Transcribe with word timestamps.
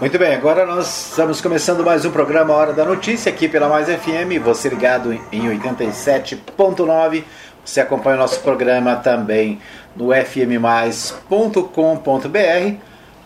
Muito 0.00 0.18
bem, 0.18 0.34
agora 0.34 0.64
nós 0.64 1.10
estamos 1.10 1.42
começando 1.42 1.84
mais 1.84 2.06
um 2.06 2.10
programa 2.10 2.54
Hora 2.54 2.72
da 2.72 2.86
Notícia 2.86 3.30
aqui 3.30 3.46
pela 3.46 3.68
Mais 3.68 3.86
FM, 3.86 4.42
você 4.42 4.70
ligado 4.70 5.12
em 5.12 5.42
87.9. 5.42 7.22
Você 7.62 7.82
acompanha 7.82 8.16
o 8.16 8.18
nosso 8.18 8.40
programa 8.40 8.96
também 8.96 9.60
no 9.94 10.08
fmmais.com.br. 10.14 11.60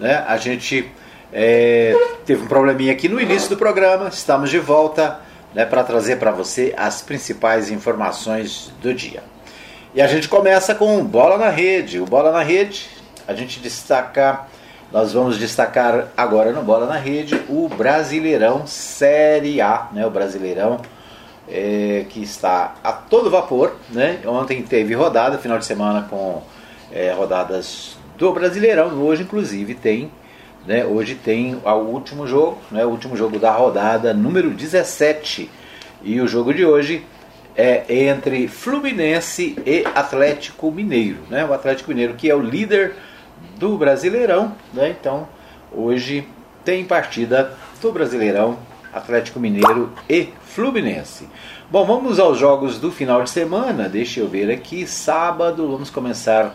Né? 0.01 0.25
A 0.27 0.37
gente 0.37 0.91
é, 1.33 1.95
teve 2.27 2.43
um 2.43 2.49
probleminha 2.49 2.91
aqui 2.91 3.09
no 3.09 3.21
início 3.21 3.49
do 3.51 3.57
programa, 3.57 4.09
estamos 4.09 4.51
de 4.51 4.59
volta 4.59 5.21
né, 5.55 5.65
para 5.65 5.85
trazer 5.85 6.17
para 6.17 6.33
você 6.33 6.75
as 6.77 7.01
principais 7.01 7.71
informações 7.71 8.73
do 8.83 8.93
dia. 8.93 9.23
E 9.95 10.03
a 10.03 10.09
gente 10.09 10.29
começa 10.29 10.75
com 10.75 11.05
Bola 11.05 11.39
na 11.39 11.51
Rede. 11.51 12.01
O 12.01 12.05
Bola 12.05 12.33
na 12.33 12.43
Rede, 12.43 12.91
a 13.29 13.33
gente 13.33 13.61
destaca 13.61 14.53
nós 14.95 15.13
vamos 15.13 15.39
destacar 15.39 16.07
agora 16.17 16.53
no 16.53 16.63
Bola 16.63 16.87
na 16.87 16.97
Rede 16.97 17.35
o 17.49 17.69
Brasileirão 17.69 18.65
Série 18.65 19.61
A, 19.61 19.89
né? 19.93 20.07
O 20.07 20.11
Brasileirão 20.11 20.81
é, 21.49 22.07
que 22.09 22.23
está 22.23 22.77
a 22.85 22.93
todo 22.93 23.29
vapor, 23.29 23.75
né? 23.91 24.21
Ontem 24.25 24.63
teve 24.63 24.95
rodada, 24.95 25.37
final 25.37 25.59
de 25.59 25.65
semana 25.65 26.07
com 26.09 26.45
é, 26.93 27.11
rodadas 27.11 27.97
do 28.17 28.33
Brasileirão. 28.33 29.03
Hoje, 29.03 29.25
inclusive, 29.25 29.75
tem, 29.75 30.13
né? 30.65 30.85
Hoje 30.85 31.17
tem 31.17 31.61
o 31.65 31.71
último 31.73 32.25
jogo, 32.25 32.59
né? 32.71 32.85
O 32.85 32.91
último 32.91 33.17
jogo 33.17 33.37
da 33.37 33.51
rodada 33.51 34.15
número 34.15 34.51
17. 34.51 35.51
E 36.05 36.21
o 36.21 36.29
jogo 36.29 36.55
de 36.55 36.65
hoje 36.65 37.05
é 37.57 37.83
entre 37.89 38.47
Fluminense 38.47 39.59
e 39.67 39.85
Atlético 39.93 40.71
Mineiro, 40.71 41.19
né? 41.29 41.45
O 41.45 41.53
Atlético 41.53 41.91
Mineiro 41.91 42.15
que 42.15 42.31
é 42.31 42.35
o 42.37 42.41
líder 42.41 42.95
do 43.57 43.77
Brasileirão, 43.77 44.55
né? 44.73 44.95
Então, 44.99 45.29
hoje 45.73 46.27
tem 46.65 46.85
partida 46.85 47.57
do 47.81 47.93
Brasileirão, 47.93 48.59
Atlético 48.93 49.41
Mineiro 49.41 49.93
e 50.09 50.29
Fluminense. 50.45 51.29
Bom, 51.71 51.85
vamos 51.85 52.19
aos 52.19 52.39
jogos 52.39 52.79
do 52.79 52.91
final 52.91 53.23
de 53.23 53.31
semana. 53.31 53.89
Deixa 53.89 54.21
eu 54.21 54.29
ver 54.29 54.51
aqui, 54.51 54.87
sábado, 54.87 55.71
vamos 55.71 55.91
começar 55.91 56.55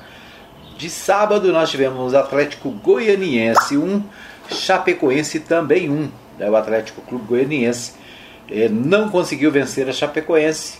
de 0.79 0.89
sábado 0.89 1.51
nós 1.51 1.69
tivemos 1.69 2.13
Atlético 2.13 2.71
Goianiense 2.71 3.77
1, 3.77 3.83
um, 3.83 4.01
Chapecoense 4.49 5.41
também 5.41 5.89
1. 5.89 5.93
Um, 5.93 6.09
né? 6.37 6.49
O 6.49 6.55
Atlético 6.55 7.01
Clube 7.01 7.25
Goianiense 7.27 7.95
eh, 8.49 8.69
não 8.69 9.09
conseguiu 9.09 9.51
vencer 9.51 9.89
a 9.89 9.91
Chapecoense, 9.91 10.79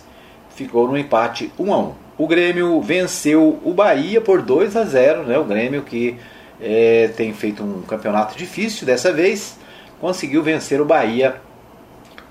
ficou 0.54 0.88
no 0.88 0.96
empate 0.96 1.52
1 1.58 1.72
a 1.72 1.78
1. 1.78 1.94
O 2.18 2.26
Grêmio 2.26 2.80
venceu 2.82 3.58
o 3.64 3.72
Bahia 3.72 4.20
por 4.20 4.42
2 4.42 4.76
a 4.76 4.84
0, 4.84 5.24
né? 5.24 5.38
O 5.38 5.44
Grêmio 5.44 5.82
que 5.82 6.16
é, 6.60 7.08
tem 7.16 7.32
feito 7.32 7.62
um 7.62 7.82
campeonato 7.82 8.36
difícil 8.36 8.86
dessa 8.86 9.12
vez, 9.12 9.58
conseguiu 10.00 10.42
vencer 10.42 10.80
o 10.80 10.84
Bahia 10.84 11.36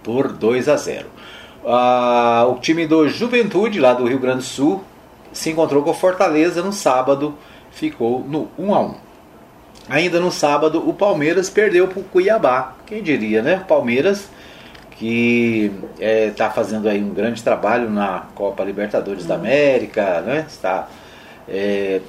por 0.04 0.32
2 0.32 0.70
a 0.70 0.76
0. 0.76 1.08
Ah, 1.66 2.46
o 2.48 2.60
time 2.60 2.86
do 2.86 3.10
Juventude, 3.10 3.80
lá 3.80 3.94
do 3.94 4.08
Rio 4.08 4.20
Grande 4.20 4.38
do 4.38 4.44
Sul, 4.44 4.84
se 5.34 5.50
encontrou 5.50 5.84
com 5.84 5.92
o 5.92 5.94
Fortaleza 5.94 6.62
no 6.62 6.72
sábado, 6.72 7.36
ficou 7.72 8.24
no 8.28 8.50
1 8.58 8.76
a 8.76 8.82
1. 8.82 8.96
Ainda 9.90 10.20
no 10.20 10.32
sábado, 10.32 10.88
o 10.88 10.94
Palmeiras 10.94 11.50
perdeu 11.50 11.88
para 11.88 12.00
o 12.00 12.04
Cuiabá. 12.04 12.76
Quem 12.86 13.02
diria, 13.02 13.42
né? 13.42 13.64
Palmeiras 13.68 14.30
que 15.00 15.72
está 15.94 16.06
é, 16.06 16.30
tá 16.32 16.50
fazendo 16.50 16.90
aí 16.90 17.02
um 17.02 17.14
grande 17.14 17.42
trabalho 17.42 17.90
na 17.90 18.26
Copa 18.36 18.66
Libertadores 18.66 19.26
da 19.26 19.36
América, 19.36 20.20
né? 20.20 20.46
Está 20.46 20.90
é, 21.48 22.02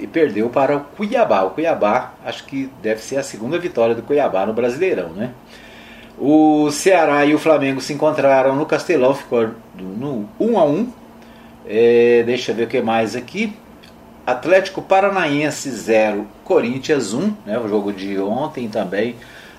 e 0.00 0.06
perdeu 0.08 0.50
para 0.50 0.76
o 0.76 0.80
Cuiabá. 0.80 1.44
O 1.44 1.50
Cuiabá, 1.50 2.14
acho 2.24 2.44
que 2.44 2.68
deve 2.82 3.00
ser 3.00 3.18
a 3.18 3.22
segunda 3.22 3.56
vitória 3.56 3.94
do 3.94 4.02
Cuiabá 4.02 4.44
no 4.44 4.52
Brasileirão, 4.52 5.10
né? 5.10 5.30
O 6.18 6.72
Ceará 6.72 7.24
e 7.24 7.32
o 7.34 7.38
Flamengo 7.38 7.80
se 7.80 7.92
encontraram 7.92 8.56
no 8.56 8.66
Castelão, 8.66 9.14
ficou 9.14 9.50
no 9.78 10.28
1 10.40 10.58
a 10.58 10.64
1. 10.64 10.92
É, 11.66 12.22
deixa 12.26 12.50
eu 12.50 12.56
ver 12.56 12.64
o 12.64 12.66
que 12.68 12.82
mais 12.82 13.14
aqui. 13.14 13.56
Atlético 14.26 14.82
Paranaense 14.82 15.70
0, 15.70 16.26
Corinthians 16.44 17.14
1, 17.14 17.34
né? 17.46 17.58
O 17.60 17.68
jogo 17.68 17.92
de 17.92 18.18
ontem 18.18 18.68
também 18.68 19.14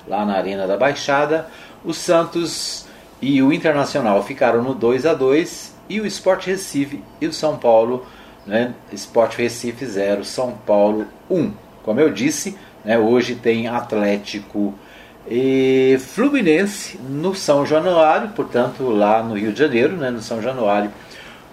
lá 0.06 0.26
na 0.26 0.36
Arena 0.36 0.68
da 0.68 0.76
Baixada. 0.76 1.48
O 1.86 1.94
Santos 1.94 2.86
e 3.22 3.42
o 3.42 3.54
Internacional 3.54 4.24
ficaram 4.24 4.64
no 4.64 4.74
2 4.74 5.06
a 5.06 5.14
2 5.14 5.76
e 5.88 6.02
o 6.02 6.06
Sport 6.08 6.48
Recife 6.48 7.04
e 7.22 7.28
o 7.28 7.34
São 7.34 7.58
Paulo, 7.58 8.06
né, 8.46 8.74
Sport 8.92 9.36
Recife 9.36 9.86
0, 9.86 10.26
São 10.26 10.52
Paulo 10.66 11.06
1. 11.30 11.52
Como 11.84 12.00
eu 12.00 12.12
disse, 12.12 12.58
né, 12.84 12.98
hoje 12.98 13.36
tem 13.36 13.68
Atlético 13.68 14.74
e 15.30 15.98
Fluminense 16.00 16.98
no 16.98 17.36
São 17.36 17.66
Januário, 17.66 18.30
portanto 18.30 18.90
lá 18.90 19.22
no 19.22 19.38
Rio 19.38 19.54
de 19.54 19.60
Janeiro, 19.60 19.96
né, 19.96 20.10
no 20.10 20.22
São 20.22 20.42
Januário, 20.42 20.92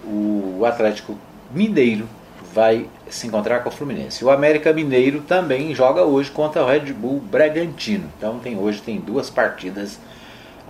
o 0.03 0.63
Atlético 0.65 1.17
Mineiro 1.53 2.07
vai 2.53 2.87
se 3.09 3.25
encontrar 3.27 3.59
com 3.59 3.69
o 3.69 3.71
Fluminense. 3.71 4.23
O 4.23 4.29
América 4.29 4.73
Mineiro 4.73 5.21
também 5.21 5.73
joga 5.73 6.03
hoje 6.03 6.29
contra 6.29 6.63
o 6.63 6.67
Red 6.67 6.93
Bull 6.93 7.19
Bragantino. 7.19 8.05
Então 8.17 8.39
tem 8.39 8.57
hoje 8.57 8.81
tem 8.81 8.99
duas 8.99 9.29
partidas 9.29 9.99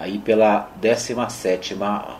aí 0.03 0.19
pela 0.19 0.69
17 0.81 1.75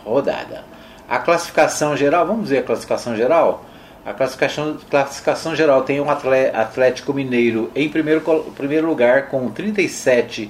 rodada. 0.06 0.64
A 1.08 1.20
classificação 1.20 1.96
geral, 1.96 2.26
vamos 2.26 2.50
ver 2.50 2.60
a 2.60 2.64
classificação 2.64 3.16
geral? 3.16 3.66
A 4.06 4.14
classificação, 4.14 4.78
classificação 4.90 5.56
geral 5.56 5.84
tem 5.84 6.02
um 6.02 6.10
Atlético 6.10 7.14
Mineiro 7.14 7.72
em 7.76 7.88
primeiro, 7.90 8.22
primeiro 8.56 8.88
lugar 8.88 9.28
com 9.28 9.50
37 9.50 10.50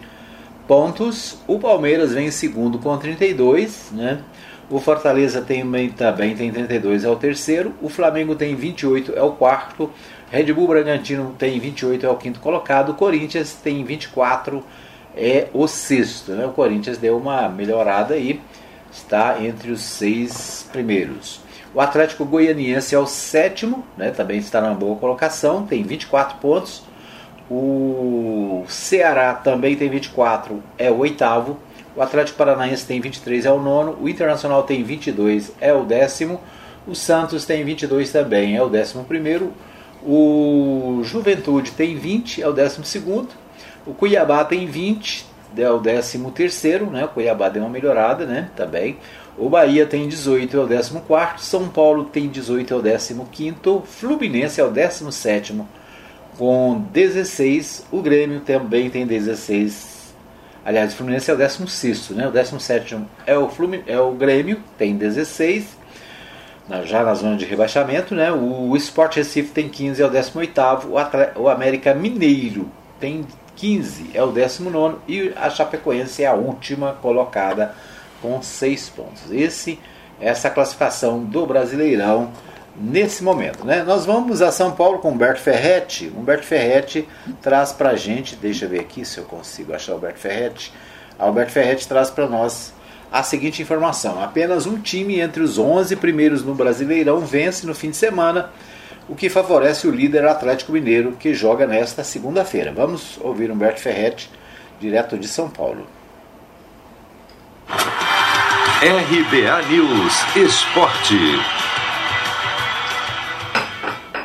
pontos. 0.68 1.38
O 1.48 1.60
Palmeiras 1.60 2.14
vem 2.14 2.28
em 2.28 2.32
segundo 2.32 2.80
com 2.80 2.98
32, 2.98 3.92
né? 3.92 4.22
O 4.70 4.80
Fortaleza 4.80 5.42
tem, 5.42 5.62
também 5.92 6.36
tem 6.36 6.52
32, 6.52 7.04
é 7.04 7.10
o 7.10 7.16
terceiro. 7.16 7.74
O 7.82 7.90
Flamengo 7.90 8.34
tem 8.34 8.56
28, 8.56 9.14
é 9.16 9.22
o 9.22 9.32
quarto. 9.32 9.92
Red 10.32 10.52
Bull 10.52 10.68
Bragantino 10.68 11.36
tem 11.38 11.60
28, 11.60 12.06
é 12.06 12.10
o 12.10 12.16
quinto 12.16 12.40
colocado. 12.40 12.96
Corinthians 12.96 13.54
tem 13.54 13.84
24, 13.84 14.64
é 15.16 15.48
o 15.54 15.68
sexto. 15.68 16.32
Né? 16.34 16.46
O 16.46 16.52
Corinthians 16.52 16.98
deu 16.98 17.18
uma 17.18 17.48
melhorada 17.50 18.14
aí, 18.14 18.42
está 18.92 19.42
entre 19.42 19.72
os 19.72 19.82
seis 19.82 20.68
primeiros. 20.72 21.42
O 21.74 21.82
Atlético 21.82 22.24
Goianiense 22.24 22.94
é 22.94 23.00
o 23.00 23.08
sétimo, 23.08 23.84
né? 23.98 24.12
também 24.12 24.38
está 24.38 24.62
numa 24.62 24.76
boa 24.76 24.96
colocação, 24.96 25.66
tem 25.66 25.82
24 25.84 26.38
pontos. 26.38 26.84
O 27.50 28.64
Ceará 28.68 29.34
também 29.34 29.76
tem 29.76 29.90
24, 29.90 30.64
é 30.78 30.90
o 30.90 31.00
oitavo. 31.00 31.58
O 31.96 32.02
Atlético 32.02 32.38
Paranaense 32.38 32.86
tem 32.86 33.00
23, 33.00 33.46
é 33.46 33.52
o 33.52 33.60
nono. 33.60 33.98
O 34.02 34.10
Internacional 34.10 34.64
tem 34.64 34.84
22, 34.84 35.52
é 35.60 35.74
o 35.74 35.84
décimo. 35.84 36.40
O 36.88 36.96
Santos 36.96 37.46
tem 37.46 37.64
22 37.64 38.12
também, 38.12 38.56
é 38.56 38.62
o 38.62 38.70
décimo 38.70 39.04
primeiro. 39.04 39.54
O 40.02 41.02
Juventude 41.04 41.72
tem 41.72 41.96
20, 41.96 42.42
é 42.42 42.48
o 42.48 42.54
décimo 42.54 42.86
segundo. 42.86 43.30
O 43.86 43.94
Cuiabá 43.94 44.46
tem 44.46 44.66
20, 44.66 45.26
é 45.58 45.70
o 45.70 45.80
13 45.80 46.20
terceiro, 46.32 46.90
né? 46.90 47.06
O 47.06 47.10
Cuiabá 47.10 47.50
deu 47.50 47.64
uma 47.64 47.70
melhorada, 47.70 48.26
né? 48.26 48.50
Também. 48.56 48.98
O 49.38 49.50
Bahia 49.50 49.86
tem 49.86 50.08
18, 50.08 50.58
é 50.58 50.60
o 50.60 50.68
14 50.68 51.02
São 51.40 51.68
Paulo 51.68 52.06
tem 52.06 52.30
18, 52.30 52.74
é 52.74 52.78
o 52.78 53.26
15 53.26 53.56
Fluminense 53.86 54.62
é 54.62 54.64
o 54.64 54.70
17 54.70 55.62
com 56.38 56.80
16. 56.92 57.88
O 57.92 58.02
Grêmio 58.02 58.42
também 58.42 58.90
tem 58.90 59.06
16. 59.06 60.14
Aliás, 60.64 60.94
o 60.94 60.98
Fluminense 60.98 61.30
é 61.30 61.34
o 61.34 61.38
16, 61.38 62.12
né? 62.12 62.28
O 62.28 62.32
17 62.32 62.98
é 63.26 63.38
o, 63.38 63.50
Flumin... 63.50 63.84
é 63.86 64.00
o 64.00 64.12
Grêmio, 64.12 64.64
tem 64.78 64.96
16. 64.96 65.84
Já 66.86 67.04
na 67.04 67.14
zona 67.14 67.36
de 67.36 67.44
rebaixamento, 67.44 68.16
né? 68.16 68.32
O 68.32 68.76
Sport 68.78 69.18
Recife 69.18 69.52
tem 69.52 69.68
15, 69.68 70.02
é 70.02 70.06
o 70.06 70.10
18. 70.10 70.62
O 71.36 71.50
América 71.50 71.94
Mineiro 71.94 72.72
tem 73.00 73.26
15 73.56 74.12
é 74.14 74.24
o 74.24 74.32
19 74.32 74.98
e 75.08 75.34
a 75.36 75.50
Chapecoense 75.50 76.24
é 76.24 76.28
a 76.28 76.34
última 76.34 76.94
colocada 77.02 77.76
com 78.22 78.42
6 78.42 78.90
pontos. 78.90 79.32
Esse, 79.32 79.80
essa 80.20 80.50
classificação 80.50 81.24
do 81.24 81.46
Brasileirão 81.46 82.32
nesse 82.76 83.24
momento. 83.24 83.66
Né? 83.66 83.84
Nós 83.84 84.06
vamos 84.06 84.42
a 84.42 84.52
São 84.52 84.72
Paulo 84.72 85.00
com 85.00 85.12
Humberto 85.12 85.42
Ferretti. 85.42 86.12
Humberto 86.16 86.46
Ferretti 86.46 87.08
traz 87.42 87.72
para 87.72 87.90
a 87.90 87.96
gente, 87.96 88.36
deixa 88.36 88.66
eu 88.66 88.70
ver 88.70 88.80
aqui 88.80 89.06
se 89.06 89.18
eu 89.18 89.26
consigo 89.26 89.74
achar 89.74 89.94
o 89.94 89.98
Humberto 89.98 90.20
Ferretti. 90.20 90.74
Alberto 91.18 91.52
Ferretti 91.52 91.88
traz 91.88 92.10
para 92.10 92.28
nós 92.28 92.74
a 93.12 93.22
seguinte 93.22 93.62
informação: 93.62 94.22
apenas 94.22 94.66
um 94.66 94.80
time 94.80 95.20
entre 95.20 95.44
os 95.44 95.58
11 95.58 95.96
primeiros 95.98 96.44
no 96.44 96.56
Brasileirão 96.56 97.20
vence 97.20 97.66
no 97.68 97.76
fim 97.76 97.92
de 97.92 97.98
semana 97.98 98.50
o 99.08 99.16
que 99.16 99.30
favorece 99.30 99.88
o 99.88 99.92
líder 99.92 100.26
Atlético 100.26 100.72
Mineiro, 100.72 101.14
que 101.14 101.34
joga 101.34 101.68
nesta 101.68 102.04
segunda-feira. 102.04 102.72
Vamos 102.72 103.18
ouvir 103.22 103.52
Humberto 103.52 103.82
Ferretti, 103.82 104.30
direto 104.80 105.18
de 105.18 105.28
São 105.28 105.50
Paulo. 105.50 105.86
RBA 108.82 109.62
News 109.70 110.36
Esporte. 110.36 111.16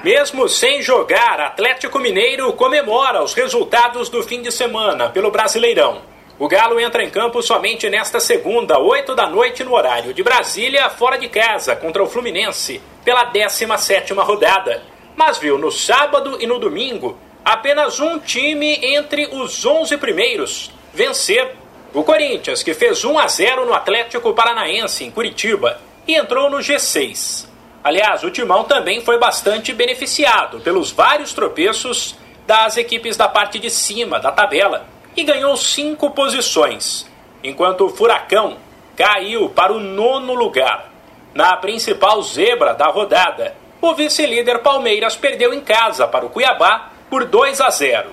Mesmo 0.03 0.49
sem 0.49 0.81
jogar, 0.81 1.41
Atlético 1.41 1.99
Mineiro 1.99 2.53
comemora 2.53 3.23
os 3.23 3.35
resultados 3.35 4.09
do 4.09 4.23
fim 4.23 4.41
de 4.43 4.51
semana 4.51 5.11
pelo 5.11 5.31
Brasileirão. 5.31 6.01
O 6.41 6.47
Galo 6.47 6.79
entra 6.79 7.03
em 7.03 7.11
campo 7.11 7.43
somente 7.43 7.91
nesta 7.91 8.21
segunda, 8.21 8.79
8 8.79 9.13
da 9.13 9.29
noite, 9.29 9.65
no 9.65 9.75
horário 9.75 10.15
de 10.15 10.23
Brasília, 10.23 10.89
fora 10.89 11.19
de 11.19 11.29
casa, 11.29 11.75
contra 11.75 12.01
o 12.01 12.07
Fluminense, 12.07 12.81
pela 13.05 13.25
17 13.25 14.13
rodada. 14.13 14.85
Mas 15.17 15.37
viu 15.39 15.59
no 15.59 15.73
sábado 15.73 16.39
e 16.41 16.47
no 16.47 16.61
domingo 16.61 17.19
apenas 17.45 17.99
um 17.99 18.21
time 18.21 18.79
entre 18.81 19.27
os 19.33 19.67
11 19.67 19.97
primeiros 19.97 20.71
vencer. 20.95 21.57
O 21.93 22.05
Corinthians, 22.05 22.63
que 22.63 22.73
fez 22.73 23.05
1 23.05 23.19
a 23.19 23.27
0 23.27 23.67
no 23.67 23.75
Atlético 23.75 24.33
Paranaense, 24.33 25.03
em 25.03 25.11
Curitiba, 25.11 25.81
e 26.07 26.15
entrou 26.15 26.49
no 26.49 26.59
G6. 26.59 27.49
Aliás, 27.83 28.23
o 28.23 28.31
Timão 28.31 28.63
também 28.63 29.01
foi 29.01 29.19
bastante 29.19 29.73
beneficiado 29.73 30.61
pelos 30.61 30.93
vários 30.93 31.33
tropeços 31.33 32.15
das 32.47 32.77
equipes 32.77 33.17
da 33.17 33.29
parte 33.29 33.59
de 33.59 33.71
cima 33.71 34.21
da 34.21 34.31
tabela 34.31 34.98
e 35.19 35.25
ganhou 35.25 35.57
cinco 35.57 36.13
posições, 36.13 37.05
enquanto 37.43 37.85
o 37.85 37.89
Furacão 37.89 38.57
caiu 38.97 39.49
para 39.49 39.73
o 39.73 39.81
nono 39.81 40.33
lugar. 40.33 40.93
Na 41.35 41.57
principal 41.57 42.23
zebra 42.23 42.73
da 42.73 42.87
rodada, 42.87 43.57
o 43.83 43.95
vice-líder 43.95 44.61
Palmeiras 44.61 45.17
perdeu 45.17 45.53
em 45.53 45.61
casa 45.61 46.07
para 46.07 46.25
o 46.25 46.31
Cuiabá 46.31 46.93
por 47.11 47.25
2 47.25 47.61
a 47.61 47.69
0. 47.69 48.11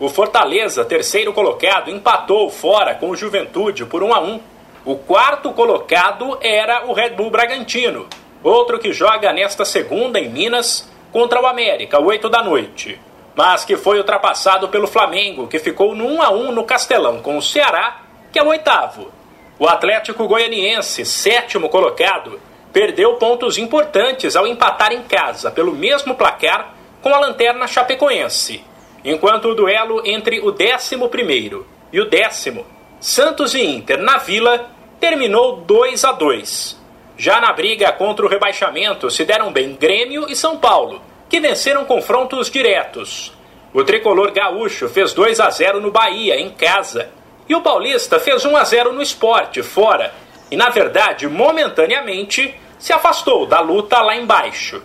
O 0.00 0.08
Fortaleza, 0.08 0.82
terceiro 0.82 1.30
colocado, 1.34 1.90
empatou 1.90 2.48
fora 2.48 2.94
com 2.94 3.10
o 3.10 3.16
Juventude 3.16 3.84
por 3.84 4.02
1 4.02 4.14
a 4.14 4.20
1. 4.20 4.40
O 4.86 4.96
quarto 4.96 5.52
colocado 5.52 6.38
era 6.40 6.86
o 6.86 6.94
Red 6.94 7.10
Bull 7.10 7.30
Bragantino, 7.30 8.06
outro 8.42 8.78
que 8.78 8.94
joga 8.94 9.30
nesta 9.30 9.66
segunda 9.66 10.18
em 10.18 10.30
Minas 10.30 10.90
contra 11.12 11.38
o 11.38 11.46
América, 11.46 12.00
8 12.00 12.30
da 12.30 12.42
noite 12.42 12.98
mas 13.36 13.66
que 13.66 13.76
foi 13.76 13.98
ultrapassado 13.98 14.68
pelo 14.68 14.86
Flamengo, 14.86 15.46
que 15.46 15.58
ficou 15.58 15.94
no 15.94 16.06
1 16.06 16.22
a 16.22 16.30
1 16.30 16.52
no 16.52 16.64
Castelão 16.64 17.20
com 17.20 17.36
o 17.36 17.42
Ceará, 17.42 18.00
que 18.32 18.38
é 18.38 18.42
o 18.42 18.48
oitavo. 18.48 19.12
O 19.58 19.68
Atlético 19.68 20.26
Goianiense, 20.26 21.04
sétimo 21.04 21.68
colocado, 21.68 22.40
perdeu 22.72 23.14
pontos 23.14 23.58
importantes 23.58 24.36
ao 24.36 24.46
empatar 24.46 24.92
em 24.92 25.02
casa 25.02 25.50
pelo 25.50 25.72
mesmo 25.72 26.14
placar 26.14 26.74
com 27.02 27.14
a 27.14 27.18
lanterna 27.18 27.66
chapecoense, 27.66 28.64
enquanto 29.04 29.48
o 29.48 29.54
duelo 29.54 30.02
entre 30.04 30.40
o 30.40 30.50
décimo 30.50 31.08
primeiro 31.08 31.66
e 31.92 32.00
o 32.00 32.08
décimo, 32.08 32.66
Santos 32.98 33.54
e 33.54 33.62
Inter 33.62 33.98
na 33.98 34.16
Vila, 34.16 34.70
terminou 34.98 35.58
2 35.58 36.04
a 36.04 36.12
2. 36.12 36.80
Já 37.18 37.40
na 37.40 37.52
briga 37.52 37.92
contra 37.92 38.24
o 38.24 38.28
rebaixamento 38.28 39.10
se 39.10 39.24
deram 39.24 39.52
bem 39.52 39.74
Grêmio 39.74 40.26
e 40.28 40.34
São 40.34 40.58
Paulo, 40.58 41.00
que 41.28 41.40
venceram 41.40 41.84
confrontos 41.84 42.50
diretos. 42.50 43.32
O 43.72 43.84
tricolor 43.84 44.32
gaúcho 44.32 44.88
fez 44.88 45.12
2 45.12 45.40
a 45.40 45.50
0 45.50 45.80
no 45.80 45.90
Bahia, 45.90 46.40
em 46.40 46.50
casa, 46.50 47.10
e 47.48 47.54
o 47.54 47.60
paulista 47.60 48.18
fez 48.18 48.44
1 48.44 48.56
a 48.56 48.64
0 48.64 48.92
no 48.92 49.02
esporte, 49.02 49.62
fora, 49.62 50.14
e 50.50 50.56
na 50.56 50.70
verdade, 50.70 51.28
momentaneamente, 51.28 52.54
se 52.78 52.92
afastou 52.92 53.46
da 53.46 53.60
luta 53.60 54.00
lá 54.00 54.16
embaixo. 54.16 54.82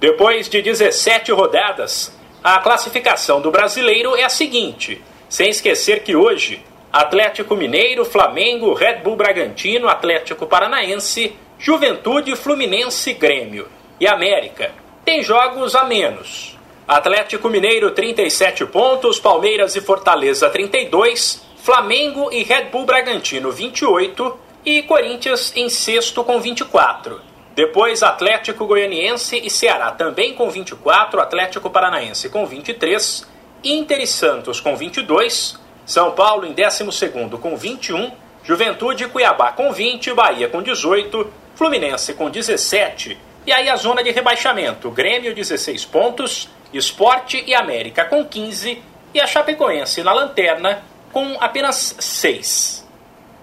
Depois 0.00 0.48
de 0.48 0.60
17 0.60 1.32
rodadas, 1.32 2.16
a 2.42 2.58
classificação 2.58 3.40
do 3.40 3.50
brasileiro 3.50 4.16
é 4.16 4.24
a 4.24 4.28
seguinte, 4.28 5.02
sem 5.28 5.48
esquecer 5.48 6.02
que 6.02 6.14
hoje 6.14 6.62
Atlético 6.92 7.56
Mineiro, 7.56 8.04
Flamengo, 8.04 8.74
Red 8.74 8.98
Bull 8.98 9.16
Bragantino, 9.16 9.88
Atlético 9.88 10.46
Paranaense, 10.46 11.34
Juventude, 11.58 12.36
Fluminense, 12.36 13.12
Grêmio. 13.14 13.68
E 13.98 14.06
América 14.06 14.83
tem 15.04 15.22
jogos 15.22 15.74
a 15.74 15.84
menos. 15.84 16.58
Atlético 16.88 17.48
Mineiro 17.48 17.90
37 17.90 18.64
pontos, 18.66 19.20
Palmeiras 19.20 19.76
e 19.76 19.80
Fortaleza 19.80 20.48
32, 20.48 21.44
Flamengo 21.58 22.30
e 22.32 22.42
Red 22.42 22.64
Bull 22.64 22.86
Bragantino 22.86 23.50
28 23.50 24.38
e 24.64 24.82
Corinthians 24.82 25.52
em 25.54 25.68
sexto 25.68 26.24
com 26.24 26.40
24. 26.40 27.20
Depois 27.54 28.02
Atlético 28.02 28.66
Goianiense 28.66 29.40
e 29.42 29.48
Ceará 29.48 29.92
também 29.92 30.34
com 30.34 30.50
24, 30.50 31.20
Atlético 31.20 31.70
Paranaense 31.70 32.28
com 32.28 32.44
23, 32.46 33.26
Inter 33.62 34.00
e 34.00 34.06
Santos 34.06 34.60
com 34.60 34.74
22, 34.74 35.58
São 35.86 36.12
Paulo 36.12 36.46
em 36.46 36.52
12 36.52 37.10
com 37.40 37.56
21, 37.56 38.10
Juventude 38.42 39.04
e 39.04 39.08
Cuiabá 39.08 39.52
com 39.52 39.70
20, 39.70 40.12
Bahia 40.12 40.48
com 40.48 40.62
18, 40.62 41.32
Fluminense 41.54 42.14
com 42.14 42.28
17 42.28 43.16
e 43.46 43.52
aí 43.52 43.68
a 43.68 43.76
zona 43.76 44.02
de 44.02 44.10
rebaixamento: 44.10 44.90
Grêmio 44.90 45.34
16 45.34 45.84
pontos, 45.84 46.48
Esporte 46.72 47.42
e 47.46 47.54
América 47.54 48.04
com 48.04 48.24
15 48.24 48.82
e 49.12 49.20
a 49.20 49.26
Chapecoense 49.26 50.02
na 50.02 50.12
lanterna 50.12 50.82
com 51.12 51.36
apenas 51.40 51.96
6. 51.98 52.84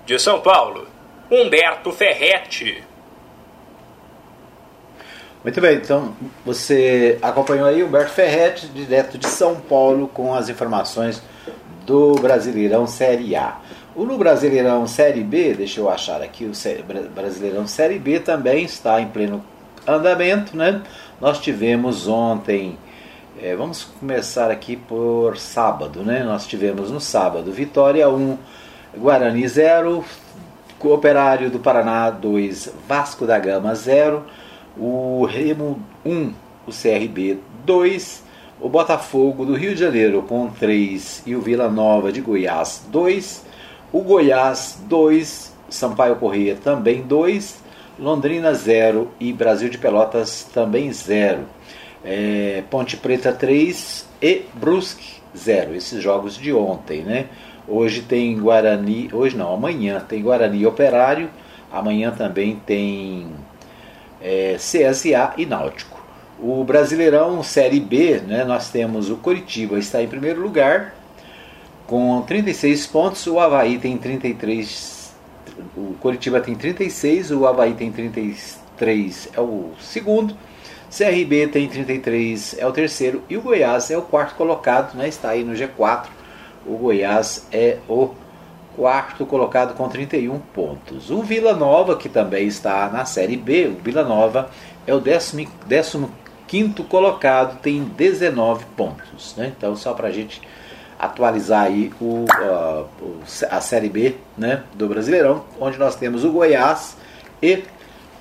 De 0.06 0.20
São 0.20 0.42
Paulo, 0.42 0.88
Humberto 1.30 1.92
Ferretti. 1.92 2.84
Muito 5.44 5.60
bem, 5.60 5.78
então 5.78 6.16
você 6.46 7.18
acompanhou 7.22 7.68
aí 7.68 7.84
Humberto 7.84 8.12
Ferretti, 8.12 8.68
direto 8.68 9.18
de 9.18 9.28
São 9.28 9.60
Paulo, 9.60 10.08
com 10.08 10.36
as 10.36 10.50
informações 10.50 11.22
do 11.86 12.14
Brasileirão 12.16 12.86
Série 12.86 13.36
A. 13.36 13.58
O 13.96 14.06
no 14.06 14.18
Brasileirão 14.18 14.86
Série 14.86 15.24
B, 15.24 15.54
deixa 15.54 15.80
eu 15.80 15.90
achar 15.90 16.22
aqui, 16.22 16.46
o 16.46 17.10
Brasileirão 17.10 17.66
Série 17.66 17.98
B 17.98 18.20
também 18.20 18.66
está 18.66 19.02
em 19.02 19.08
pleno 19.08 19.44
andamento, 19.88 20.56
né? 20.56 20.82
Nós 21.20 21.40
tivemos 21.40 22.08
ontem, 22.08 22.78
é, 23.42 23.56
vamos 23.56 23.84
começar 23.84 24.52
aqui 24.52 24.76
por 24.76 25.38
sábado, 25.38 26.04
né? 26.04 26.24
Nós 26.24 26.48
tivemos 26.48 26.92
no 26.92 27.00
sábado 27.00 27.52
Vitória 27.52 28.10
1, 28.10 28.38
Guarani 28.98 29.48
0, 29.48 30.04
Operário 30.84 31.52
do 31.52 31.60
Paraná 31.60 32.10
2, 32.10 32.74
Vasco 32.88 33.26
da 33.26 33.38
Gama 33.38 33.76
0, 33.76 34.26
o 34.76 35.26
Remo 35.26 35.80
1, 36.04 36.34
o 36.66 36.72
CRB 36.72 37.38
2, 37.66 38.24
o 38.60 38.68
Botafogo 38.68 39.46
do 39.46 39.54
Rio 39.54 39.74
de 39.74 39.80
Janeiro 39.80 40.24
com 40.24 40.50
3 40.50 41.24
e 41.26 41.36
o 41.36 41.42
Vila 41.42 41.70
Nova 41.70 42.12
de 42.12 42.20
Goiás 42.20 42.84
2, 42.90 43.46
o 43.94 44.02
Goiás 44.02 44.80
2, 44.88 45.54
Sampaio 45.70 46.16
Corrêa 46.16 46.56
também 46.56 47.02
2, 47.04 47.61
Londrina 48.00 48.54
0 48.54 49.10
e 49.20 49.34
Brasil 49.34 49.70
de 49.70 49.78
Pelotas 49.78 50.44
também 50.54 50.92
0. 50.92 51.46
É, 52.04 52.64
Ponte 52.70 52.98
Preta 52.98 53.32
3 53.32 54.06
e 54.22 54.44
Brusque 54.54 55.22
0. 55.38 55.76
Esses 55.76 56.02
jogos 56.02 56.38
de 56.38 56.54
ontem, 56.54 57.04
né? 57.04 57.28
Hoje 57.68 58.02
tem 58.02 58.38
Guarani, 58.40 59.10
hoje 59.14 59.38
não, 59.38 59.54
amanhã 59.54 60.00
tem 60.00 60.22
Guarani 60.22 60.66
Operário, 60.66 61.30
amanhã 61.72 62.12
também 62.12 62.60
tem 62.66 63.28
é, 64.22 64.56
CSA 64.58 65.34
e 65.38 65.46
Náutico. 65.46 66.02
O 66.40 66.64
Brasileirão 66.64 67.44
Série 67.44 67.80
B, 67.80 68.20
né, 68.26 68.44
nós 68.44 68.72
temos 68.72 69.12
o 69.12 69.16
Coritiba 69.16 69.78
está 69.78 70.02
em 70.02 70.08
primeiro 70.08 70.42
lugar 70.42 70.96
com 71.86 72.22
36 72.22 72.88
pontos, 72.88 73.28
o 73.28 73.40
Havaí 73.40 73.78
tem 73.78 73.98
33 73.98 75.01
o 75.76 75.96
Coritiba 76.00 76.40
tem 76.40 76.56
36, 76.56 77.32
o 77.32 77.46
Havaí 77.46 77.74
tem 77.74 77.92
33, 77.92 79.30
é 79.36 79.42
o 79.42 79.72
segundo. 79.80 80.36
CRB 80.96 81.48
tem 81.48 81.70
33, 81.70 82.58
é 82.60 82.68
o 82.68 82.72
terceiro. 82.72 83.24
E 83.30 83.38
o 83.38 83.42
Goiás 83.42 83.90
é 83.90 83.98
o 83.98 84.02
quarto 84.02 84.36
colocado, 84.36 84.96
né? 84.96 85.08
está 85.08 85.30
aí 85.30 85.44
no 85.44 85.54
G4. 85.54 86.08
O 86.66 86.76
Goiás 86.76 87.48
é 87.52 87.78
o 87.88 88.10
quarto 88.76 89.26
colocado 89.26 89.74
com 89.76 89.88
31 89.88 90.38
pontos. 90.54 91.10
O 91.10 91.22
Vila 91.22 91.54
Nova, 91.54 91.96
que 91.96 92.10
também 92.10 92.48
está 92.48 92.90
na 92.90 93.06
Série 93.06 93.38
B, 93.38 93.68
o 93.68 93.82
Vila 93.82 94.04
Nova 94.04 94.50
é 94.86 94.94
o 94.94 95.02
15 96.48 96.84
colocado, 96.90 97.62
tem 97.62 97.84
19 97.84 98.66
pontos. 98.76 99.36
Né? 99.38 99.54
Então, 99.58 99.76
só 99.76 99.94
para 99.94 100.10
a 100.10 100.12
gente 100.12 100.42
atualizar 101.02 101.64
aí 101.64 101.92
o, 102.00 102.26
uh, 102.26 102.88
a 103.50 103.60
Série 103.60 103.90
B 103.90 104.16
né, 104.38 104.62
do 104.76 104.88
Brasileirão, 104.88 105.44
onde 105.60 105.80
nós 105.80 105.96
temos 105.96 106.24
o 106.24 106.32
Goiás 106.32 106.96
e 107.42 107.64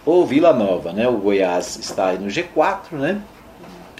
o 0.06 0.24
Vila 0.24 0.54
Nova. 0.54 0.90
Né? 0.90 1.06
O 1.06 1.18
Goiás 1.18 1.76
está 1.76 2.06
aí 2.06 2.18
no 2.18 2.28
G4, 2.28 2.92
né? 2.92 3.20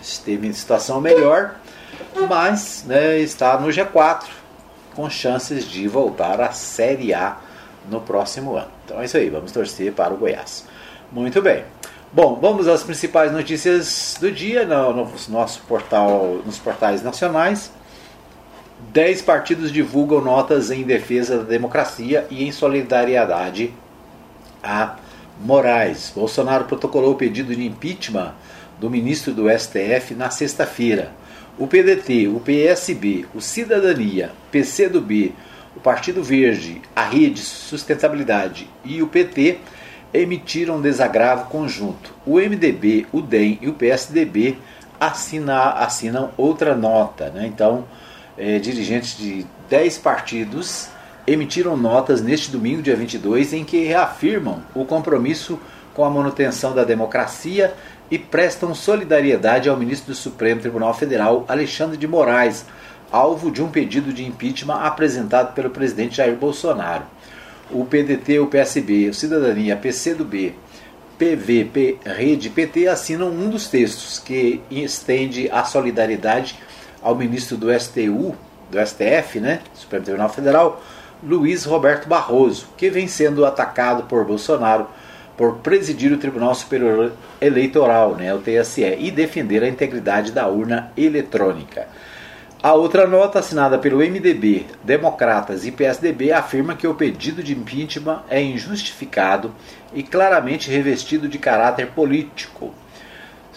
esteve 0.01 0.47
em 0.47 0.53
situação 0.55 0.99
melhor, 0.99 1.57
mas 2.27 2.85
né, 2.87 3.19
está 3.19 3.59
no 3.61 3.69
G4 3.69 4.25
com 4.97 5.11
chances 5.11 5.69
de 5.69 5.87
voltar 5.87 6.41
à 6.41 6.53
Série 6.53 7.13
A 7.13 7.37
no 7.91 8.01
próximo 8.01 8.57
ano. 8.57 8.71
Então 8.87 8.99
é 8.99 9.05
isso 9.05 9.19
aí, 9.19 9.29
vamos 9.29 9.53
torcer 9.53 9.93
para 9.93 10.15
o 10.15 10.17
Goiás. 10.17 10.65
Muito 11.13 11.43
bem. 11.43 11.65
Bom, 12.13 12.39
vamos 12.41 12.67
às 12.67 12.83
principais 12.83 13.31
notícias 13.31 14.17
do 14.19 14.33
dia 14.33 14.65
no, 14.65 14.93
no 14.93 15.13
nosso 15.29 15.61
portal, 15.69 16.41
nos 16.47 16.59
portais 16.59 17.03
nacionais. 17.03 17.71
Dez 18.89 19.23
partidos 19.23 19.71
divulgam 19.71 20.21
notas 20.21 20.71
em 20.71 20.83
defesa 20.83 21.39
da 21.39 21.45
democracia 21.45 22.27
e 22.31 22.45
em 22.45 22.51
solidariedade 22.51 23.73
a 24.63 24.97
Moraes. 25.41 26.13
Bolsonaro 26.15 26.65
protocolou 26.65 27.13
o 27.13 27.17
pedido 27.17 27.55
de 27.55 27.65
impeachment 27.65 28.35
do 28.81 28.91
ministro 28.91 29.33
do 29.33 29.49
STF 29.49 30.15
na 30.15 30.31
sexta-feira. 30.31 31.13
O 31.59 31.67
PDT, 31.67 32.29
o 32.29 32.41
PSB, 32.41 33.27
o 33.35 33.41
Cidadania, 33.41 34.33
PCdoB, 34.51 35.35
o 35.77 35.81
Partido 35.81 36.23
Verde, 36.23 36.83
a 36.97 37.05
Rede 37.05 37.41
Sustentabilidade 37.41 38.69
e 38.85 39.03
o 39.03 39.07
PT 39.07 39.59
emitiram 40.13 40.77
um 40.77 40.81
desagravo 40.81 41.49
conjunto. 41.49 42.13
O 42.27 42.39
MDB, 42.41 43.07
o 43.13 43.21
DEM 43.21 43.59
e 43.61 43.69
o 43.69 43.75
PSDB 43.75 44.59
assina, 44.99 45.71
assinam 45.71 46.31
outra 46.37 46.75
nota. 46.75 47.31
Né? 47.31 47.47
Então, 47.47 47.85
é, 48.41 48.59
dirigentes 48.59 49.19
de 49.19 49.47
10 49.69 49.99
partidos 49.99 50.89
emitiram 51.27 51.77
notas 51.77 52.23
neste 52.23 52.51
domingo, 52.51 52.81
dia 52.81 52.97
22, 52.97 53.53
em 53.53 53.65
que 53.65 53.85
reafirmam 53.85 54.63
o 54.75 54.87
compromisso 54.87 55.61
com 55.93 56.03
a 56.07 56.11
manutenção 56.11 56.75
da 56.75 56.83
democracia 56.83 57.75
e 58.11 58.19
prestam 58.19 58.75
solidariedade 58.75 59.69
ao 59.69 59.77
ministro 59.77 60.13
do 60.13 60.17
Supremo 60.17 60.63
Tribunal 60.63 60.95
Federal, 60.95 61.45
Alexandre 61.47 61.99
de 61.99 62.09
Moraes, 62.09 62.65
alvo 63.13 63.51
de 63.51 63.63
um 63.63 63.69
pedido 63.69 64.11
de 64.11 64.25
impeachment 64.25 64.81
apresentado 64.81 65.53
pelo 65.53 65.69
presidente 65.69 66.17
Jair 66.17 66.35
Bolsonaro. 66.35 67.05
O 67.71 67.85
PDT, 67.85 68.39
o 68.39 68.47
PSB, 68.47 69.11
o 69.11 69.15
Cidadania, 69.15 69.77
PCdoB, 69.77 70.55
PVP, 71.19 71.99
Rede 72.03 72.49
PT 72.49 72.89
assinam 72.89 73.29
um 73.29 73.51
dos 73.51 73.69
textos 73.69 74.19
que 74.19 74.63
estende 74.71 75.51
a 75.51 75.63
solidariedade 75.65 76.57
ao 77.03 77.15
ministro 77.15 77.57
do 77.57 77.73
STU, 77.79 78.35
do 78.71 78.87
STF, 78.87 79.41
né, 79.41 79.61
Supremo 79.75 80.05
Tribunal 80.05 80.29
Federal, 80.29 80.83
Luiz 81.23 81.65
Roberto 81.65 82.09
Barroso, 82.09 82.69
que 82.77 82.89
vem 82.89 83.07
sendo 83.07 83.45
atacado 83.45 84.05
por 84.05 84.25
Bolsonaro 84.25 84.87
por 85.37 85.57
presidir 85.57 86.13
o 86.13 86.19
Tribunal 86.19 86.55
Superior 86.55 87.13
Eleitoral, 87.41 88.15
né, 88.15 88.33
o 88.35 88.39
TSE, 88.39 88.97
e 88.99 89.11
defender 89.11 89.63
a 89.63 89.69
integridade 89.69 90.33
da 90.33 90.47
urna 90.47 90.93
eletrônica. 90.97 91.89
A 92.63 92.75
outra 92.75 93.07
nota, 93.07 93.39
assinada 93.39 93.79
pelo 93.79 94.01
MDB, 94.01 94.67
Democratas 94.85 95.65
e 95.65 95.73
PSDB, 95.73 96.31
afirma 96.31 96.75
que 96.75 96.87
o 96.87 96.95
pedido 96.95 97.43
de 97.43 97.55
impeachment 97.55 98.23
é 98.29 98.43
injustificado 98.43 99.55
e 99.95 100.03
claramente 100.03 100.71
revestido 100.71 101.27
de 101.27 101.39
caráter 101.39 101.87
político. 101.93 102.75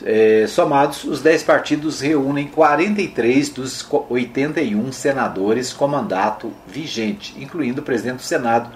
É, 0.06 0.46
somados, 0.48 1.06
os 1.06 1.22
10 1.22 1.44
partidos 1.44 2.02
reúnem 2.02 2.46
43 2.48 3.50
dos 3.50 3.88
81 4.10 4.92
senadores 4.92 5.72
com 5.72 5.88
mandato 5.88 6.52
vigente, 6.68 7.34
incluindo 7.40 7.80
o 7.80 7.84
presidente 7.86 8.18
do 8.18 8.24
Senado, 8.24 8.70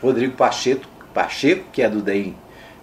Rodrigo 0.00 0.34
Pacheco, 0.36 0.86
Pacheco 1.12 1.66
que 1.70 1.82
é 1.82 1.88
do 1.88 2.00
DEM 2.00 2.34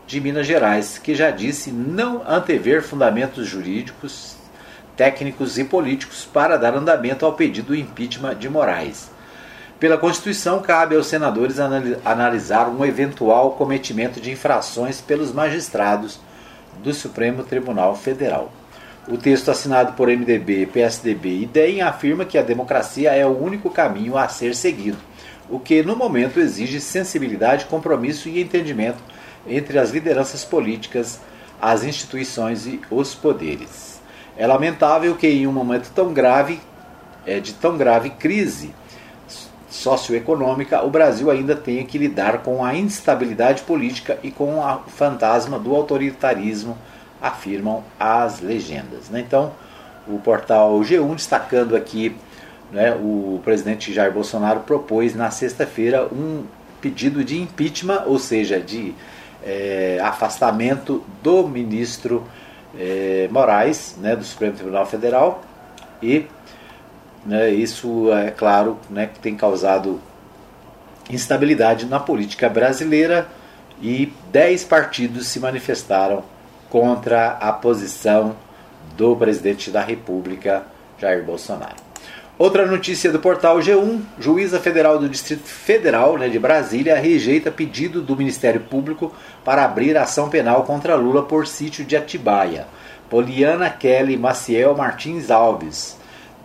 de 0.06 0.22
Minas 0.22 0.46
Gerais, 0.46 1.00
que 1.00 1.16
já 1.16 1.32
disse 1.32 1.72
não 1.72 2.24
antever 2.28 2.84
fundamentos 2.84 3.48
jurídicos, 3.48 4.36
técnicos 4.96 5.58
e 5.58 5.64
políticos 5.64 6.24
para 6.32 6.56
dar 6.56 6.76
andamento 6.76 7.26
ao 7.26 7.34
pedido 7.34 7.68
do 7.68 7.76
impeachment 7.76 8.36
de 8.36 8.48
Moraes. 8.48 9.10
Pela 9.80 9.98
Constituição, 9.98 10.62
cabe 10.62 10.96
aos 10.96 11.08
senadores 11.08 11.58
analisar 12.06 12.70
um 12.70 12.86
eventual 12.86 13.52
cometimento 13.52 14.22
de 14.22 14.32
infrações 14.32 15.02
pelos 15.02 15.32
magistrados 15.32 16.20
do 16.84 16.94
Supremo 16.94 17.44
Tribunal 17.44 17.96
Federal. 17.96 18.52
O 19.08 19.18
texto 19.18 19.50
assinado 19.50 19.94
por 19.94 20.10
MDB, 20.10 20.66
PSDB 20.66 21.44
e 21.44 21.46
DEM 21.46 21.82
afirma 21.82 22.26
que 22.26 22.38
a 22.38 22.42
democracia 22.42 23.14
é 23.14 23.26
o 23.26 23.42
único 23.42 23.70
caminho 23.70 24.18
a 24.18 24.28
ser 24.28 24.54
seguido, 24.54 24.98
o 25.50 25.60
que 25.60 25.82
no 25.82 25.96
momento 25.96 26.40
exige 26.40 26.82
sensibilidade, 26.82 27.66
compromisso 27.66 28.28
e 28.28 28.42
entendimento 28.42 29.00
entre 29.48 29.80
as 29.80 29.92
lideranças 29.92 30.44
políticas, 30.44 31.22
as 31.62 31.84
instituições 31.84 32.68
e 32.68 32.82
os 32.92 33.16
poderes. 33.16 34.02
É 34.38 34.46
lamentável 34.46 35.16
que 35.16 35.28
em 35.28 35.48
um 35.48 35.54
momento 35.54 35.90
tão 35.96 36.14
grave, 36.14 36.60
é, 37.26 37.40
de 37.40 37.54
tão 37.54 37.78
grave 37.78 38.10
crise 38.10 38.74
socioeconômica, 39.70 40.84
o 40.86 40.90
Brasil 40.90 41.30
ainda 41.30 41.56
tenha 41.56 41.84
que 41.84 41.98
lidar 41.98 42.40
com 42.40 42.64
a 42.64 42.76
instabilidade 42.76 43.64
política 43.64 44.18
e 44.24 44.32
com 44.32 44.60
o 44.60 44.80
fantasma 44.88 45.60
do 45.60 45.76
autoritarismo, 45.76 46.78
afirmam 47.22 47.84
as 48.00 48.42
legendas. 48.42 49.10
Né? 49.10 49.20
Então, 49.20 49.52
o 50.08 50.20
portal 50.20 50.80
G1 50.80 51.16
destacando 51.16 51.76
aqui, 51.76 52.16
né, 52.72 52.92
o 52.96 53.42
presidente 53.44 53.94
Jair 53.94 54.12
Bolsonaro 54.12 54.62
propôs 54.62 55.16
na 55.16 55.32
sexta-feira 55.32 56.08
um 56.12 56.46
pedido 56.80 57.24
de 57.24 57.42
impeachment, 57.42 58.04
ou 58.06 58.20
seja, 58.20 58.60
de 58.60 58.94
é, 59.44 60.00
afastamento 60.02 61.04
do 61.24 61.48
ministro 61.48 62.24
é, 62.78 63.28
Moraes, 63.32 63.96
né, 64.00 64.16
do 64.16 64.24
Supremo 64.24 64.54
Tribunal 64.54 64.86
Federal, 64.86 65.42
e 66.02 66.28
né, 67.28 67.50
isso, 67.50 68.12
é 68.14 68.32
claro, 68.32 68.80
né, 68.90 69.10
tem 69.22 69.36
causado 69.36 70.00
instabilidade 71.10 71.86
na 71.86 72.00
política 72.00 72.48
brasileira 72.48 73.28
e 73.82 74.12
dez 74.32 74.64
partidos 74.64 75.28
se 75.28 75.40
manifestaram 75.40 76.24
contra 76.70 77.32
a 77.32 77.52
posição 77.52 78.36
do 78.96 79.16
presidente 79.16 79.70
da 79.70 79.82
República, 79.82 80.64
Jair 80.98 81.24
Bolsonaro. 81.24 81.76
Outra 82.38 82.66
notícia 82.66 83.12
do 83.12 83.20
portal 83.20 83.60
G1: 83.60 84.00
juíza 84.20 84.60
federal 84.60 84.98
do 84.98 85.10
Distrito 85.10 85.44
Federal 85.44 86.18
né, 86.18 86.30
de 86.30 86.40
Brasília 86.40 86.96
rejeita 86.96 87.52
pedido 87.52 88.02
do 88.02 88.16
Ministério 88.16 88.62
Público 88.62 89.14
para 89.44 89.66
abrir 89.66 89.98
ação 89.98 90.30
penal 90.30 90.64
contra 90.64 90.96
Lula 90.96 91.24
por 91.24 91.46
sítio 91.46 91.84
de 91.84 91.98
Atibaia. 91.98 92.68
Poliana 93.10 93.70
Kelly 93.70 94.18
Maciel 94.18 94.76
Martins 94.76 95.32
Alves, 95.32 95.97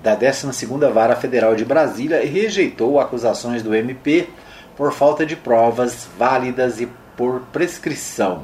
da 0.03 0.17
12ª 0.17 0.91
Vara 0.91 1.15
Federal 1.15 1.55
de 1.55 1.65
Brasília, 1.65 2.27
rejeitou 2.27 2.99
acusações 2.99 3.63
do 3.63 3.75
MP 3.75 4.29
por 4.77 4.93
falta 4.93 5.25
de 5.25 5.37
provas 5.37 6.09
válidas 6.19 6.81
e 6.81 6.89
por 7.17 7.41
prescrição. 7.53 8.43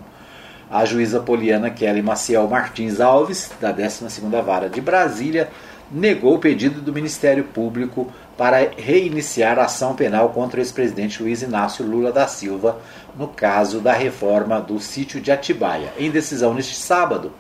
A 0.71 0.85
juíza 0.85 1.19
Poliana 1.21 1.71
Kelly 1.71 2.03
Maciel 2.03 2.47
Martins 2.47 3.01
Alves, 3.01 3.51
da 3.61 3.73
12ª 3.73 4.43
Vara 4.43 4.69
de 4.69 4.81
Brasília, 4.81 5.49
negou 5.91 6.35
o 6.35 6.39
pedido 6.39 6.81
do 6.81 6.93
Ministério 6.93 7.45
Público 7.45 8.13
para 8.37 8.71
reiniciar 8.77 9.59
a 9.59 9.65
ação 9.65 9.97
penal 9.97 10.29
contra 10.29 10.61
o 10.61 10.63
ex-presidente 10.63 11.23
Luiz 11.23 11.43
Inácio 11.43 11.85
Lula 11.85 12.13
da 12.13 12.29
Silva 12.29 12.79
no 13.17 13.27
caso 13.27 13.81
da 13.81 13.93
reforma 13.93 14.61
do 14.61 14.79
sítio 14.79 15.21
de 15.21 15.33
Atibaia. 15.33 15.93
Em 15.99 16.11
decisão 16.11 16.55
neste 16.55 16.77
sábado, 16.77 17.33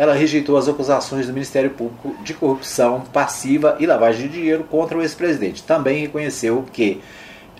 ela 0.00 0.14
rejeitou 0.14 0.56
as 0.56 0.66
acusações 0.66 1.26
do 1.26 1.32
Ministério 1.34 1.68
Público 1.68 2.16
de 2.24 2.32
corrupção 2.32 3.02
passiva 3.12 3.76
e 3.78 3.84
lavagem 3.84 4.28
de 4.28 4.38
dinheiro 4.38 4.64
contra 4.64 4.96
o 4.96 5.02
ex-presidente. 5.02 5.62
Também 5.62 6.00
reconheceu 6.00 6.64
que, 6.72 7.02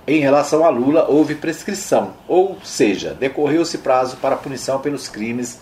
em 0.06 0.20
relação 0.20 0.64
a 0.64 0.70
Lula, 0.70 1.04
houve 1.06 1.34
prescrição, 1.34 2.14
ou 2.26 2.56
seja, 2.64 3.12
decorreu-se 3.12 3.76
prazo 3.76 4.16
para 4.16 4.36
punição 4.36 4.80
pelos 4.80 5.06
crimes, 5.06 5.60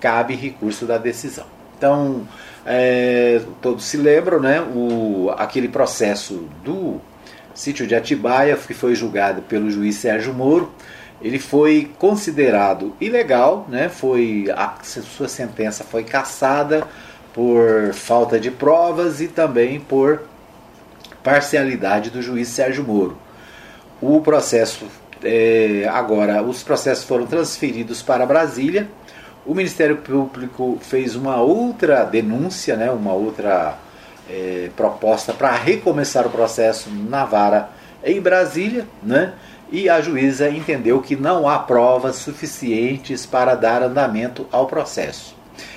cabe 0.00 0.34
recurso 0.34 0.84
da 0.84 0.98
decisão. 0.98 1.46
Então, 1.78 2.28
é, 2.66 3.40
todos 3.62 3.82
se 3.82 3.96
lembram, 3.96 4.38
né? 4.38 4.60
O, 4.60 5.32
aquele 5.38 5.66
processo 5.66 6.46
do 6.62 7.00
sítio 7.54 7.86
de 7.86 7.94
Atibaia, 7.94 8.54
que 8.54 8.74
foi 8.74 8.94
julgado 8.94 9.40
pelo 9.40 9.70
juiz 9.70 9.96
Sérgio 9.96 10.34
Moro, 10.34 10.70
ele 11.22 11.38
foi 11.38 11.90
considerado 11.98 12.94
ilegal, 13.00 13.66
né? 13.68 13.88
Foi 13.88 14.46
a 14.54 14.74
sua 14.82 15.28
sentença 15.28 15.84
foi 15.84 16.04
cassada 16.04 16.86
por 17.32 17.92
falta 17.94 18.38
de 18.38 18.50
provas 18.50 19.20
e 19.20 19.28
também 19.28 19.80
por 19.80 20.22
parcialidade 21.22 22.10
do 22.10 22.20
juiz 22.20 22.48
Sérgio 22.48 22.84
Moro. 22.84 23.16
O 24.00 24.20
processo 24.20 24.86
é, 25.22 25.88
agora, 25.88 26.42
os 26.42 26.62
processos 26.62 27.04
foram 27.04 27.26
transferidos 27.26 28.02
para 28.02 28.26
Brasília 28.26 28.88
o 29.44 29.54
Ministério 29.54 29.96
Público 29.96 30.78
fez 30.80 31.16
uma 31.16 31.40
outra 31.40 32.04
denúncia, 32.04 32.76
né, 32.76 32.90
uma 32.90 33.12
outra 33.12 33.76
é, 34.30 34.70
proposta 34.76 35.32
para 35.32 35.50
recomeçar 35.50 36.26
o 36.26 36.30
processo 36.30 36.88
na 36.90 37.24
vara 37.24 37.70
em 38.04 38.20
Brasília, 38.20 38.86
né, 39.02 39.32
e 39.72 39.88
a 39.88 40.00
juíza 40.00 40.48
entendeu 40.48 41.00
que 41.00 41.16
não 41.16 41.48
há 41.48 41.58
provas 41.58 42.16
suficientes 42.16 43.26
para 43.26 43.56
dar 43.56 43.82
andamento 43.82 44.46
ao 44.52 44.68
processo. 44.68 45.34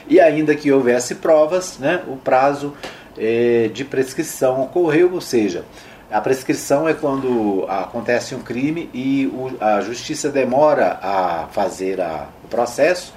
E 0.07 0.19
ainda 0.19 0.53
que 0.53 0.71
houvesse 0.71 1.15
provas, 1.15 1.79
né, 1.79 2.03
o 2.07 2.15
prazo 2.17 2.75
é, 3.17 3.71
de 3.73 3.83
prescrição 3.83 4.61
ocorreu, 4.61 5.11
ou 5.13 5.21
seja, 5.21 5.65
a 6.11 6.21
prescrição 6.21 6.87
é 6.87 6.93
quando 6.93 7.65
acontece 7.67 8.35
um 8.35 8.41
crime 8.41 8.87
e 8.93 9.25
o, 9.33 9.55
a 9.59 9.81
justiça 9.81 10.29
demora 10.29 10.99
a 11.01 11.47
fazer 11.51 11.99
a, 11.99 12.27
o 12.43 12.47
processo 12.47 13.13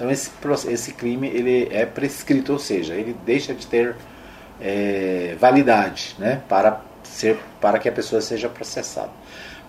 então 0.00 0.10
esse, 0.10 0.30
esse 0.70 0.92
crime 0.94 1.28
ele 1.28 1.68
é 1.70 1.84
prescrito, 1.84 2.54
ou 2.54 2.58
seja, 2.58 2.94
ele 2.94 3.14
deixa 3.26 3.52
de 3.52 3.66
ter 3.66 3.94
é, 4.58 5.36
validade 5.38 6.16
né, 6.18 6.40
para, 6.48 6.80
ser, 7.02 7.38
para 7.60 7.78
que 7.78 7.86
a 7.86 7.92
pessoa 7.92 8.22
seja 8.22 8.48
processada. 8.48 9.10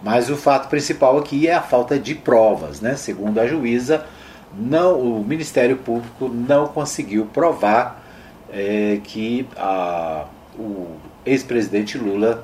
Mas 0.04 0.30
o 0.30 0.36
fato 0.36 0.68
principal 0.68 1.18
aqui 1.18 1.48
é 1.48 1.54
a 1.54 1.62
falta 1.62 2.00
de 2.00 2.16
provas. 2.16 2.82
Né? 2.82 2.96
Segundo 2.96 3.40
a 3.40 3.48
juíza, 3.48 4.06
não, 4.54 5.00
o 5.00 5.24
Ministério 5.24 5.78
Público 5.78 6.28
não 6.28 6.68
conseguiu 6.68 7.26
provar 7.28 8.04
é, 8.52 9.00
que 9.04 9.48
a, 9.56 10.26
o 10.58 10.96
ex-presidente 11.26 11.98
Lula 11.98 12.44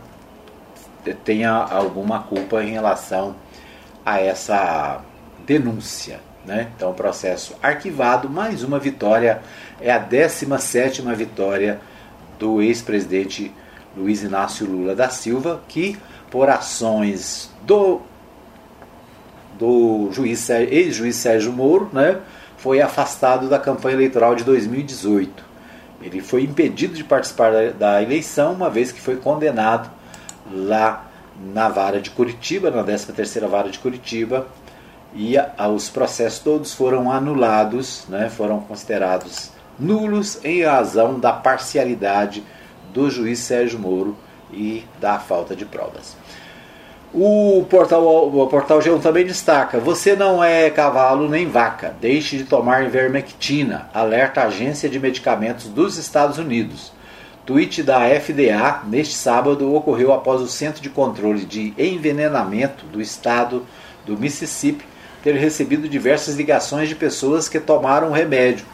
tenha 1.23 1.51
alguma 1.51 2.19
culpa 2.19 2.63
em 2.63 2.71
relação 2.71 3.35
a 4.05 4.19
essa 4.21 5.01
denúncia. 5.45 6.19
Né? 6.45 6.69
Então, 6.75 6.93
processo 6.93 7.55
arquivado, 7.61 8.29
mais 8.29 8.63
uma 8.63 8.79
vitória, 8.79 9.41
é 9.81 9.91
a 9.91 9.97
17 9.97 11.01
vitória 11.13 11.79
do 12.39 12.61
ex-presidente 12.61 13.51
Luiz 13.95 14.23
Inácio 14.23 14.65
Lula 14.65 14.95
da 14.95 15.09
Silva, 15.09 15.61
que 15.67 15.97
por 16.29 16.49
ações 16.49 17.49
do, 17.63 18.01
do 19.57 20.09
juiz, 20.11 20.49
ex-juiz 20.49 21.15
Sérgio 21.15 21.51
Moro, 21.51 21.89
né, 21.93 22.19
foi 22.57 22.81
afastado 22.81 23.47
da 23.47 23.59
campanha 23.59 23.95
eleitoral 23.95 24.35
de 24.35 24.43
2018. 24.43 25.45
Ele 26.01 26.21
foi 26.21 26.43
impedido 26.43 26.93
de 26.93 27.03
participar 27.03 27.51
da, 27.51 27.69
da 27.71 28.03
eleição, 28.03 28.53
uma 28.53 28.69
vez 28.69 28.91
que 28.91 29.01
foi 29.01 29.15
condenado 29.15 29.89
lá 30.51 31.05
na 31.53 31.69
vara 31.69 31.99
de 31.99 32.09
Curitiba, 32.09 32.71
na 32.71 32.83
13ª 32.83 33.47
vara 33.47 33.69
de 33.69 33.79
Curitiba, 33.79 34.47
e 35.13 35.37
a, 35.37 35.51
a, 35.57 35.67
os 35.67 35.89
processos 35.89 36.39
todos 36.39 36.73
foram 36.73 37.11
anulados, 37.11 38.05
né, 38.09 38.29
foram 38.29 38.59
considerados 38.59 39.51
nulos 39.79 40.43
em 40.43 40.63
razão 40.63 41.19
da 41.19 41.31
parcialidade 41.31 42.43
do 42.93 43.09
juiz 43.09 43.39
Sérgio 43.39 43.79
Moro 43.79 44.17
e 44.51 44.83
da 44.99 45.19
falta 45.19 45.55
de 45.55 45.65
provas. 45.65 46.15
O 47.13 47.65
portal, 47.69 48.03
o 48.05 48.47
portal 48.47 48.79
G1 48.79 49.01
também 49.01 49.25
destaca: 49.25 49.79
você 49.79 50.15
não 50.15 50.43
é 50.43 50.69
cavalo 50.69 51.29
nem 51.29 51.47
vaca, 51.47 51.95
deixe 52.01 52.37
de 52.37 52.43
tomar 52.43 52.83
ivermectina, 52.83 53.89
alerta 53.93 54.41
a 54.41 54.45
Agência 54.47 54.89
de 54.89 54.99
Medicamentos 54.99 55.67
dos 55.67 55.97
Estados 55.97 56.37
Unidos. 56.37 56.91
Tweet 57.45 57.81
da 57.81 58.01
FDA 58.19 58.81
neste 58.85 59.15
sábado 59.15 59.73
ocorreu 59.73 60.11
após 60.11 60.41
o 60.41 60.47
Centro 60.47 60.81
de 60.81 60.89
Controle 60.89 61.45
de 61.45 61.73
Envenenamento 61.77 62.85
do 62.87 63.01
estado 63.01 63.65
do 64.05 64.17
Mississippi 64.17 64.83
ter 65.23 65.33
recebido 65.35 65.87
diversas 65.87 66.35
ligações 66.35 66.89
de 66.89 66.95
pessoas 66.95 67.47
que 67.47 67.59
tomaram 67.59 68.09
o 68.09 68.13
remédio, 68.13 68.65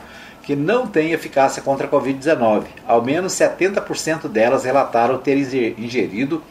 que 0.43 0.55
não 0.55 0.85
tem 0.85 1.13
eficácia 1.13 1.63
contra 1.63 1.87
a 1.87 1.89
Covid-19. 1.89 2.65
Ao 2.85 3.01
menos 3.01 3.33
70% 3.33 4.27
delas 4.27 4.65
relataram 4.65 5.17
ter 5.17 5.37
ingerido 5.79 6.43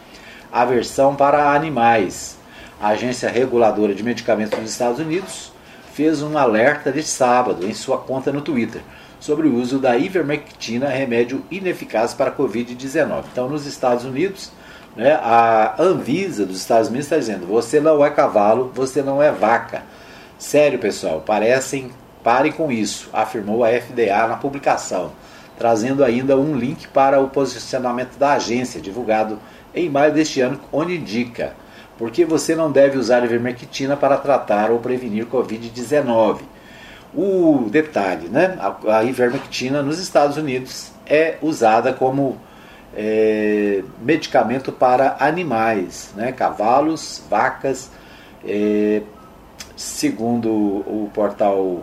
a 0.51 0.65
versão 0.65 1.15
para 1.15 1.55
animais. 1.55 2.37
A 2.81 2.89
Agência 2.89 3.29
Reguladora 3.29 3.95
de 3.95 4.03
Medicamentos 4.03 4.59
dos 4.59 4.71
Estados 4.71 4.99
Unidos 4.99 5.53
fez 5.93 6.23
um 6.23 6.37
alerta 6.37 6.91
de 6.91 7.03
sábado 7.03 7.67
em 7.67 7.75
sua 7.75 7.99
conta 7.99 8.33
no 8.33 8.41
Twitter 8.41 8.81
sobre 9.21 9.47
o 9.47 9.55
uso 9.55 9.79
da 9.79 9.97
ivermectina, 9.97 10.89
remédio 10.89 11.45
ineficaz 11.49 12.13
para 12.13 12.31
a 12.31 12.35
Covid-19. 12.35 13.25
Então, 13.31 13.49
nos 13.49 13.67
Estados 13.67 14.05
Unidos, 14.05 14.51
né, 14.97 15.13
a 15.13 15.77
Anvisa 15.79 16.45
dos 16.45 16.59
Estados 16.59 16.89
Unidos 16.89 17.07
está 17.07 17.19
dizendo: 17.19 17.47
você 17.47 17.79
não 17.79 18.05
é 18.05 18.11
cavalo, 18.11 18.73
você 18.75 19.01
não 19.01 19.23
é 19.23 19.31
vaca. 19.31 19.83
Sério, 20.39 20.79
pessoal, 20.79 21.21
parecem, 21.21 21.93
parem 22.23 22.53
com 22.53 22.71
isso, 22.71 23.09
afirmou 23.13 23.65
a 23.65 23.69
FDA 23.69 24.27
na 24.29 24.37
publicação, 24.37 25.13
trazendo 25.59 26.05
ainda 26.05 26.37
um 26.37 26.57
link 26.57 26.89
para 26.89 27.21
o 27.21 27.29
posicionamento 27.29 28.17
da 28.19 28.35
agência, 28.35 28.81
divulgado 28.81 29.39
em 29.75 29.89
maio 29.89 30.13
deste 30.13 30.41
ano, 30.41 30.61
onde 30.73 30.97
indica 30.97 31.55
por 31.99 32.11
que 32.11 32.25
você 32.25 32.55
não 32.55 32.71
deve 32.71 32.99
usar 32.99 33.25
ivermectina 33.25 33.97
para 33.97 34.17
tratar 34.17 34.71
ou 34.71 34.79
prevenir 34.79 35.27
Covid-19. 35.27 36.41
O 37.15 37.69
detalhe, 37.71 38.29
né? 38.29 38.59
A, 38.89 39.05
ivermectina 39.05 39.83
nos 39.83 39.99
Estados 39.99 40.37
Unidos 40.37 40.91
é 41.07 41.37
usada 41.43 41.93
como 41.93 42.39
é, 42.97 43.83
medicamento 44.01 44.73
para 44.73 45.17
animais, 45.21 46.11
né? 46.17 46.33
Cavalos, 46.33 47.23
vacas. 47.29 47.91
É, 48.45 49.03
segundo 49.77 50.49
o 50.51 51.11
portal 51.15 51.83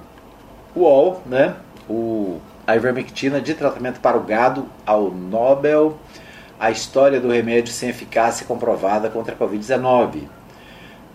UOL, 0.81 1.21
né? 1.25 1.55
O, 1.89 2.39
a 2.65 2.75
ivermectina 2.75 3.41
de 3.41 3.53
tratamento 3.53 3.99
para 3.99 4.17
o 4.17 4.21
gado 4.21 4.65
ao 4.85 5.09
Nobel, 5.09 5.97
a 6.59 6.69
história 6.69 7.19
do 7.19 7.29
remédio 7.29 7.73
sem 7.73 7.89
eficácia 7.89 8.45
comprovada 8.45 9.09
contra 9.09 9.33
a 9.33 9.37
Covid-19 9.37 10.27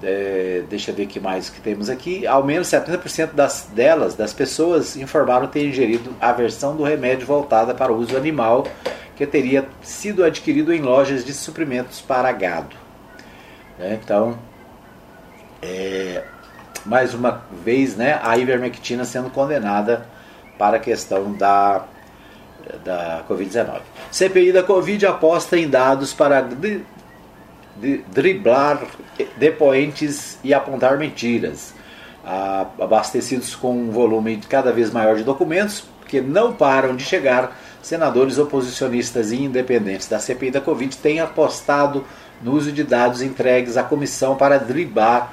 é, 0.05 0.63
deixa 0.69 0.91
eu 0.91 0.95
ver 0.95 1.07
que 1.07 1.19
mais 1.19 1.49
que 1.49 1.61
temos 1.61 1.89
aqui. 1.89 2.27
Ao 2.27 2.45
menos 2.45 2.69
70% 2.69 3.33
das, 3.33 3.69
delas, 3.75 4.15
das 4.15 4.33
pessoas, 4.33 4.97
informaram 4.97 5.47
ter 5.47 5.67
ingerido 5.67 6.15
a 6.21 6.33
versão 6.33 6.77
do 6.77 6.83
remédio 6.83 7.27
voltada 7.27 7.75
para 7.75 7.93
o 7.93 7.97
uso 7.97 8.17
animal, 8.17 8.67
que 9.17 9.27
teria 9.27 9.67
sido 9.83 10.25
adquirido 10.25 10.73
em 10.73 10.81
lojas 10.81 11.25
de 11.25 11.33
suprimentos 11.33 12.01
para 12.01 12.31
gado. 12.33 12.77
É, 13.79 13.95
então, 13.95 14.39
é, 15.63 16.23
mais 16.85 17.15
uma 17.15 17.43
vez, 17.65 17.97
né, 17.97 18.21
a 18.23 18.37
ivermectina 18.37 19.05
sendo 19.05 19.31
condenada 19.31 20.07
para 20.59 20.77
a 20.77 20.81
questão 20.81 21.33
da, 21.33 21.85
da 22.85 23.25
Covid-19. 23.29 23.81
CPI 24.11 24.53
da 24.53 24.63
Covid 24.63 25.07
aposta 25.07 25.57
em 25.57 25.69
dados 25.69 26.13
para 26.13 26.47
driblar 28.13 28.83
depoentes 29.37 30.39
e 30.45 30.55
apontar 30.55 30.97
mentiras, 30.99 31.75
abastecidos 32.79 33.55
com 33.55 33.73
um 33.73 33.91
volume 33.91 34.41
cada 34.49 34.73
vez 34.73 34.91
maior 34.91 35.17
de 35.17 35.25
documentos, 35.25 35.85
que 36.07 36.21
não 36.21 36.53
param 36.53 36.95
de 36.95 37.03
chegar, 37.03 37.57
senadores 37.83 38.39
oposicionistas 38.39 39.33
e 39.33 39.43
independentes 39.43 40.09
da 40.09 40.19
CPI 40.19 40.53
da 40.53 40.61
Covid 40.61 40.97
têm 40.99 41.21
apostado 41.21 42.05
no 42.43 42.53
uso 42.53 42.71
de 42.71 42.85
dados 42.85 43.23
entregues 43.23 43.77
à 43.77 43.83
comissão 43.83 44.37
para 44.37 44.59
driblar 44.59 45.33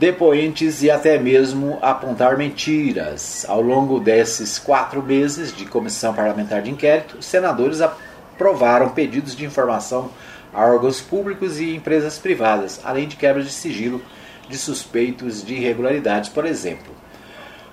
depoentes 0.00 0.82
e 0.82 0.90
até 0.90 1.18
mesmo 1.18 1.78
apontar 1.82 2.38
mentiras. 2.38 3.44
Ao 3.46 3.60
longo 3.60 4.00
desses 4.00 4.58
quatro 4.58 5.02
meses 5.02 5.54
de 5.54 5.66
comissão 5.66 6.14
parlamentar 6.14 6.62
de 6.62 6.70
inquérito, 6.70 7.18
os 7.18 7.26
senadores 7.26 7.82
aprovaram 7.82 8.88
pedidos 8.88 9.36
de 9.36 9.44
informação 9.44 10.10
a 10.54 10.64
órgãos 10.64 11.02
públicos 11.02 11.60
e 11.60 11.76
empresas 11.76 12.16
privadas, 12.18 12.80
além 12.82 13.06
de 13.06 13.16
quebra 13.16 13.42
de 13.42 13.50
sigilo 13.50 14.00
de 14.48 14.56
suspeitos 14.56 15.44
de 15.44 15.52
irregularidades, 15.52 16.30
por 16.30 16.46
exemplo. 16.46 16.94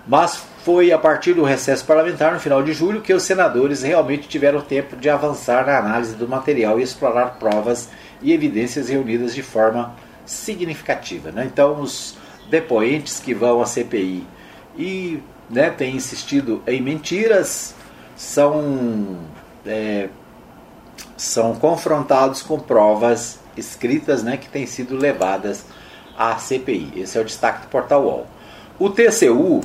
Mas 0.05 0.43
foi 0.65 0.91
a 0.91 0.97
partir 0.97 1.33
do 1.33 1.45
recesso 1.45 1.85
parlamentar, 1.85 2.33
no 2.33 2.41
final 2.41 2.61
de 2.61 2.73
julho, 2.73 3.01
que 3.01 3.13
os 3.13 3.23
senadores 3.23 3.83
realmente 3.83 4.27
tiveram 4.27 4.59
tempo 4.59 4.97
de 4.97 5.09
avançar 5.09 5.65
na 5.65 5.77
análise 5.77 6.13
do 6.15 6.27
material 6.27 6.77
e 6.77 6.83
explorar 6.83 7.39
provas 7.39 7.89
e 8.21 8.33
evidências 8.33 8.89
reunidas 8.89 9.33
de 9.33 9.41
forma 9.41 9.95
significativa. 10.25 11.31
Né? 11.31 11.45
Então, 11.45 11.79
os 11.79 12.16
depoentes 12.49 13.19
que 13.19 13.33
vão 13.33 13.61
à 13.61 13.65
CPI 13.65 14.25
e 14.77 15.19
né, 15.49 15.69
têm 15.69 15.95
insistido 15.95 16.61
em 16.67 16.81
mentiras 16.81 17.73
são 18.15 19.17
é, 19.65 20.09
são 21.15 21.55
confrontados 21.55 22.41
com 22.41 22.59
provas 22.59 23.39
escritas 23.55 24.23
né, 24.23 24.37
que 24.37 24.47
têm 24.47 24.65
sido 24.65 24.95
levadas 24.95 25.65
à 26.17 26.37
CPI. 26.37 26.93
Esse 26.97 27.17
é 27.17 27.21
o 27.21 27.25
destaque 27.25 27.61
do 27.61 27.67
Portal 27.67 28.03
UOL. 28.03 28.27
O 28.79 28.89
TCU 28.89 29.61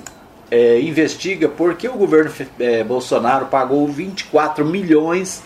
é, 0.51 0.81
investiga 0.81 1.49
por 1.49 1.75
que 1.77 1.89
o 1.89 1.95
governo 1.95 2.33
é, 2.59 2.83
Bolsonaro 2.83 3.47
pagou 3.47 3.87
24 3.87 4.65
milhões 4.65 5.43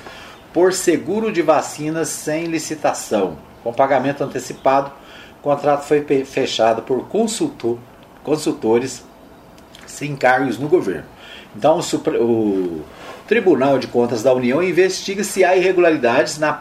por 0.52 0.72
seguro 0.72 1.32
de 1.32 1.42
vacinas 1.42 2.08
sem 2.08 2.46
licitação. 2.46 3.36
Com 3.62 3.72
pagamento 3.72 4.22
antecipado, 4.22 4.92
contrato 5.46 5.84
foi 5.84 6.04
fechado 6.24 6.82
por 6.82 7.06
consultor, 7.06 7.78
consultores 8.24 9.04
sem 9.86 10.16
cargos 10.16 10.58
no 10.58 10.66
governo. 10.66 11.04
Então, 11.54 11.78
o, 11.78 12.20
o 12.20 12.84
Tribunal 13.28 13.78
de 13.78 13.86
Contas 13.86 14.24
da 14.24 14.34
União 14.34 14.60
investiga 14.60 15.22
se 15.22 15.44
há 15.44 15.56
irregularidades 15.56 16.36
na 16.36 16.52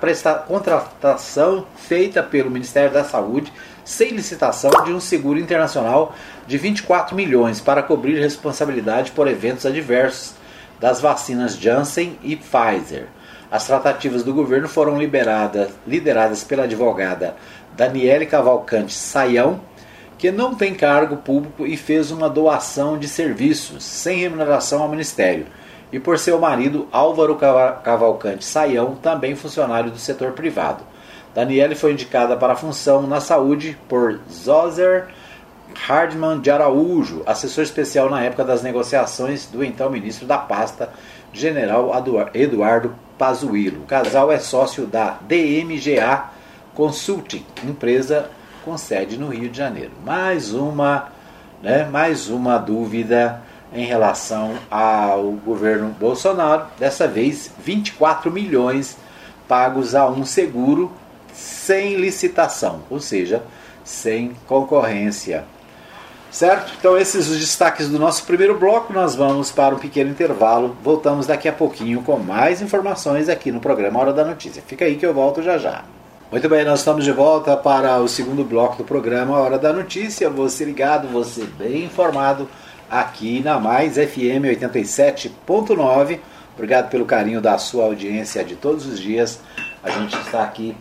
contratação 0.48 1.66
feita 1.76 2.22
pelo 2.22 2.52
Ministério 2.52 2.92
da 2.92 3.04
Saúde 3.04 3.52
sem 3.84 4.12
licitação 4.12 4.70
de 4.84 4.94
um 4.94 5.00
seguro 5.00 5.40
internacional 5.40 6.14
de 6.46 6.56
24 6.56 7.16
milhões 7.16 7.60
para 7.60 7.82
cobrir 7.82 8.20
responsabilidade 8.20 9.10
por 9.14 9.28
eventos 9.28 9.66
adversos 9.66 10.36
das 10.80 11.02
vacinas 11.02 11.58
Janssen 11.58 12.20
e 12.22 12.36
Pfizer. 12.36 13.08
As 13.52 13.66
tratativas 13.66 14.24
do 14.24 14.34
governo 14.34 14.68
foram 14.68 14.98
liberadas, 15.00 15.70
lideradas 15.88 16.44
pela 16.44 16.64
advogada 16.64 17.36
Daniele 17.76 18.26
Cavalcante 18.26 18.94
Saião, 18.94 19.60
que 20.18 20.32
não 20.32 20.56
tem 20.56 20.74
cargo 20.74 21.18
público 21.18 21.66
e 21.66 21.76
fez 21.76 22.10
uma 22.10 22.30
doação 22.30 22.98
de 22.98 23.08
serviços 23.08 23.84
sem 23.84 24.20
remuneração 24.20 24.82
ao 24.82 24.90
Ministério 24.90 25.46
e 25.92 26.00
por 26.00 26.18
seu 26.18 26.40
marido 26.40 26.88
Álvaro 26.92 27.36
Cavalcante 27.36 28.44
Saião, 28.44 28.96
também 28.96 29.36
funcionário 29.36 29.92
do 29.92 29.98
setor 29.98 30.32
privado. 30.32 30.84
Daniele 31.34 31.76
foi 31.76 31.92
indicada 31.92 32.38
para 32.38 32.54
a 32.54 32.56
função 32.56 33.06
na 33.06 33.20
saúde 33.20 33.78
por 33.90 34.20
Zoser 34.32 35.08
Hardman 35.76 36.40
de 36.40 36.50
Araújo, 36.50 37.24
assessor 37.26 37.64
especial 37.64 38.10
na 38.10 38.22
época 38.22 38.46
das 38.46 38.64
negociações 38.64 39.46
do 39.46 39.64
então 39.64 39.90
ministro 39.90 40.26
da 40.26 40.38
pasta, 40.38 40.90
general 41.34 41.92
Eduardo 42.34 42.96
Pazuello. 43.18 43.82
O 43.82 43.86
casal 43.86 44.32
é 44.32 44.40
sócio 44.40 44.86
da 44.86 45.18
DMGA 45.22 46.35
Consulting, 46.76 47.46
empresa 47.64 48.30
com 48.64 48.78
sede 48.78 49.18
no 49.18 49.30
Rio 49.30 49.50
de 49.50 49.58
Janeiro. 49.58 49.92
Mais 50.04 50.54
uma, 50.54 51.10
né, 51.64 51.86
mais 51.86 52.30
uma 52.30 52.58
dúvida 52.58 53.42
em 53.74 53.86
relação 53.86 54.56
ao 54.70 55.32
governo 55.32 55.96
Bolsonaro, 56.00 56.66
dessa 56.78 57.08
vez 57.08 57.52
24 57.60 58.32
milhões 58.32 58.98
pagos 59.48 59.96
a 59.96 60.08
um 60.08 60.26
seguro 60.26 60.92
sem 61.34 61.96
licitação, 61.96 62.82
ou 62.90 63.00
seja, 63.00 63.44
sem 63.84 64.34
concorrência. 64.48 65.46
Certo? 66.32 66.74
Então 66.78 66.98
esses 66.98 67.30
os 67.30 67.40
destaques 67.40 67.88
do 67.88 67.98
nosso 67.98 68.26
primeiro 68.26 68.60
bloco, 68.60 68.92
nós 68.92 69.16
vamos 69.16 69.52
para 69.52 69.74
um 69.74 69.80
pequeno 69.80 70.10
intervalo. 70.10 70.76
Voltamos 70.84 71.28
daqui 71.28 71.48
a 71.48 71.54
pouquinho 71.54 72.02
com 72.02 72.18
mais 72.18 72.62
informações 72.62 73.30
aqui 73.30 73.54
no 73.54 73.62
programa 73.62 74.02
Hora 74.02 74.12
da 74.12 74.26
Notícia. 74.26 74.62
Fica 74.62 74.84
aí 74.84 74.98
que 74.98 75.06
eu 75.06 75.14
volto 75.14 75.42
já 75.42 75.58
já. 75.58 75.86
Muito 76.36 76.50
bem, 76.50 76.66
nós 76.66 76.80
estamos 76.80 77.06
de 77.06 77.14
volta 77.14 77.56
para 77.56 77.98
o 78.02 78.10
segundo 78.10 78.44
bloco 78.44 78.76
do 78.76 78.84
programa 78.84 79.40
Hora 79.40 79.58
da 79.58 79.72
Notícia. 79.72 80.30
Você 80.30 80.66
ligado, 80.66 81.08
você 81.08 81.46
bem 81.46 81.86
informado 81.86 82.50
aqui 82.92 83.42
na 83.42 83.58
Mais 83.58 83.94
FM 83.94 84.44
87.9. 84.44 86.20
Obrigado 86.54 86.90
pelo 86.90 87.06
carinho 87.06 87.40
da 87.40 87.58
sua 87.58 87.86
audiência 87.86 88.44
de 88.44 88.58
todos 88.58 88.86
os 88.86 89.00
dias. 89.00 89.40
A 89.82 89.90
gente 89.92 90.14
está 90.18 90.44
aqui, 90.44 90.76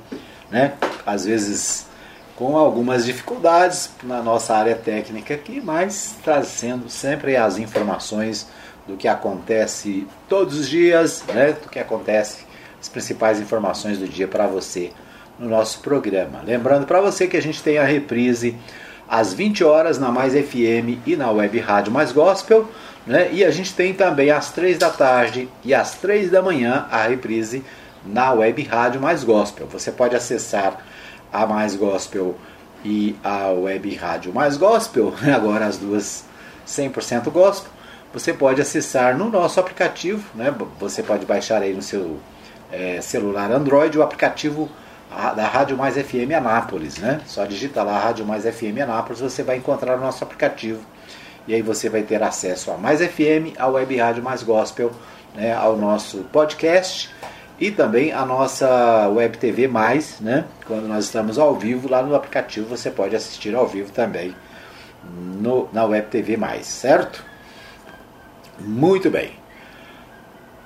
né? 0.51 0.73
Às 1.07 1.25
vezes 1.25 1.87
com 2.35 2.59
algumas 2.59 3.05
dificuldades 3.05 3.91
na 4.03 4.21
nossa 4.25 4.57
área 4.57 4.75
técnica 4.75 5.35
aqui, 5.35 5.61
mas 5.61 6.17
trazendo 6.25 6.91
sempre 6.91 7.37
as 7.37 7.59
informações 7.59 8.49
do 8.89 8.97
que 8.97 9.07
acontece 9.07 10.05
todos 10.29 10.59
os 10.59 10.69
dias, 10.69 11.23
né? 11.33 11.53
Do 11.53 11.69
que 11.69 11.79
acontece, 11.79 12.45
as 12.81 12.89
principais 12.89 13.39
informações 13.39 13.99
do 13.99 14.09
dia 14.09 14.27
para 14.27 14.49
você 14.49 14.91
no 15.39 15.49
nosso 15.49 15.81
programa. 15.81 16.41
Lembrando 16.45 16.87
para 16.87 17.01
você 17.01 17.27
que 17.27 17.37
a 17.37 17.43
gente 17.43 17.63
tem 17.63 17.79
a 17.79 17.85
reprise 17.85 18.57
às 19.09 19.35
20 19.35 19.65
horas 19.65 19.99
na 19.99 20.11
Mais 20.11 20.33
FM 20.33 21.01
e 21.07 21.17
na 21.17 21.31
Web 21.31 21.59
Rádio 21.59 21.93
Mais 21.93 22.13
Gospel, 22.13 22.69
né? 23.07 23.31
E 23.33 23.45
a 23.45 23.51
gente 23.51 23.75
tem 23.75 23.93
também 23.93 24.31
às 24.31 24.51
3 24.51 24.79
da 24.79 24.91
tarde 24.91 25.49
e 25.65 25.75
às 25.75 25.95
3 25.95 26.31
da 26.31 26.43
manhã 26.43 26.87
a 26.91 27.03
reprise 27.07 27.63
na 28.05 28.33
Web 28.33 28.63
Rádio 28.63 29.01
Mais 29.01 29.25
Gospel. 29.25 29.67
Você 29.69 29.91
pode 29.91 30.17
acessar 30.17 30.79
a 31.33 31.47
Mais 31.47 31.75
Gospel 31.75 32.37
e 32.85 33.17
a 33.25 33.49
Web 33.49 33.95
Rádio 33.95 34.33
Mais 34.33 34.57
Gospel, 34.57 35.13
agora 35.35 35.67
as 35.67 35.79
duas 35.79 36.25
100% 36.67 37.31
gospel. 37.31 37.71
Você 38.13 38.33
pode 38.33 38.61
acessar 38.61 39.19
no 39.19 39.29
nosso 39.29 39.59
aplicativo, 39.59 40.25
né? 40.35 40.55
Você 40.79 41.03
pode 41.03 41.27
baixar 41.27 41.63
aí 41.63 41.73
no 41.73 41.83
seu 41.83 42.19
é, 42.71 43.01
celular 43.01 43.51
Android 43.51 43.99
o 43.99 44.03
aplicativo 44.03 44.71
da 45.35 45.47
Rádio 45.47 45.77
Mais 45.77 45.97
FM 45.97 46.33
Anápolis, 46.37 46.99
né? 46.99 47.21
Só 47.27 47.45
digita 47.45 47.83
lá 47.83 47.99
Rádio 47.99 48.27
Mais 48.27 48.45
FM 48.45 48.81
Anápolis, 48.83 49.21
você 49.21 49.43
vai 49.43 49.57
encontrar 49.57 49.97
o 49.97 50.01
nosso 50.01 50.25
aplicativo 50.25 50.85
e 51.47 51.55
aí 51.55 51.63
você 51.63 51.89
vai 51.89 52.03
ter 52.03 52.23
acesso 52.23 52.71
a 52.71 52.77
Mais 52.77 53.01
FM, 53.01 53.59
a 53.59 53.67
Web 53.69 53.97
Rádio 53.97 54.23
Mais 54.23 54.43
Gospel, 54.43 54.91
né? 55.35 55.53
Ao 55.55 55.77
nosso 55.77 56.19
podcast 56.33 57.11
e 57.61 57.71
também 57.71 58.13
a 58.13 58.25
nossa 58.25 59.09
Web 59.09 59.39
TV 59.39 59.69
Mais, 59.69 60.21
né? 60.21 60.45
Quando 60.67 60.89
nós 60.89 61.05
estamos 61.05 61.39
ao 61.39 61.55
vivo 61.55 61.89
lá 61.89 62.03
no 62.03 62.15
aplicativo, 62.15 62.67
você 62.67 62.91
pode 62.91 63.15
assistir 63.15 63.55
ao 63.55 63.67
vivo 63.67 63.93
também 63.93 64.35
no, 65.41 65.69
na 65.73 65.85
Web 65.85 66.09
TV 66.09 66.37
Mais, 66.37 66.67
certo? 66.67 67.25
Muito 68.59 69.11
bem. 69.11 69.44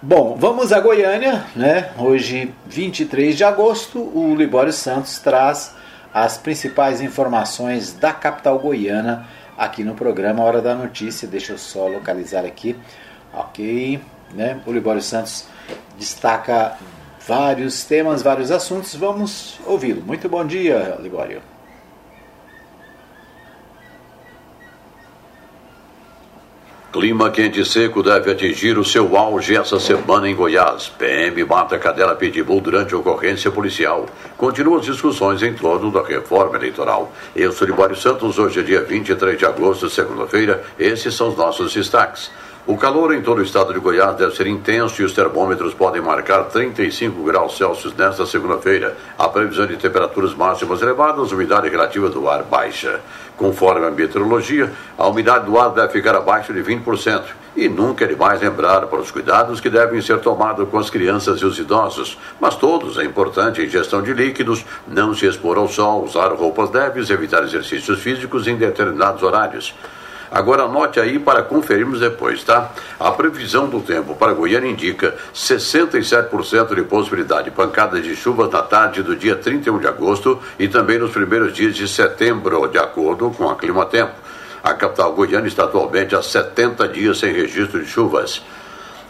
Bom, 0.00 0.36
vamos 0.38 0.72
a 0.72 0.78
Goiânia, 0.78 1.44
né? 1.56 1.90
Hoje, 1.98 2.54
23 2.66 3.36
de 3.36 3.42
agosto, 3.42 3.98
o 3.98 4.32
Libório 4.32 4.72
Santos 4.72 5.18
traz 5.18 5.74
as 6.14 6.38
principais 6.38 7.00
informações 7.00 7.94
da 7.94 8.12
capital 8.12 8.60
goiana 8.60 9.26
aqui 9.56 9.82
no 9.82 9.96
programa 9.96 10.44
Hora 10.44 10.62
da 10.62 10.72
Notícia. 10.72 11.26
Deixa 11.26 11.54
eu 11.54 11.58
só 11.58 11.88
localizar 11.88 12.44
aqui. 12.44 12.76
Ok, 13.34 14.00
né? 14.32 14.60
O 14.64 14.72
Libório 14.72 15.02
Santos 15.02 15.46
destaca 15.98 16.76
vários 17.26 17.82
temas, 17.82 18.22
vários 18.22 18.52
assuntos. 18.52 18.94
Vamos 18.94 19.58
ouvi-lo. 19.66 20.00
Muito 20.02 20.28
bom 20.28 20.44
dia, 20.44 20.96
Libório. 21.00 21.42
Clima 26.98 27.30
quente 27.30 27.60
e 27.60 27.64
seco 27.64 28.02
deve 28.02 28.32
atingir 28.32 28.76
o 28.76 28.84
seu 28.84 29.16
auge 29.16 29.54
essa 29.54 29.78
semana 29.78 30.28
em 30.28 30.34
Goiás. 30.34 30.88
PM 30.88 31.44
mata 31.44 31.78
cadela 31.78 32.16
pitbull 32.16 32.60
durante 32.60 32.92
ocorrência 32.92 33.52
policial. 33.52 34.06
Continuam 34.36 34.80
as 34.80 34.86
discussões 34.86 35.40
em 35.44 35.54
torno 35.54 35.92
da 35.92 36.02
reforma 36.02 36.56
eleitoral. 36.56 37.12
Eu 37.36 37.52
sou 37.52 37.68
Libório 37.68 37.94
Santos, 37.94 38.36
hoje 38.36 38.58
é 38.58 38.62
dia 38.64 38.82
23 38.82 39.38
de 39.38 39.46
agosto, 39.46 39.88
segunda-feira. 39.88 40.64
Esses 40.76 41.14
são 41.14 41.28
os 41.28 41.36
nossos 41.36 41.72
destaques. 41.72 42.32
O 42.68 42.76
calor 42.76 43.14
em 43.14 43.22
todo 43.22 43.38
o 43.38 43.42
estado 43.42 43.72
de 43.72 43.78
Goiás 43.78 44.14
deve 44.16 44.36
ser 44.36 44.46
intenso 44.46 45.00
e 45.00 45.04
os 45.06 45.14
termômetros 45.14 45.72
podem 45.72 46.02
marcar 46.02 46.44
35 46.50 47.22
graus 47.22 47.56
Celsius 47.56 47.94
nesta 47.94 48.26
segunda-feira. 48.26 48.94
A 49.16 49.26
previsão 49.26 49.66
de 49.66 49.78
temperaturas 49.78 50.34
máximas 50.34 50.82
elevadas, 50.82 51.32
umidade 51.32 51.66
relativa 51.68 52.10
do 52.10 52.28
ar 52.28 52.42
baixa. 52.42 53.00
Conforme 53.38 53.86
a 53.86 53.90
meteorologia, 53.92 54.70
a 54.98 55.06
umidade 55.06 55.46
do 55.46 55.56
ar 55.56 55.70
deve 55.70 55.92
ficar 55.92 56.16
abaixo 56.16 56.52
de 56.52 56.60
20%. 56.60 57.22
E 57.56 57.68
nunca 57.68 58.04
é 58.04 58.08
demais 58.08 58.40
lembrar 58.40 58.86
para 58.86 58.98
os 58.98 59.12
cuidados 59.12 59.60
que 59.60 59.70
devem 59.70 60.02
ser 60.02 60.18
tomados 60.18 60.68
com 60.68 60.76
as 60.76 60.90
crianças 60.90 61.40
e 61.40 61.44
os 61.44 61.56
idosos. 61.56 62.18
Mas 62.40 62.56
todos 62.56 62.98
é 62.98 63.04
importante 63.04 63.60
a 63.60 63.64
ingestão 63.64 64.02
de 64.02 64.12
líquidos, 64.12 64.64
não 64.88 65.14
se 65.14 65.24
expor 65.26 65.56
ao 65.56 65.68
sol, 65.68 66.04
usar 66.04 66.32
roupas 66.32 66.70
leves, 66.72 67.10
evitar 67.10 67.44
exercícios 67.44 68.00
físicos 68.00 68.48
em 68.48 68.56
determinados 68.56 69.22
horários. 69.22 69.72
Agora 70.30 70.64
anote 70.64 71.00
aí 71.00 71.18
para 71.18 71.42
conferirmos 71.42 72.00
depois, 72.00 72.44
tá? 72.44 72.70
A 72.98 73.10
previsão 73.10 73.68
do 73.68 73.80
tempo 73.80 74.14
para 74.14 74.32
Goiânia 74.32 74.70
indica 74.70 75.14
67% 75.34 76.74
de 76.74 76.82
possibilidade 76.82 77.44
de 77.44 77.50
pancadas 77.50 78.02
de 78.02 78.14
chuvas 78.14 78.50
na 78.50 78.62
tarde 78.62 79.02
do 79.02 79.16
dia 79.16 79.36
31 79.36 79.78
de 79.78 79.86
agosto 79.86 80.38
e 80.58 80.68
também 80.68 80.98
nos 80.98 81.12
primeiros 81.12 81.52
dias 81.52 81.74
de 81.74 81.88
setembro, 81.88 82.66
de 82.68 82.78
acordo 82.78 83.30
com 83.30 83.48
a 83.48 83.56
Clima 83.56 83.86
Tempo. 83.86 84.14
A 84.62 84.74
capital 84.74 85.12
goiana 85.12 85.46
está 85.46 85.64
atualmente 85.64 86.14
há 86.14 86.22
70 86.22 86.88
dias 86.88 87.18
sem 87.18 87.32
registro 87.32 87.82
de 87.82 87.88
chuvas. 87.88 88.42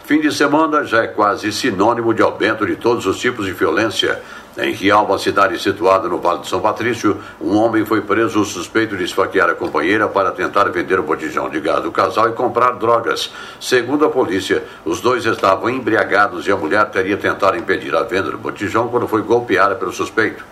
Fim 0.09 0.19
de 0.19 0.31
semana 0.31 0.83
já 0.85 1.03
é 1.03 1.07
quase 1.07 1.51
sinônimo 1.51 2.15
de 2.15 2.23
aumento 2.23 2.65
de 2.65 2.75
todos 2.75 3.05
os 3.05 3.19
tipos 3.19 3.45
de 3.45 3.51
violência. 3.51 4.19
Em 4.57 4.71
Rialma, 4.71 5.19
cidade 5.19 5.61
situada 5.61 6.09
no 6.09 6.17
Vale 6.17 6.39
de 6.39 6.49
São 6.49 6.59
Patrício, 6.59 7.19
um 7.39 7.55
homem 7.55 7.85
foi 7.85 8.01
preso 8.01 8.43
suspeito 8.43 8.97
de 8.97 9.03
esfaquear 9.03 9.51
a 9.51 9.53
companheira 9.53 10.07
para 10.07 10.31
tentar 10.31 10.63
vender 10.69 10.99
o 10.99 11.03
botijão 11.03 11.47
de 11.47 11.59
gás 11.59 11.83
do 11.83 11.91
casal 11.91 12.27
e 12.27 12.33
comprar 12.33 12.71
drogas. 12.71 13.31
Segundo 13.61 14.03
a 14.03 14.09
polícia, 14.09 14.63
os 14.83 14.99
dois 14.99 15.27
estavam 15.27 15.69
embriagados 15.69 16.47
e 16.47 16.51
a 16.51 16.57
mulher 16.57 16.89
teria 16.89 17.15
tentado 17.15 17.55
impedir 17.55 17.95
a 17.95 18.01
venda 18.01 18.31
do 18.31 18.37
botijão 18.39 18.87
quando 18.87 19.07
foi 19.07 19.21
golpeada 19.21 19.75
pelo 19.75 19.93
suspeito. 19.93 20.43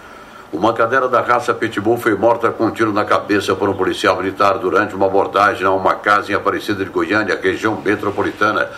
Uma 0.53 0.71
cadela 0.71 1.09
da 1.09 1.21
raça 1.21 1.51
Pitbull 1.51 1.97
foi 1.97 2.13
morta 2.13 2.51
com 2.51 2.67
um 2.67 2.71
tiro 2.71 2.93
na 2.93 3.05
cabeça 3.05 3.55
por 3.55 3.67
um 3.67 3.73
policial 3.73 4.17
militar 4.17 4.59
durante 4.59 4.93
uma 4.93 5.07
abordagem 5.07 5.65
a 5.65 5.71
uma 5.71 5.95
casa 5.95 6.31
em 6.31 6.35
Aparecida 6.35 6.85
de 6.85 6.91
Goiânia, 6.91 7.39
região 7.41 7.81
metropolitana. 7.83 8.69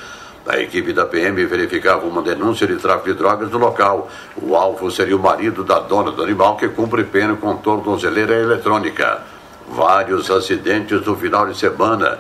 A 0.50 0.58
equipe 0.60 0.94
da 0.94 1.06
PM 1.06 1.46
verificava 1.46 2.08
uma 2.08 2.24
denúncia 2.24 2.66
de 2.66 2.76
tráfico 2.78 3.10
de 3.10 3.14
drogas 3.14 3.52
no 3.52 3.60
local. 3.60 4.10
O 4.36 4.56
alvo 4.56 4.90
seria 4.90 5.16
o 5.16 5.20
marido 5.20 5.64
da 5.64 5.78
dona 5.78 6.10
do 6.12 6.24
animal 6.24 6.58
que 6.58 6.68
cumpre 6.70 7.04
pena 7.04 7.36
com 7.36 7.56
tornozeleira 7.58 8.34
eletrônica. 8.34 9.22
Vários 9.68 10.32
acidentes 10.32 11.06
no 11.06 11.16
final 11.16 11.46
de 11.46 11.56
semana. 11.56 12.18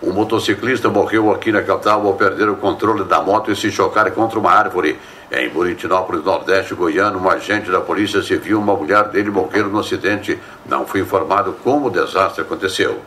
Um 0.00 0.12
motociclista 0.12 0.88
morreu 0.88 1.32
aqui 1.32 1.50
na 1.50 1.60
capital 1.60 2.06
ao 2.06 2.14
perder 2.14 2.48
o 2.48 2.54
controle 2.54 3.02
da 3.02 3.20
moto 3.20 3.50
e 3.50 3.56
se 3.56 3.68
chocar 3.68 4.08
contra 4.12 4.38
uma 4.38 4.52
árvore. 4.52 4.96
Em 5.32 5.48
Buritinópolis, 5.48 6.24
Nordeste 6.24 6.76
Goiano, 6.76 7.18
um 7.18 7.28
agente 7.28 7.68
da 7.68 7.80
Polícia 7.80 8.22
Civil 8.22 8.60
uma 8.60 8.76
mulher 8.76 9.08
dele 9.08 9.30
morreram 9.30 9.70
no 9.70 9.80
acidente. 9.80 10.38
Não 10.64 10.86
foi 10.86 11.00
informado 11.00 11.56
como 11.64 11.88
o 11.88 11.90
desastre 11.90 12.42
aconteceu. 12.42 13.02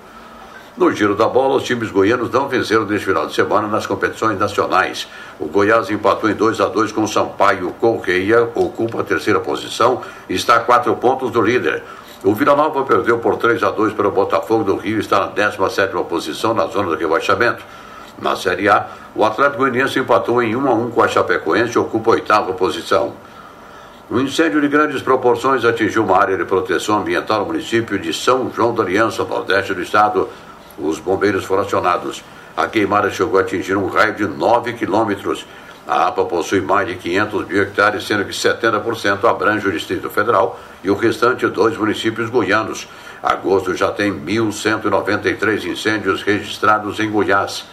No 0.78 0.92
giro 0.92 1.16
da 1.16 1.26
bola, 1.30 1.56
os 1.56 1.64
times 1.64 1.90
goianos 1.90 2.30
não 2.30 2.50
venceram 2.50 2.84
neste 2.84 3.06
final 3.06 3.26
de 3.26 3.34
semana 3.34 3.66
nas 3.66 3.88
competições 3.88 4.38
nacionais. 4.38 5.08
O 5.40 5.46
Goiás 5.46 5.90
empatou 5.90 6.30
em 6.30 6.34
2 6.34 6.60
a 6.60 6.66
2 6.66 6.92
com 6.92 7.04
o 7.04 7.08
Sampaio 7.08 7.72
Correia, 7.80 8.44
ocupa 8.54 9.00
a 9.00 9.04
terceira 9.04 9.40
posição 9.40 10.02
e 10.28 10.34
está 10.34 10.58
a 10.58 10.60
quatro 10.60 10.94
pontos 10.98 11.32
do 11.32 11.42
líder. 11.42 11.82
O 12.26 12.34
Vila 12.34 12.58
Nova 12.58 12.84
perdeu 12.84 13.20
por 13.20 13.38
3 13.38 13.64
a 13.64 13.72
2 13.72 13.94
para 13.94 14.10
o 14.10 14.12
Botafogo 14.12 14.66
do 14.66 14.76
Rio 14.76 14.98
e 14.98 15.00
está 15.00 15.22
na 15.22 15.28
17 15.28 15.94
posição 16.10 16.54
na 16.54 16.66
zona 16.66 16.90
do 16.90 16.96
rebaixamento. 16.98 17.64
Na 18.22 18.36
Série 18.36 18.68
A, 18.68 18.88
o 19.16 19.24
Atlético 19.24 19.60
Goianiense 19.60 20.00
empatou 20.00 20.44
em 20.44 20.58
1 20.58 20.68
a 20.68 20.74
1 20.74 20.92
com 20.92 21.02
a 21.02 21.08
Chapecoense 21.08 21.76
e 21.76 21.80
ocupa 21.80 22.12
a 22.12 22.14
oitava 22.16 22.52
posição. 22.52 23.14
Um 24.12 24.20
incêndio 24.20 24.62
de 24.62 24.68
grandes 24.68 25.02
proporções 25.02 25.66
atingiu 25.66 26.04
uma 26.04 26.18
área 26.18 26.38
de 26.38 26.46
proteção 26.46 27.00
ambiental 27.00 27.40
no 27.40 27.48
município 27.48 27.98
de 27.98 28.14
São 28.14 28.52
João 28.54 28.72
da 28.72 28.84
Aliança, 28.84 29.24
nordeste 29.24 29.74
do 29.74 29.82
estado. 29.82 30.30
Os 30.78 31.00
bombeiros 31.00 31.46
foram 31.46 31.64
acionados. 31.64 32.24
A 32.56 32.68
queimada 32.68 33.10
chegou 33.10 33.38
a 33.38 33.42
atingir 33.42 33.76
um 33.76 33.88
raio 33.88 34.16
de 34.16 34.28
9 34.28 34.74
quilômetros. 34.74 35.46
A 35.88 36.08
APA 36.08 36.26
possui 36.26 36.62
mais 36.62 36.88
de 36.88 36.96
500 36.96 37.48
mil 37.48 37.62
hectares, 37.62 38.06
sendo 38.08 38.26
que 38.26 38.32
70% 38.32 39.24
abrange 39.26 39.68
o 39.68 39.72
Distrito 39.72 40.10
Federal 40.10 40.60
e 40.84 40.90
o 40.90 40.96
restante 40.96 41.46
dois 41.48 41.78
municípios 41.78 42.30
goianos. 42.30 42.88
Agosto 43.22 43.76
já 43.76 43.92
tem 43.92 44.12
1.193 44.12 45.66
incêndios 45.66 46.24
registrados 46.24 47.00
em 47.00 47.10
Goiás. 47.10 47.66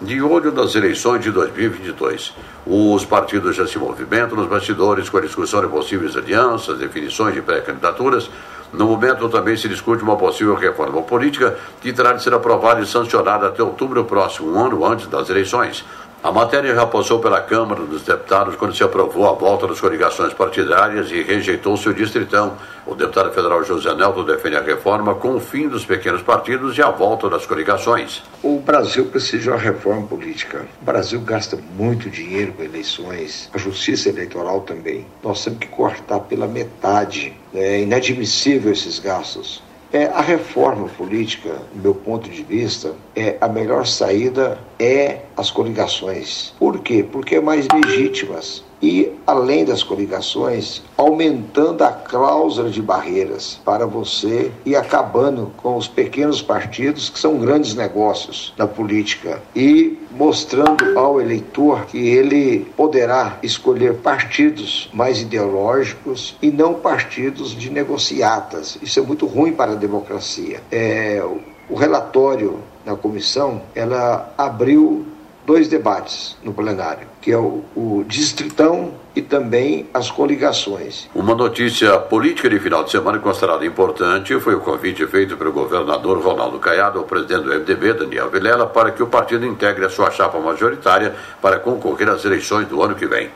De 0.00 0.22
olho 0.22 0.52
nas 0.52 0.76
eleições 0.76 1.24
de 1.24 1.32
2022, 1.32 2.32
os 2.64 3.04
partidos 3.04 3.56
já 3.56 3.66
se 3.66 3.80
movimentam 3.80 4.36
nos 4.36 4.46
bastidores 4.46 5.08
com 5.08 5.18
a 5.18 5.20
discussão 5.20 5.60
de 5.60 5.66
possíveis 5.66 6.16
alianças, 6.16 6.78
definições 6.78 7.34
de 7.34 7.42
pré-candidaturas. 7.42 8.30
No 8.72 8.86
momento 8.86 9.28
também 9.28 9.56
se 9.56 9.68
discute 9.68 10.04
uma 10.04 10.16
possível 10.16 10.54
reforma 10.54 11.02
política 11.02 11.58
que 11.80 11.92
terá 11.92 12.12
de 12.12 12.22
ser 12.22 12.32
aprovada 12.32 12.80
e 12.80 12.86
sancionada 12.86 13.48
até 13.48 13.60
outubro 13.60 14.04
próximo, 14.04 14.52
um 14.52 14.64
ano 14.64 14.86
antes 14.86 15.08
das 15.08 15.30
eleições. 15.30 15.84
A 16.20 16.32
matéria 16.32 16.74
já 16.74 16.84
passou 16.84 17.20
pela 17.20 17.40
Câmara 17.40 17.84
dos 17.84 18.02
Deputados 18.02 18.56
quando 18.56 18.74
se 18.74 18.82
aprovou 18.82 19.28
a 19.28 19.32
volta 19.34 19.68
das 19.68 19.80
coligações 19.80 20.34
partidárias 20.34 21.12
e 21.12 21.22
rejeitou 21.22 21.76
seu 21.76 21.92
distritão. 21.92 22.58
O 22.84 22.96
deputado 22.96 23.32
federal 23.32 23.62
José 23.62 23.94
Nelton 23.94 24.24
defende 24.24 24.56
a 24.56 24.60
reforma 24.60 25.14
com 25.14 25.36
o 25.36 25.40
fim 25.40 25.68
dos 25.68 25.86
pequenos 25.86 26.20
partidos 26.20 26.76
e 26.76 26.82
a 26.82 26.90
volta 26.90 27.30
das 27.30 27.46
coligações. 27.46 28.24
O 28.42 28.58
Brasil 28.58 29.04
precisa 29.04 29.44
de 29.44 29.48
uma 29.50 29.58
reforma 29.58 30.08
política. 30.08 30.66
O 30.82 30.84
Brasil 30.84 31.20
gasta 31.20 31.56
muito 31.76 32.10
dinheiro 32.10 32.52
com 32.52 32.64
eleições, 32.64 33.48
a 33.54 33.58
justiça 33.58 34.08
eleitoral 34.08 34.62
também. 34.62 35.06
Nós 35.22 35.44
temos 35.44 35.60
que 35.60 35.68
cortar 35.68 36.18
pela 36.20 36.48
metade. 36.48 37.32
É 37.54 37.80
inadmissível 37.80 38.72
esses 38.72 38.98
gastos. 38.98 39.62
É, 39.90 40.04
a 40.04 40.20
reforma 40.20 40.86
política, 40.88 41.62
do 41.74 41.80
meu 41.82 41.94
ponto 41.94 42.28
de 42.28 42.42
vista, 42.42 42.94
é 43.16 43.38
a 43.40 43.48
melhor 43.48 43.86
saída 43.86 44.58
é 44.78 45.20
as 45.34 45.50
coligações. 45.50 46.52
Por 46.58 46.78
quê? 46.80 47.02
Porque 47.10 47.36
é 47.36 47.40
mais 47.40 47.66
legítimas 47.72 48.62
e, 48.82 49.12
além 49.26 49.64
das 49.64 49.82
coligações, 49.82 50.82
aumentando 50.96 51.82
a 51.82 51.90
cláusula 51.90 52.70
de 52.70 52.80
barreiras 52.80 53.60
para 53.64 53.86
você 53.86 54.52
e 54.64 54.76
acabando 54.76 55.52
com 55.56 55.76
os 55.76 55.88
pequenos 55.88 56.40
partidos 56.40 57.08
que 57.10 57.18
são 57.18 57.38
grandes 57.38 57.74
negócios 57.74 58.54
na 58.56 58.66
política 58.66 59.42
e 59.54 59.98
mostrando 60.10 60.98
ao 60.98 61.20
eleitor 61.20 61.86
que 61.86 61.98
ele 61.98 62.66
poderá 62.76 63.38
escolher 63.42 63.94
partidos 63.94 64.88
mais 64.92 65.20
ideológicos 65.20 66.36
e 66.40 66.50
não 66.50 66.74
partidos 66.74 67.50
de 67.50 67.70
negociatas. 67.70 68.78
Isso 68.82 68.98
é 68.98 69.02
muito 69.02 69.26
ruim 69.26 69.52
para 69.52 69.72
a 69.72 69.76
democracia. 69.76 70.60
É, 70.70 71.22
o 71.68 71.74
relatório 71.74 72.58
da 72.84 72.96
comissão 72.96 73.60
ela 73.74 74.32
abriu 74.36 75.06
dois 75.48 75.66
debates 75.66 76.36
no 76.44 76.52
plenário, 76.52 77.08
que 77.22 77.32
é 77.32 77.38
o, 77.38 77.64
o 77.74 78.04
distritão 78.06 78.92
e 79.16 79.22
também 79.22 79.88
as 79.94 80.10
coligações. 80.10 81.08
Uma 81.14 81.34
notícia 81.34 81.98
política 81.98 82.50
de 82.50 82.60
final 82.60 82.84
de 82.84 82.90
semana 82.90 83.18
considerada 83.18 83.64
importante 83.64 84.38
foi 84.40 84.54
o 84.54 84.60
convite 84.60 85.06
feito 85.06 85.38
pelo 85.38 85.50
governador 85.50 86.20
Ronaldo 86.20 86.58
Caiado 86.58 86.98
ao 86.98 87.06
presidente 87.06 87.44
do 87.44 87.54
MDB, 87.54 87.94
Daniel 87.94 88.28
Vilela, 88.28 88.66
para 88.66 88.90
que 88.90 89.02
o 89.02 89.06
partido 89.06 89.46
integre 89.46 89.86
a 89.86 89.88
sua 89.88 90.10
chapa 90.10 90.38
majoritária 90.38 91.14
para 91.40 91.58
concorrer 91.58 92.10
às 92.10 92.26
eleições 92.26 92.68
do 92.68 92.82
ano 92.82 92.94
que 92.94 93.06
vem. 93.06 93.30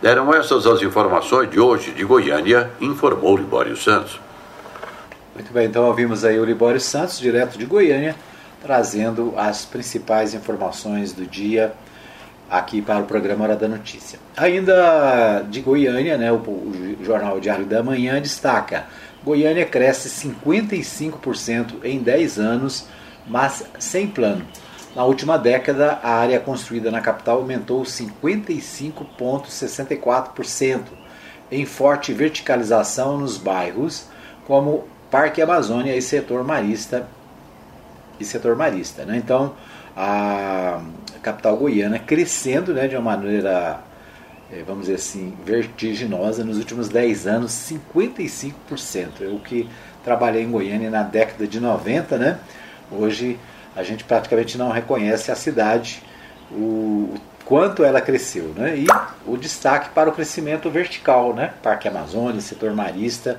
Eram 0.00 0.32
essas 0.32 0.68
as 0.68 0.80
informações 0.82 1.50
de 1.50 1.58
hoje 1.58 1.90
de 1.90 2.04
Goiânia, 2.04 2.70
informou 2.80 3.36
Libório 3.36 3.76
Santos. 3.76 4.20
Muito 5.34 5.52
bem, 5.52 5.66
então 5.66 5.82
ouvimos 5.86 6.24
aí 6.24 6.38
o 6.38 6.44
Libório 6.44 6.80
Santos, 6.80 7.18
direto 7.18 7.58
de 7.58 7.64
Goiânia 7.64 8.14
trazendo 8.62 9.34
as 9.36 9.64
principais 9.64 10.34
informações 10.34 11.12
do 11.12 11.26
dia 11.26 11.72
aqui 12.50 12.82
para 12.82 13.00
o 13.00 13.06
programa 13.06 13.44
Hora 13.44 13.56
da 13.56 13.68
Notícia. 13.68 14.18
Ainda 14.36 15.42
de 15.48 15.60
Goiânia, 15.60 16.18
né, 16.18 16.32
o, 16.32 16.36
o 16.36 16.98
jornal 17.02 17.38
Diário 17.38 17.64
da 17.64 17.80
Manhã 17.82 18.20
destaca: 18.20 18.86
Goiânia 19.24 19.64
cresce 19.64 20.28
55% 20.28 21.84
em 21.84 22.00
10 22.00 22.38
anos, 22.38 22.86
mas 23.26 23.64
sem 23.78 24.06
plano. 24.06 24.44
Na 24.94 25.04
última 25.04 25.38
década, 25.38 25.98
a 26.02 26.12
área 26.14 26.38
construída 26.40 26.90
na 26.90 27.00
capital 27.00 27.38
aumentou 27.38 27.82
55,64%, 27.82 30.82
em 31.52 31.64
forte 31.64 32.12
verticalização 32.12 33.18
nos 33.18 33.38
bairros, 33.38 34.06
como 34.46 34.88
Parque 35.08 35.40
Amazônia 35.40 35.96
e 35.96 36.02
setor 36.02 36.42
marista 36.42 37.06
e 38.20 38.24
setor 38.24 38.54
marista. 38.54 39.04
Né? 39.04 39.16
Então, 39.16 39.54
a 39.96 40.80
capital 41.22 41.56
goiana 41.56 41.98
crescendo 41.98 42.72
né, 42.72 42.86
de 42.86 42.96
uma 42.96 43.16
maneira, 43.16 43.80
é, 44.52 44.62
vamos 44.62 44.82
dizer 44.82 44.94
assim, 44.94 45.34
vertiginosa 45.44 46.44
nos 46.44 46.58
últimos 46.58 46.88
10 46.88 47.26
anos, 47.26 47.52
55%. 47.90 48.52
Eu 49.20 49.38
que 49.38 49.68
trabalhei 50.04 50.42
em 50.42 50.50
Goiânia 50.50 50.90
na 50.90 51.02
década 51.02 51.46
de 51.46 51.60
90, 51.60 52.16
né? 52.16 52.38
hoje 52.90 53.38
a 53.76 53.82
gente 53.82 54.04
praticamente 54.04 54.58
não 54.58 54.70
reconhece 54.70 55.30
a 55.30 55.36
cidade, 55.36 56.02
o, 56.50 57.14
quanto 57.44 57.84
ela 57.84 58.00
cresceu. 58.00 58.52
Né? 58.56 58.78
E 58.78 58.86
o 59.26 59.36
destaque 59.36 59.90
para 59.90 60.08
o 60.08 60.12
crescimento 60.12 60.68
vertical, 60.70 61.34
né? 61.34 61.52
Parque 61.62 61.86
Amazônia, 61.86 62.40
setor 62.40 62.72
marista, 62.72 63.38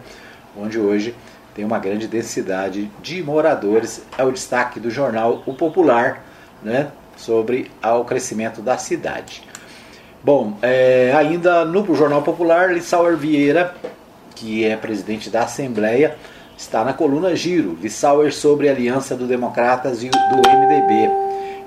onde 0.55 0.79
hoje 0.79 1.15
tem 1.55 1.65
uma 1.65 1.79
grande 1.79 2.07
densidade 2.07 2.89
de 3.01 3.21
moradores. 3.23 4.03
É 4.17 4.23
o 4.23 4.31
destaque 4.31 4.79
do 4.79 4.89
jornal 4.89 5.43
O 5.45 5.53
Popular 5.53 6.23
né, 6.63 6.89
sobre 7.17 7.69
o 7.83 8.03
crescimento 8.03 8.61
da 8.61 8.77
cidade. 8.77 9.43
Bom, 10.23 10.57
é, 10.61 11.11
ainda 11.15 11.65
no 11.65 11.95
Jornal 11.95 12.21
Popular, 12.21 12.71
Lissauer 12.71 13.17
Vieira, 13.17 13.73
que 14.35 14.63
é 14.63 14.77
presidente 14.77 15.29
da 15.29 15.43
Assembleia, 15.43 16.15
está 16.55 16.85
na 16.85 16.93
coluna 16.93 17.35
Giro. 17.35 17.77
Lissauer 17.81 18.31
sobre 18.31 18.69
a 18.69 18.71
aliança 18.71 19.15
do 19.15 19.25
Democratas 19.25 20.03
e 20.03 20.09
do 20.09 20.37
MDB. 20.37 21.09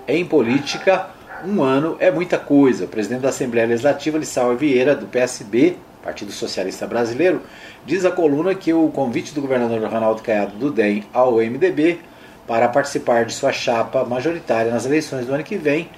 Em 0.07 0.25
política, 0.25 1.09
um 1.45 1.63
ano 1.63 1.97
é 1.99 2.11
muita 2.13 2.39
coisa. 2.39 2.85
O 2.85 2.89
presidente 2.89 3.23
da 3.23 3.31
Assembleia 3.31 3.67
Legislativa, 3.67 4.19
Lissauer 4.19 4.57
Vieira, 4.57 4.95
do 4.95 5.07
PSB, 5.07 5.77
Partido 6.05 6.31
Socialista 6.31 6.87
Brasileiro, 6.87 7.41
diz 7.87 8.05
a 8.05 8.11
coluna 8.11 8.55
que 8.55 8.73
o 8.73 8.89
convite 8.91 9.35
do 9.35 9.41
governador 9.41 9.83
Ronaldo 9.89 10.23
Caiado 10.23 10.57
do 10.57 10.71
DEM 10.71 11.05
ao 11.13 11.37
MDB 11.37 11.99
para 12.47 12.69
participar 12.69 13.25
de 13.25 13.33
sua 13.33 13.53
chapa 13.53 14.05
majoritária 14.05 14.71
nas 14.71 14.85
eleições 14.85 15.27
do 15.27 15.33
ano 15.33 15.43
que 15.43 15.57
vem 15.57 15.89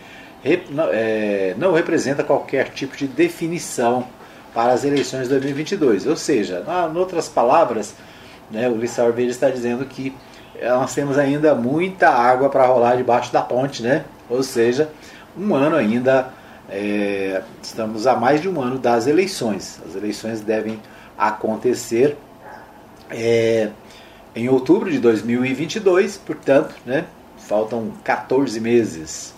é, 0.45 1.55
não 1.59 1.73
representa 1.73 2.23
qualquer 2.23 2.69
tipo 2.69 2.97
de 2.97 3.09
definição 3.09 4.07
para 4.55 4.73
as 4.73 4.85
eleições 4.85 5.25
de 5.25 5.31
2022. 5.31 6.07
Ou 6.07 6.17
seja, 6.17 6.65
em 6.93 6.97
outras 6.97 7.29
palavras, 7.29 7.95
né, 8.49 8.69
o 8.69 8.77
Lissauer 8.77 9.13
Verde 9.13 9.33
está 9.33 9.51
dizendo 9.51 9.85
que 9.85 10.15
nós 10.63 10.95
temos 10.95 11.19
ainda 11.19 11.55
muita 11.55 12.09
água 12.09 12.49
para 12.49 12.65
rolar 12.65 12.97
debaixo 12.97 13.33
da 13.33 13.43
ponte, 13.43 13.83
né? 13.83 14.05
ou 14.29 14.43
seja, 14.43 14.89
um 15.37 15.55
ano 15.55 15.77
ainda 15.77 16.29
é, 16.69 17.43
estamos 17.63 18.07
a 18.07 18.17
mais 18.17 18.41
de 18.41 18.49
um 18.49 18.61
ano 18.61 18.79
das 18.79 19.07
eleições. 19.07 19.81
As 19.87 19.95
eleições 19.95 20.41
devem 20.41 20.81
acontecer 21.17 22.17
é, 23.11 23.71
em 24.35 24.49
outubro 24.49 24.91
de 24.91 24.99
2022, 24.99 26.19
portanto, 26.19 26.75
né, 26.85 27.07
faltam 27.39 27.93
14 28.05 28.61
meses. 28.61 29.35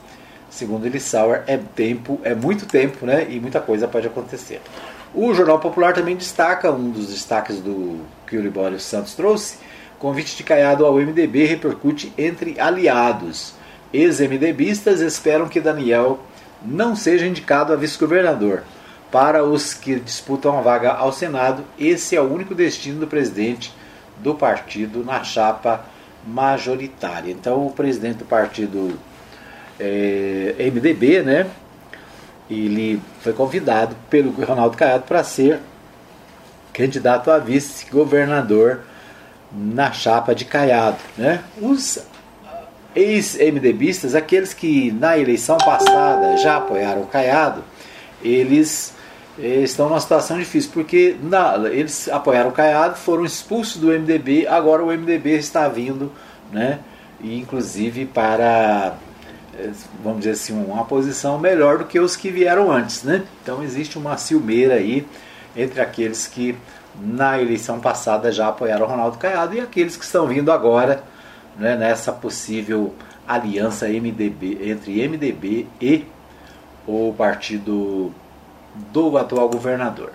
Segundo 0.51 0.87
Elissauer, 0.87 1.45
é 1.47 1.57
tempo, 1.57 2.19
é 2.25 2.35
muito 2.35 2.67
tempo, 2.67 3.05
né, 3.05 3.27
e 3.29 3.39
muita 3.39 3.61
coisa 3.61 3.87
pode 3.87 4.07
acontecer. 4.07 4.61
O 5.15 5.33
Jornal 5.35 5.59
Popular 5.59 5.93
também 5.95 6.17
destaca 6.17 6.71
um 6.71 6.91
dos 6.91 7.09
destaques 7.09 7.61
do 7.61 8.01
que 8.27 8.37
o 8.37 8.43
Libório 8.43 8.79
Santos 8.81 9.15
trouxe. 9.15 9.59
Convite 9.99 10.37
de 10.37 10.43
Caiado 10.43 10.85
ao 10.85 10.95
MDB 10.95 11.45
repercute 11.45 12.13
entre 12.17 12.59
aliados. 12.59 13.55
Ex-MDBistas 13.93 15.01
esperam 15.01 15.49
que 15.49 15.61
Daniel 15.61 16.21
não 16.63 16.97
seja 16.97 17.27
indicado 17.27 17.73
a 17.73 17.77
vice-governador. 17.77 18.63
Para 19.11 19.43
os 19.45 19.73
que 19.73 19.99
disputam 19.99 20.59
a 20.59 20.61
vaga 20.61 20.93
ao 20.93 21.13
Senado, 21.13 21.65
esse 21.79 22.15
é 22.15 22.21
o 22.21 22.31
único 22.31 22.55
destino 22.55 23.01
do 23.01 23.07
presidente 23.07 23.73
do 24.19 24.35
partido 24.35 25.03
na 25.05 25.25
chapa 25.25 25.85
majoritária. 26.27 27.31
Então, 27.31 27.67
o 27.67 27.71
presidente 27.71 28.19
do 28.19 28.25
partido 28.25 28.99
é, 29.81 30.55
MDB, 30.59 31.23
né, 31.23 31.47
ele 32.51 33.01
foi 33.21 33.33
convidado 33.33 33.97
pelo 34.11 34.31
Ronaldo 34.31 34.77
Caiado 34.77 35.05
para 35.05 35.25
ser 35.25 35.61
candidato 36.73 37.31
a 37.31 37.39
vice-governador 37.39 38.81
na 39.53 39.93
chapa 39.93 40.35
de 40.35 40.45
Caiado. 40.45 40.99
Né? 41.17 41.43
Os 41.61 41.99
ex-MDBistas, 42.95 44.15
aqueles 44.15 44.53
que 44.53 44.91
na 44.93 45.19
eleição 45.19 45.59
passada 45.59 46.37
já 46.37 46.57
apoiaram 46.57 47.03
o 47.03 47.07
Caiado, 47.07 47.63
eles 48.23 48.95
estão 49.39 49.89
numa 49.89 50.01
situação 50.01 50.39
difícil, 50.39 50.71
porque 50.73 51.17
na, 51.23 51.57
eles 51.69 52.09
apoiaram 52.09 52.51
o 52.51 52.53
Caiado, 52.53 52.97
foram 52.97 53.25
expulsos 53.25 53.77
do 53.77 53.89
MDB, 53.89 54.47
agora 54.47 54.83
o 54.83 54.89
MDB 54.89 55.37
está 55.37 55.69
vindo, 55.69 56.11
né, 56.51 56.81
inclusive 57.23 58.07
para, 58.07 58.97
eh, 59.57 59.71
vamos 60.03 60.21
dizer 60.21 60.33
assim, 60.33 60.53
uma 60.53 60.85
posição 60.85 61.39
melhor 61.39 61.79
do 61.79 61.85
que 61.85 62.01
os 62.01 62.17
que 62.17 62.31
vieram 62.31 62.71
antes. 62.71 63.03
Né? 63.03 63.25
Então 63.43 63.63
existe 63.63 63.99
uma 63.99 64.17
ciumeira 64.17 64.75
aí 64.75 65.07
entre 65.57 65.81
aqueles 65.81 66.27
que 66.27 66.57
na 67.01 67.41
eleição 67.41 67.79
passada 67.81 68.33
já 68.33 68.49
apoiaram 68.49 68.87
o 68.87 68.89
Ronaldo 68.89 69.19
Caiado 69.19 69.55
e 69.55 69.61
aqueles 69.61 69.97
que 69.97 70.05
estão 70.05 70.27
vindo 70.27 70.51
agora 70.51 71.03
né, 71.59 71.77
nessa 71.77 72.13
possível 72.13 72.95
aliança 73.27 73.89
MDB, 73.89 74.71
entre 74.71 75.07
MDB 75.07 75.67
e 75.81 76.07
o 76.87 77.13
partido 77.17 78.13
do 78.93 79.19
atual 79.19 79.49
governador. 79.49 80.13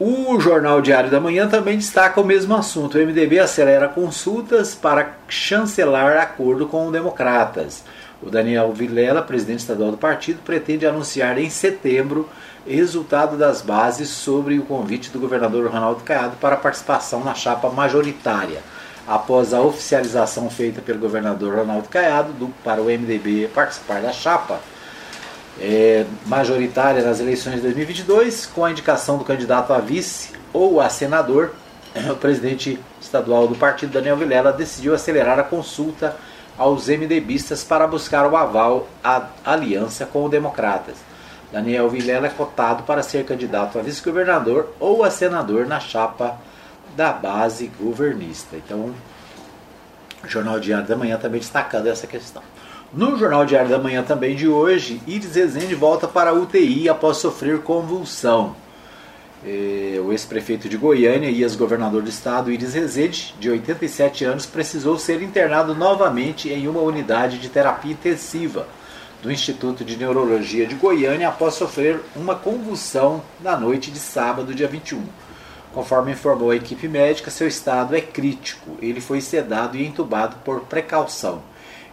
O 0.00 0.40
Jornal 0.40 0.80
Diário 0.80 1.10
da 1.10 1.20
Manhã 1.20 1.46
também 1.46 1.76
destaca 1.76 2.20
o 2.20 2.24
mesmo 2.24 2.56
assunto. 2.56 2.98
O 2.98 3.00
MDB 3.00 3.38
acelera 3.38 3.86
consultas 3.88 4.74
para 4.74 5.12
chancelar 5.28 6.16
acordo 6.16 6.66
com 6.66 6.90
democratas. 6.90 7.84
O 8.20 8.28
Daniel 8.28 8.72
Vilela, 8.72 9.22
presidente 9.22 9.60
estadual 9.60 9.92
do 9.92 9.96
partido, 9.96 10.40
pretende 10.44 10.86
anunciar 10.86 11.38
em 11.38 11.50
setembro 11.50 12.28
resultado 12.66 13.36
das 13.36 13.62
bases 13.62 14.08
sobre 14.08 14.58
o 14.58 14.64
convite 14.64 15.10
do 15.10 15.20
governador 15.20 15.70
Ronaldo 15.70 16.02
Caiado 16.02 16.36
para 16.40 16.56
participação 16.56 17.22
na 17.22 17.34
chapa 17.34 17.68
majoritária. 17.68 18.60
Após 19.06 19.52
a 19.52 19.60
oficialização 19.60 20.48
feita 20.48 20.80
pelo 20.80 20.98
governador 20.98 21.56
Ronaldo 21.56 21.88
Caiado 21.88 22.32
do, 22.32 22.48
para 22.62 22.80
o 22.80 22.84
MDB 22.84 23.48
participar 23.52 24.00
da 24.00 24.12
chapa, 24.12 24.60
é, 25.60 26.06
majoritária 26.26 27.02
nas 27.02 27.20
eleições 27.20 27.56
de 27.56 27.62
2022, 27.62 28.46
com 28.46 28.64
a 28.64 28.70
indicação 28.70 29.18
do 29.18 29.24
candidato 29.24 29.72
a 29.72 29.78
vice 29.78 30.30
ou 30.52 30.80
a 30.80 30.88
senador, 30.88 31.52
o 32.10 32.16
presidente 32.16 32.78
estadual 33.00 33.48
do 33.48 33.54
partido, 33.54 33.92
Daniel 33.92 34.16
Vilela, 34.16 34.52
decidiu 34.52 34.94
acelerar 34.94 35.38
a 35.38 35.44
consulta 35.44 36.16
aos 36.56 36.88
MDBistas 36.88 37.64
para 37.64 37.86
buscar 37.86 38.30
o 38.30 38.36
aval 38.36 38.86
à 39.02 39.26
aliança 39.44 40.06
com 40.06 40.24
os 40.24 40.30
democratas. 40.30 40.96
Daniel 41.50 41.88
Vilela 41.90 42.28
é 42.28 42.30
cotado 42.30 42.84
para 42.84 43.02
ser 43.02 43.24
candidato 43.24 43.78
a 43.78 43.82
vice-governador 43.82 44.72
ou 44.80 45.04
a 45.04 45.10
senador 45.10 45.66
na 45.66 45.80
chapa 45.80 46.38
da 46.96 47.12
base 47.12 47.70
governista. 47.80 48.56
Então, 48.56 48.94
o 50.24 50.28
Jornal 50.28 50.60
Diário 50.60 50.86
da 50.86 50.96
Manhã 50.96 51.16
também 51.16 51.40
destacando 51.40 51.86
essa 51.86 52.06
questão. 52.06 52.42
No 52.92 53.16
Jornal 53.16 53.46
Diário 53.46 53.70
da 53.70 53.78
Manhã 53.78 54.02
também 54.02 54.36
de 54.36 54.46
hoje, 54.46 55.00
Iris 55.06 55.34
Rezende 55.34 55.74
volta 55.74 56.06
para 56.06 56.30
a 56.30 56.34
UTI 56.34 56.88
após 56.88 57.16
sofrer 57.16 57.60
convulsão. 57.60 58.54
É, 59.44 59.98
o 60.04 60.12
ex-prefeito 60.12 60.68
de 60.68 60.76
Goiânia 60.76 61.28
e 61.28 61.42
ex-governador 61.42 62.02
do 62.02 62.10
estado, 62.10 62.52
Iris 62.52 62.74
Rezende, 62.74 63.34
de 63.40 63.50
87 63.50 64.24
anos, 64.24 64.46
precisou 64.46 64.98
ser 64.98 65.22
internado 65.22 65.74
novamente 65.74 66.50
em 66.50 66.68
uma 66.68 66.80
unidade 66.80 67.38
de 67.38 67.48
terapia 67.48 67.92
intensiva 67.92 68.68
do 69.22 69.32
Instituto 69.32 69.84
de 69.84 69.96
Neurologia 69.96 70.66
de 70.66 70.74
Goiânia 70.74 71.28
após 71.28 71.54
sofrer 71.54 72.00
uma 72.14 72.34
convulsão 72.34 73.22
na 73.40 73.56
noite 73.56 73.90
de 73.90 73.98
sábado, 73.98 74.54
dia 74.54 74.68
21. 74.68 75.02
Conforme 75.72 76.12
informou 76.12 76.50
a 76.50 76.56
equipe 76.56 76.86
médica, 76.86 77.30
seu 77.30 77.48
estado 77.48 77.96
é 77.96 78.00
crítico. 78.00 78.76
Ele 78.82 79.00
foi 79.00 79.22
sedado 79.22 79.76
e 79.76 79.86
entubado 79.86 80.36
por 80.44 80.60
precaução. 80.60 81.42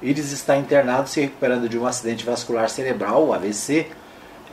Iris 0.01 0.31
está 0.33 0.57
internado 0.57 1.07
se 1.07 1.21
recuperando 1.21 1.69
de 1.69 1.77
um 1.77 1.85
acidente 1.85 2.25
vascular 2.25 2.69
cerebral, 2.69 3.33
AVC, 3.33 3.87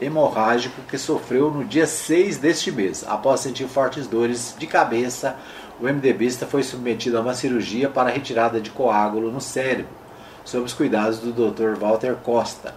hemorrágico 0.00 0.80
que 0.88 0.96
sofreu 0.96 1.50
no 1.50 1.64
dia 1.64 1.88
6 1.88 2.38
deste 2.38 2.70
mês. 2.70 3.04
Após 3.06 3.40
sentir 3.40 3.66
fortes 3.66 4.06
dores 4.06 4.54
de 4.56 4.66
cabeça, 4.66 5.36
o 5.80 5.84
MDBista 5.84 6.46
foi 6.46 6.62
submetido 6.62 7.18
a 7.18 7.20
uma 7.20 7.34
cirurgia 7.34 7.88
para 7.88 8.10
retirada 8.10 8.60
de 8.60 8.70
coágulo 8.70 9.32
no 9.32 9.40
cérebro, 9.40 9.90
sob 10.44 10.64
os 10.64 10.72
cuidados 10.72 11.18
do 11.18 11.32
Dr. 11.32 11.76
Walter 11.76 12.14
Costa. 12.14 12.74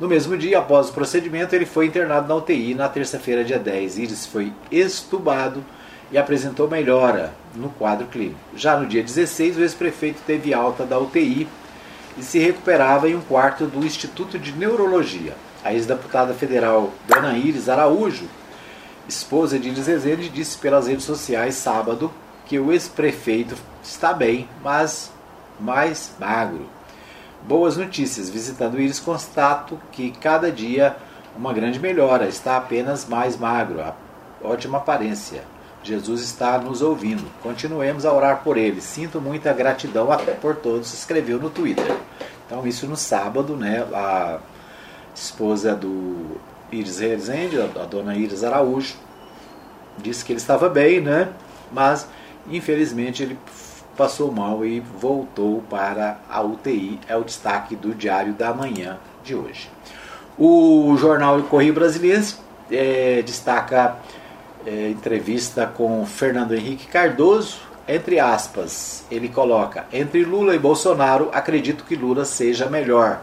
No 0.00 0.08
mesmo 0.08 0.36
dia, 0.36 0.58
após 0.58 0.90
o 0.90 0.92
procedimento, 0.92 1.54
ele 1.54 1.64
foi 1.64 1.86
internado 1.86 2.28
na 2.28 2.34
UTI 2.34 2.74
na 2.74 2.88
terça-feira, 2.88 3.44
dia 3.44 3.58
10. 3.58 3.98
Iris 3.98 4.26
foi 4.26 4.52
estubado 4.70 5.64
e 6.10 6.18
apresentou 6.18 6.68
melhora 6.68 7.32
no 7.54 7.68
quadro 7.70 8.06
clínico. 8.06 8.38
Já 8.54 8.76
no 8.76 8.86
dia 8.86 9.02
16, 9.02 9.56
o 9.56 9.60
ex-prefeito 9.60 10.20
teve 10.26 10.54
alta 10.54 10.84
da 10.84 10.98
UTI 10.98 11.48
e 12.16 12.22
se 12.22 12.38
recuperava 12.38 13.08
em 13.08 13.16
um 13.16 13.20
quarto 13.20 13.66
do 13.66 13.84
Instituto 13.84 14.38
de 14.38 14.52
Neurologia. 14.52 15.34
A 15.64 15.74
ex-deputada 15.74 16.32
federal 16.32 16.92
Dona 17.08 17.36
Iris 17.36 17.68
Araújo, 17.68 18.26
esposa 19.08 19.58
de 19.58 19.68
Iris 19.68 20.32
disse 20.32 20.58
pelas 20.58 20.86
redes 20.86 21.04
sociais 21.04 21.56
sábado 21.56 22.10
que 22.44 22.58
o 22.58 22.72
ex-prefeito 22.72 23.56
está 23.82 24.12
bem, 24.12 24.48
mas 24.62 25.10
mais 25.58 26.12
magro. 26.18 26.68
Boas 27.42 27.76
notícias. 27.76 28.28
Visitando 28.28 28.80
Iris, 28.80 29.00
constato 29.00 29.78
que 29.92 30.10
cada 30.12 30.50
dia 30.50 30.96
uma 31.36 31.52
grande 31.52 31.78
melhora. 31.78 32.26
Está 32.26 32.56
apenas 32.56 33.06
mais 33.06 33.36
magro. 33.36 33.82
Ótima 34.42 34.78
aparência. 34.78 35.42
Jesus 35.86 36.22
está 36.22 36.58
nos 36.58 36.82
ouvindo. 36.82 37.24
Continuemos 37.42 38.04
a 38.04 38.12
orar 38.12 38.42
por 38.42 38.56
ele. 38.56 38.80
Sinto 38.80 39.20
muita 39.20 39.52
gratidão 39.52 40.08
por 40.40 40.56
todos, 40.56 40.92
escreveu 40.92 41.38
no 41.38 41.48
Twitter. 41.48 41.96
Então, 42.44 42.66
isso 42.66 42.86
no 42.86 42.96
sábado, 42.96 43.56
né? 43.56 43.86
A 43.92 44.38
esposa 45.14 45.74
do 45.74 46.38
Iris 46.72 46.98
Rezende, 46.98 47.60
a 47.60 47.84
dona 47.84 48.16
Iris 48.16 48.42
Araújo, 48.42 48.96
disse 49.98 50.24
que 50.24 50.32
ele 50.32 50.40
estava 50.40 50.68
bem, 50.68 51.00
né? 51.00 51.28
Mas, 51.70 52.08
infelizmente, 52.50 53.22
ele 53.22 53.38
passou 53.96 54.30
mal 54.30 54.64
e 54.64 54.80
voltou 54.80 55.62
para 55.70 56.18
a 56.28 56.42
UTI. 56.42 56.98
É 57.08 57.16
o 57.16 57.22
destaque 57.22 57.76
do 57.76 57.94
Diário 57.94 58.32
da 58.32 58.52
Manhã 58.52 58.98
de 59.24 59.34
hoje. 59.34 59.70
O 60.38 60.96
jornal 60.98 61.40
Correio 61.44 61.72
Brasiliense 61.72 62.36
é, 62.70 63.22
destaca 63.22 63.96
é, 64.66 64.90
entrevista 64.90 65.64
com 65.66 66.04
Fernando 66.04 66.52
Henrique 66.52 66.88
Cardoso, 66.88 67.60
entre 67.86 68.18
aspas, 68.18 69.04
ele 69.10 69.28
coloca: 69.28 69.86
entre 69.92 70.24
Lula 70.24 70.54
e 70.54 70.58
Bolsonaro, 70.58 71.30
acredito 71.32 71.84
que 71.84 71.94
Lula 71.94 72.24
seja 72.24 72.68
melhor, 72.68 73.22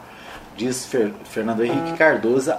diz 0.55 0.85
Fer 0.85 1.11
Fernando 1.25 1.63
Henrique 1.63 1.91
ah. 1.91 1.97
Cardoso, 1.97 2.53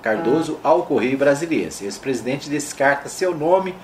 Cardoso 0.00 0.60
ao 0.62 0.84
Correio 0.84 1.18
Brasiliense. 1.18 1.84
Ex-presidente 1.84 2.48
descarta 2.48 3.08
seu 3.08 3.36
nome 3.36 3.74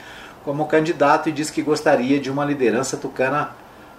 como 0.45 0.67
candidato 0.67 1.29
e 1.29 1.33
diz 1.33 1.51
que 1.51 1.61
gostaria 1.61 2.21
de 2.21 2.31
uma 2.31 2.45
liderança 2.45 2.97
tucana 2.97 3.51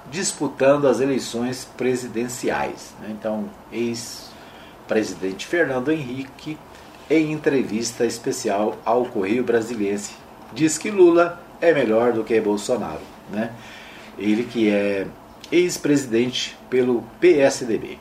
disputando 0.10 0.88
as 0.88 1.02
eleições 1.02 1.68
presidenciais. 1.76 2.96
Né? 3.02 3.10
Então, 3.12 3.50
ex-presidente 3.72 5.46
Fernando 5.46 5.92
Henrique, 5.92 6.58
em 7.10 7.34
entrevista 7.34 8.06
especial 8.06 8.78
ao 8.86 9.04
Correio 9.06 9.44
Brasiliense, 9.44 10.14
diz 10.54 10.78
que 10.78 10.90
Lula 10.90 11.40
é 11.62 11.74
melhor 11.74 12.14
do 12.14 12.24
que 12.24 12.40
Bolsonaro. 12.40 13.02
Né? 13.32 13.52
Ele 14.18 14.44
que 14.44 14.70
é 14.70 15.08
ex-presidente 15.52 16.58
pelo 16.70 17.04
PSDB. 17.20 18.00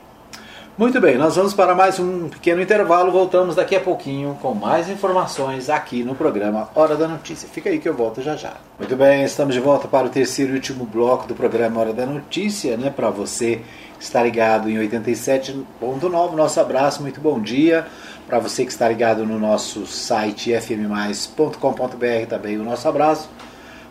Muito 0.77 1.01
bem, 1.01 1.17
nós 1.17 1.35
vamos 1.35 1.55
para 1.55 1.73
mais 1.73 1.99
um 1.99 2.29
pequeno 2.29 2.61
intervalo. 2.61 3.11
Voltamos 3.11 3.55
daqui 3.55 3.75
a 3.75 3.79
pouquinho 3.79 4.37
com 4.39 4.53
mais 4.53 4.87
informações 4.87 5.71
aqui 5.71 6.03
no 6.03 6.13
programa 6.13 6.69
Hora 6.75 6.95
da 6.95 7.07
Notícia. 7.07 7.49
Fica 7.49 7.67
aí 7.67 7.79
que 7.79 7.89
eu 7.89 7.95
volto 7.95 8.21
já 8.21 8.35
já. 8.35 8.53
Muito 8.77 8.95
bem, 8.95 9.23
estamos 9.23 9.55
de 9.55 9.59
volta 9.59 9.87
para 9.87 10.05
o 10.05 10.09
terceiro 10.09 10.51
e 10.51 10.55
último 10.55 10.85
bloco 10.85 11.27
do 11.27 11.33
programa 11.33 11.81
Hora 11.81 11.93
da 11.93 12.05
Notícia, 12.05 12.77
né? 12.77 12.91
Para 12.91 13.09
você 13.09 13.61
estar 13.99 14.23
ligado 14.23 14.69
em 14.69 14.75
87.9, 14.75 16.33
nosso 16.33 16.59
abraço, 16.59 17.01
muito 17.01 17.19
bom 17.19 17.39
dia. 17.39 17.87
Para 18.27 18.39
você 18.39 18.65
que 18.65 18.71
está 18.71 18.87
ligado 18.89 19.25
no 19.25 19.39
nosso 19.39 19.85
site 19.87 20.51
fmmais.com.br 20.53 22.27
também 22.29 22.57
o 22.57 22.63
nosso 22.63 22.87
abraço. 22.87 23.29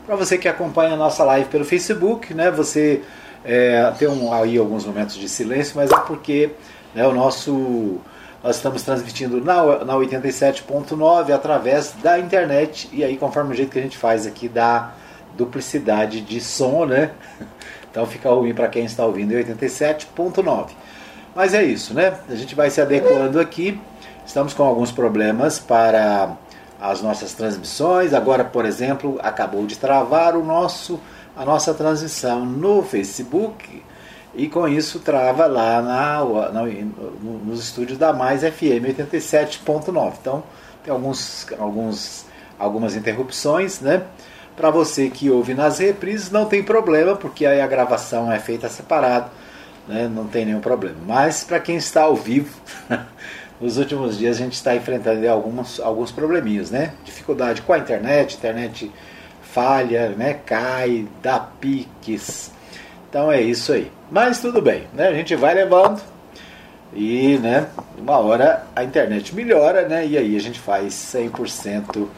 Para 0.05 0.15
você 0.15 0.39
que 0.39 0.49
acompanha 0.49 0.95
a 0.95 0.97
nossa 0.97 1.25
live 1.25 1.49
pelo 1.49 1.65
Facebook, 1.65 2.33
né, 2.35 2.51
você 2.51 3.03
é, 3.45 3.93
tem 3.99 4.09
um, 4.09 4.33
aí 4.33 4.59
alguns 4.59 4.85
momentos 4.85 5.17
de 5.17 5.29
silêncio, 5.29 5.75
mas 5.77 5.91
é 5.91 5.99
porque 6.01 6.51
né, 6.95 7.07
o 7.07 7.13
nosso 7.13 7.99
nós 8.43 8.57
estamos 8.57 8.83
transmitindo 8.83 9.41
na, 9.41 9.85
na 9.85 9.95
87.9 9.95 11.33
através 11.33 11.93
da 12.03 12.19
internet 12.19 12.89
e 12.93 13.03
aí 13.03 13.17
conforme 13.17 13.53
o 13.53 13.57
jeito 13.57 13.73
que 13.73 13.79
a 13.79 13.83
gente 13.83 13.97
faz 13.97 14.27
aqui 14.27 14.49
da 14.49 14.93
duplicidade 15.37 16.21
de 16.21 16.41
som, 16.41 16.85
né? 16.85 17.11
Então 17.97 18.07
fica 18.07 18.29
ruim 18.29 18.53
para 18.53 18.69
quem 18.69 18.85
está 18.85 19.07
ouvindo 19.07 19.33
em 19.33 19.43
87.9. 19.43 20.69
Mas 21.35 21.55
é 21.55 21.65
isso, 21.65 21.95
né? 21.95 22.15
A 22.29 22.35
gente 22.35 22.55
vai 22.55 22.69
se 22.69 22.81
adequando 22.81 23.41
aqui 23.41 23.81
Estamos 24.27 24.53
com 24.53 24.65
alguns 24.65 24.91
problemas 24.91 25.61
para 25.61 26.37
as 26.81 27.01
nossas 27.01 27.33
transmissões. 27.33 28.13
Agora, 28.13 28.45
por 28.45 28.67
exemplo, 28.67 29.21
acabou 29.23 29.65
de 29.65 29.79
travar 29.79 30.37
o 30.37 30.45
nosso, 30.45 30.99
a 31.37 31.45
nossa 31.45 31.73
transmissão 31.73 32.45
no 32.45 32.83
Facebook 32.83 33.85
e 34.35 34.49
com 34.49 34.67
isso 34.67 34.99
trava 34.99 35.47
lá 35.47 35.81
na, 35.81 36.25
na 36.53 36.63
nos 37.45 37.61
estúdios 37.61 37.97
da 37.97 38.13
Mais 38.13 38.43
FM 38.43 38.83
87.9. 38.99 40.15
Então, 40.21 40.43
tem 40.83 40.93
alguns, 40.93 41.47
alguns, 41.57 42.27
algumas 42.59 42.97
interrupções, 42.97 43.81
né? 43.81 44.03
Para 44.57 44.71
você 44.71 45.11
que 45.11 45.31
ouve 45.31 45.53
nas 45.53 45.79
reprises, 45.79 46.31
não 46.31 46.47
tem 46.47 46.63
problema, 46.63 47.15
porque 47.15 47.45
aí 47.45 47.61
a 47.61 47.67
gravação 47.67 48.33
é 48.33 48.39
feita 48.39 48.69
separado, 48.69 49.31
né? 49.87 50.11
não 50.13 50.27
tem 50.27 50.47
nenhum 50.47 50.61
problema. 50.61 50.97
Mas 51.07 51.45
para 51.45 51.61
quem 51.61 51.77
está 51.77 52.03
ao 52.03 52.17
vivo, 52.17 52.59
nos 53.61 53.77
últimos 53.77 54.17
dias 54.17 54.37
a 54.37 54.39
gente 54.41 54.55
está 54.55 54.75
enfrentando 54.75 55.29
alguns, 55.29 55.79
alguns 55.79 56.11
probleminhas, 56.11 56.71
né? 56.71 56.95
Dificuldade 57.05 57.61
com 57.63 57.73
a 57.73 57.79
internet, 57.79 58.37
internet 58.37 58.91
falha, 59.43 60.11
né? 60.11 60.41
Cai, 60.47 61.07
dá 61.23 61.39
piques. 61.39 62.51
Então 63.09 63.31
é 63.31 63.41
isso 63.41 63.73
aí. 63.73 63.91
Mas 64.11 64.41
tudo 64.41 64.63
bem, 64.63 64.87
né? 64.95 65.09
A 65.09 65.15
gente 65.15 65.37
vai 65.37 65.55
levando 65.55 66.01
e, 66.95 67.39
né, 67.39 67.67
uma 67.99 68.19
hora 68.19 68.67
a 68.75 68.83
internet 68.83 69.35
melhora, 69.35 69.87
né? 69.87 70.07
E 70.07 70.17
aí 70.17 70.37
a 70.37 70.41
gente 70.41 70.59
faz 70.59 70.95
100% 70.95 72.09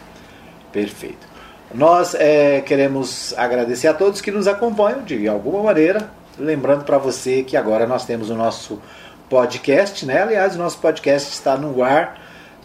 perfeito. 0.72 1.28
Nós 1.75 2.14
é, 2.14 2.62
queremos 2.62 3.35
agradecer 3.37 3.89
a 3.89 3.95
todos 3.95 4.23
que 4.23 4.31
nos 4.31 4.49
acompanham 4.49 5.03
de 5.03 5.29
alguma 5.29 5.62
maneira. 5.62 6.11
Lembrando 6.39 6.85
para 6.85 6.97
você 6.97 7.43
que 7.43 7.57
agora 7.59 7.87
nós 7.87 8.07
temos 8.07 8.31
o 8.31 8.35
nosso 8.35 8.81
podcast, 9.29 10.07
né? 10.07 10.23
Aliás, 10.23 10.55
o 10.55 10.59
nosso 10.59 10.79
podcast 10.79 11.31
está 11.31 11.59
no 11.59 11.83
ar 11.83 12.19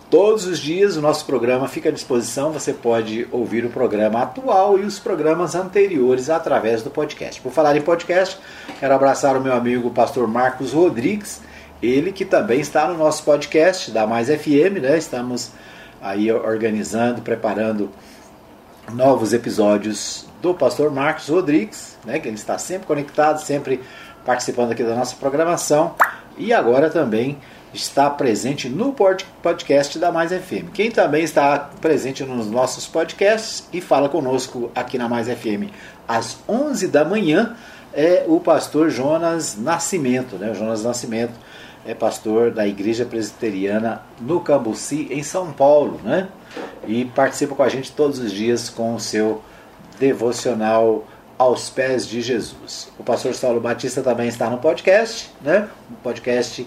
todos 0.10 0.45
os 0.45 0.58
dias. 0.58 0.95
O 0.95 1.01
nosso 1.01 1.26
programa 1.26 1.68
fica 1.68 1.89
à 1.89 1.91
disposição. 1.91 2.54
Você 2.54 2.72
pode 2.72 3.28
ouvir 3.30 3.66
o 3.66 3.70
programa 3.70 4.22
atual 4.22 4.80
e 4.80 4.84
os 4.84 4.99
programas 4.99 5.54
anteriores 5.54 6.30
através 6.30 6.82
do 6.82 6.89
podcast. 6.89 7.41
Por 7.41 7.51
falar 7.51 7.76
em 7.76 7.82
podcast, 7.82 8.39
quero 8.80 8.93
abraçar 8.93 9.36
o 9.36 9.41
meu 9.41 9.54
amigo 9.54 9.89
pastor 9.89 10.26
Marcos 10.30 10.72
Rodrigues, 10.72 11.41
ele 11.82 12.14
que 12.14 12.24
também 12.24 12.62
está 12.62 12.88
no 12.88 12.97
nosso 12.97 13.24
podcast 13.24 13.91
da 13.91 14.08
Mais 14.08 14.30
FM, 14.30 14.80
né? 14.82 14.97
Estamos 14.97 15.51
aí 16.01 16.32
organizando, 16.32 17.22
preparando 17.22 17.89
novos 18.91 19.34
episódios 19.34 20.25
do 20.41 20.53
pastor 20.53 20.91
Marcos 20.91 21.29
Rodrigues, 21.29 21.97
né, 22.05 22.19
que 22.19 22.27
ele 22.27 22.36
está 22.36 22.57
sempre 22.57 22.88
conectado, 22.88 23.39
sempre 23.39 23.81
participando 24.25 24.71
aqui 24.71 24.84
da 24.84 24.95
nossa 24.95 25.15
programação 25.15 25.95
e 26.38 26.51
agora 26.51 26.89
também 26.89 27.38
está 27.73 28.09
presente 28.09 28.69
no 28.69 28.93
podcast 28.93 29.97
da 29.97 30.11
Mais 30.11 30.31
FM. 30.31 30.69
Quem 30.73 30.91
também 30.91 31.23
está 31.23 31.57
presente 31.81 32.23
nos 32.23 32.47
nossos 32.47 32.86
podcasts 32.86 33.67
e 33.73 33.81
fala 33.81 34.07
conosco 34.07 34.71
aqui 34.75 34.97
na 34.97 35.09
Mais 35.09 35.27
FM 35.27 35.71
às 36.07 36.38
11 36.47 36.88
da 36.88 37.03
manhã 37.03 37.55
é 37.93 38.25
o 38.27 38.39
pastor 38.39 38.89
Jonas 38.89 39.57
Nascimento, 39.57 40.36
né? 40.36 40.53
Jonas 40.53 40.84
Nascimento 40.84 41.34
é 41.86 41.93
pastor 41.93 42.51
da 42.51 42.67
Igreja 42.67 43.05
Presbiteriana 43.05 44.01
no 44.19 44.39
Cambuci, 44.39 45.07
em 45.11 45.23
São 45.23 45.51
Paulo, 45.51 45.99
né? 46.03 46.29
E 46.88 47.05
participa 47.05 47.55
com 47.55 47.63
a 47.63 47.69
gente 47.69 47.91
todos 47.91 48.19
os 48.19 48.31
dias 48.31 48.69
com 48.69 48.95
o 48.95 48.99
seu 48.99 49.41
devocional 49.99 51.05
aos 51.38 51.69
pés 51.69 52.07
de 52.07 52.21
Jesus. 52.21 52.89
O 52.97 53.03
pastor 53.03 53.34
Saulo 53.34 53.59
Batista 53.59 54.01
também 54.01 54.27
está 54.27 54.49
no 54.49 54.57
podcast, 54.57 55.31
né? 55.41 55.67
O 55.91 55.95
podcast 55.95 56.65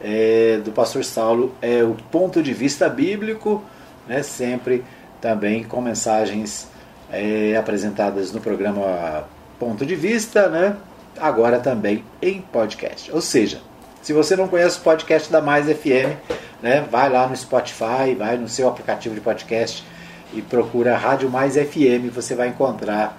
é, 0.00 0.60
do 0.64 0.70
pastor 0.72 1.04
Saulo 1.04 1.54
é 1.62 1.82
o 1.82 1.94
ponto 2.10 2.42
de 2.42 2.52
vista 2.52 2.88
bíblico, 2.88 3.62
né? 4.06 4.22
Sempre 4.22 4.84
também 5.20 5.64
com 5.64 5.80
mensagens 5.80 6.68
é, 7.10 7.56
apresentadas 7.56 8.32
no 8.32 8.40
programa 8.40 9.24
Ponto 9.58 9.84
de 9.86 9.96
Vista, 9.96 10.48
né? 10.48 10.76
Agora 11.18 11.58
também 11.58 12.04
em 12.22 12.40
podcast. 12.40 13.10
Ou 13.10 13.20
seja, 13.20 13.60
se 14.02 14.12
você 14.12 14.36
não 14.36 14.48
conhece 14.48 14.78
o 14.78 14.82
podcast 14.82 15.30
da 15.30 15.40
Mais 15.40 15.66
FM, 15.66 16.16
né, 16.62 16.86
vai 16.90 17.08
lá 17.08 17.26
no 17.26 17.36
Spotify, 17.36 18.14
vai 18.16 18.36
no 18.36 18.48
seu 18.48 18.68
aplicativo 18.68 19.14
de 19.14 19.20
podcast 19.20 19.84
e 20.32 20.42
procura 20.42 20.96
Rádio 20.96 21.30
Mais 21.30 21.54
FM, 21.54 22.12
você 22.12 22.34
vai 22.34 22.48
encontrar 22.48 23.16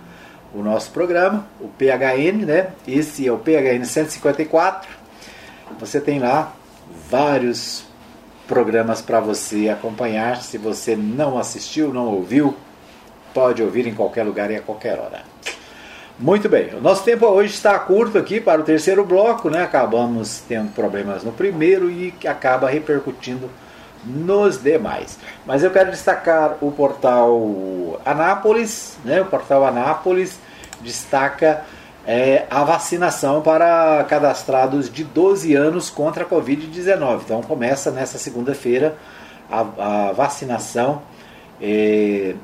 o 0.53 0.61
nosso 0.61 0.91
programa, 0.91 1.45
o 1.59 1.67
PHN, 1.67 2.45
né? 2.45 2.69
Esse 2.88 3.27
é 3.27 3.32
o 3.32 3.38
PHN 3.38 3.86
154. 3.86 4.89
Você 5.80 6.01
tem 6.01 6.19
lá 6.19 6.53
vários 7.09 7.84
programas 8.47 9.01
para 9.01 9.19
você 9.19 9.69
acompanhar. 9.69 10.41
Se 10.41 10.57
você 10.57 10.95
não 10.95 11.38
assistiu, 11.38 11.93
não 11.93 12.07
ouviu, 12.07 12.55
pode 13.34 13.61
ouvir 13.61 13.88
em 13.88 13.93
qualquer 13.93 14.23
lugar 14.23 14.49
e 14.49 14.55
a 14.55 14.61
qualquer 14.61 14.99
hora. 14.99 15.28
Muito 16.20 16.49
bem, 16.49 16.76
o 16.76 16.82
nosso 16.82 17.05
tempo 17.05 17.26
hoje 17.26 17.53
está 17.53 17.80
curto 17.80 18.17
aqui 18.17 18.41
para 18.41 18.59
o 18.59 18.63
terceiro 18.65 19.05
bloco, 19.05 19.49
né? 19.49 19.63
Acabamos 19.63 20.43
tendo 20.49 20.70
problemas 20.74 21.24
no 21.24 21.32
primeiro 21.32 21.89
e 21.89 22.13
acaba 22.28 22.70
repercutindo 22.70 23.49
nos 24.03 24.61
demais. 24.61 25.17
Mas 25.45 25.63
eu 25.63 25.72
quero 25.72 25.91
destacar 25.91 26.57
o 26.59 26.74
portal 26.74 28.01
Anápolis, 28.05 28.97
né? 29.05 29.22
O 29.22 29.26
portal 29.28 29.65
Anápolis 29.65 30.38
destaca 30.82 31.63
é, 32.05 32.45
a 32.49 32.65
vacinação 32.65 33.41
para 33.41 34.03
cadastrados 34.09 34.91
de 34.91 35.05
12 35.05 35.55
anos 35.55 35.89
contra 35.89 36.26
a 36.26 36.28
Covid-19. 36.28 37.22
Então 37.24 37.41
começa 37.41 37.91
nessa 37.91 38.17
segunda-feira 38.17 38.97
a, 39.49 39.59
a, 39.59 40.11
vacinação 40.11 41.01
é, 41.61 42.36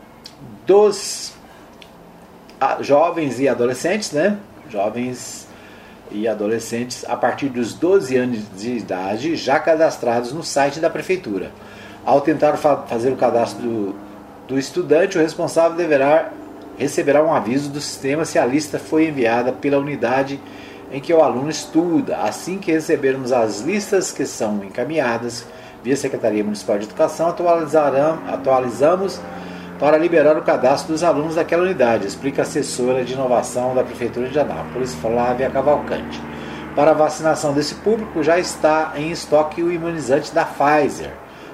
dos 0.65 1.34
jovens 2.81 3.39
e 3.39 3.47
adolescentes, 3.47 4.11
né? 4.11 4.37
Jovens 4.69 5.47
e 6.11 6.27
adolescentes 6.27 7.03
a 7.07 7.15
partir 7.15 7.49
dos 7.49 7.73
12 7.73 8.15
anos 8.15 8.39
de 8.55 8.77
idade 8.77 9.35
já 9.35 9.59
cadastrados 9.59 10.31
no 10.31 10.43
site 10.43 10.79
da 10.79 10.89
prefeitura. 10.89 11.51
Ao 12.05 12.21
tentar 12.21 12.57
fa 12.57 12.77
fazer 12.87 13.11
o 13.11 13.15
cadastro 13.15 13.61
do, 13.61 13.95
do 14.47 14.59
estudante, 14.59 15.17
o 15.17 15.21
responsável 15.21 15.75
deverá 15.75 16.31
receberá 16.77 17.23
um 17.23 17.33
aviso 17.33 17.69
do 17.69 17.79
sistema 17.79 18.25
se 18.25 18.37
a 18.37 18.45
lista 18.45 18.77
foi 18.77 19.07
enviada 19.07 19.51
pela 19.51 19.77
unidade 19.77 20.39
em 20.91 20.99
que 20.99 21.13
o 21.13 21.21
aluno 21.21 21.49
estuda. 21.49 22.17
Assim 22.17 22.57
que 22.57 22.71
recebermos 22.71 23.31
as 23.31 23.61
listas 23.61 24.11
que 24.11 24.25
são 24.25 24.63
encaminhadas 24.63 25.45
via 25.83 25.95
Secretaria 25.95 26.43
Municipal 26.43 26.77
de 26.77 26.85
Educação, 26.85 27.33
atualizamos 28.27 29.19
para 29.79 29.97
liberar 29.97 30.37
o 30.37 30.41
cadastro 30.41 30.93
dos 30.93 31.03
alunos 31.03 31.35
daquela 31.35 31.63
unidade, 31.63 32.07
explica 32.07 32.41
a 32.41 32.43
assessora 32.43 33.03
de 33.03 33.13
inovação 33.13 33.75
da 33.75 33.83
Prefeitura 33.83 34.29
de 34.29 34.39
Anápolis, 34.39 34.95
Flávia 34.95 35.49
Cavalcante. 35.49 36.21
Para 36.75 36.91
a 36.91 36.93
vacinação 36.93 37.53
desse 37.53 37.75
público, 37.75 38.23
já 38.23 38.39
está 38.39 38.93
em 38.95 39.11
estoque 39.11 39.61
o 39.61 39.71
imunizante 39.71 40.33
da 40.33 40.45
Pfizer, 40.45 41.11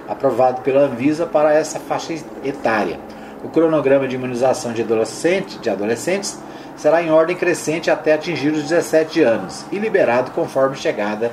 aprovado 0.07 0.61
pela 0.61 0.81
Anvisa 0.81 1.25
para 1.25 1.53
essa 1.53 1.79
faixa 1.79 2.13
etária. 2.43 2.99
O 3.43 3.49
cronograma 3.49 4.07
de 4.07 4.15
imunização 4.15 4.71
de, 4.71 4.83
adolescente, 4.83 5.57
de 5.57 5.69
adolescentes 5.69 6.39
será 6.75 7.01
em 7.01 7.11
ordem 7.11 7.35
crescente 7.35 7.89
até 7.89 8.13
atingir 8.13 8.49
os 8.49 8.63
17 8.63 9.21
anos 9.21 9.65
e 9.71 9.79
liberado 9.79 10.31
conforme 10.31 10.75
chegada 10.75 11.31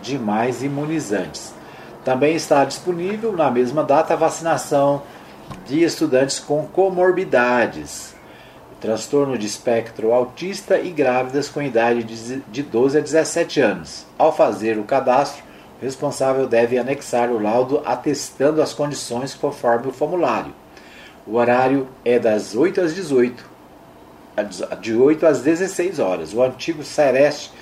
de 0.00 0.18
mais 0.18 0.62
imunizantes. 0.62 1.54
Também 2.04 2.34
está 2.34 2.64
disponível 2.64 3.32
na 3.32 3.50
mesma 3.50 3.84
data 3.84 4.14
a 4.14 4.16
vacinação 4.16 5.02
de 5.66 5.82
estudantes 5.82 6.38
com 6.38 6.66
comorbidades, 6.66 8.14
transtorno 8.80 9.38
de 9.38 9.46
espectro 9.46 10.12
autista 10.12 10.78
e 10.78 10.90
grávidas 10.90 11.48
com 11.48 11.62
idade 11.62 12.04
de 12.48 12.62
12 12.62 12.98
a 12.98 13.00
17 13.00 13.60
anos. 13.60 14.06
Ao 14.18 14.34
fazer 14.34 14.78
o 14.78 14.84
cadastro, 14.84 15.42
o 15.80 15.84
responsável 15.84 16.46
deve 16.46 16.78
anexar 16.78 17.30
o 17.30 17.40
laudo 17.40 17.82
atestando 17.84 18.60
as 18.60 18.72
condições 18.72 19.34
conforme 19.34 19.88
o 19.88 19.92
formulário. 19.92 20.52
O 21.26 21.36
horário 21.36 21.88
é 22.04 22.18
das 22.18 22.54
8 22.54 22.80
às 22.80 22.94
18, 22.94 23.44
de 24.80 24.94
8 24.94 25.26
às 25.26 25.40
16 25.40 25.98
horas. 25.98 26.34
O 26.34 26.42
antigo 26.42 26.82
Sereste 26.82 27.52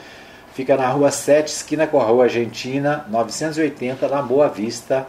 fica 0.55 0.76
na 0.76 0.88
rua 0.88 1.11
7, 1.11 1.49
esquina 1.49 1.86
com 1.86 2.01
a 2.01 2.05
rua 2.05 2.24
Argentina, 2.24 3.05
980, 3.09 4.09
na 4.09 4.22
Boa 4.22 4.49
Vista, 4.49 5.07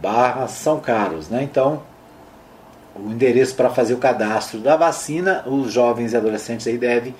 barra 0.00 0.48
São 0.48 0.80
Carlos. 0.80 1.28
Né? 1.28 1.42
Então, 1.42 1.82
o 2.94 3.10
endereço 3.10 3.54
para 3.54 3.68
fazer 3.70 3.94
o 3.94 3.98
cadastro 3.98 4.60
da 4.60 4.76
vacina, 4.76 5.42
os 5.46 5.72
jovens 5.72 6.12
e 6.12 6.16
adolescentes 6.16 6.66
aí 6.66 6.76
devem 6.78 7.14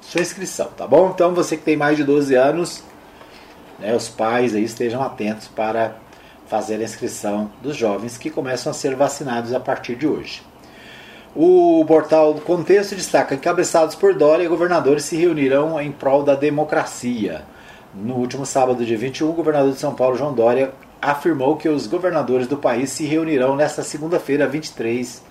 sua 0.00 0.20
inscrição, 0.20 0.68
tá 0.76 0.86
bom? 0.86 1.10
Então 1.14 1.34
você 1.34 1.56
que 1.56 1.64
tem 1.64 1.76
mais 1.76 1.96
de 1.96 2.04
12 2.04 2.34
anos, 2.34 2.82
né, 3.78 3.94
os 3.94 4.08
pais 4.08 4.54
aí 4.54 4.64
estejam 4.64 5.02
atentos 5.02 5.48
para 5.48 5.96
fazer 6.46 6.76
a 6.76 6.84
inscrição 6.84 7.50
dos 7.62 7.76
jovens 7.76 8.16
que 8.16 8.30
começam 8.30 8.70
a 8.70 8.74
ser 8.74 8.94
vacinados 8.94 9.52
a 9.52 9.60
partir 9.60 9.96
de 9.96 10.06
hoje. 10.06 10.42
O 11.34 11.84
portal 11.86 12.32
do 12.32 12.40
Contexto 12.40 12.94
destaca: 12.94 13.34
encabeçados 13.34 13.94
por 13.94 14.14
Dória, 14.14 14.48
governadores 14.48 15.04
se 15.04 15.16
reunirão 15.16 15.78
em 15.80 15.92
prol 15.92 16.22
da 16.22 16.34
democracia. 16.34 17.42
No 17.94 18.14
último 18.14 18.46
sábado, 18.46 18.84
dia 18.84 18.96
21, 18.96 19.30
o 19.30 19.32
governador 19.32 19.72
de 19.72 19.78
São 19.78 19.94
Paulo, 19.94 20.16
João 20.16 20.32
Dória, 20.32 20.72
afirmou 21.00 21.56
que 21.56 21.68
os 21.68 21.86
governadores 21.86 22.46
do 22.46 22.56
país 22.56 22.90
se 22.90 23.04
reunirão 23.04 23.56
nesta 23.56 23.82
segunda-feira, 23.82 24.46
23. 24.46 25.22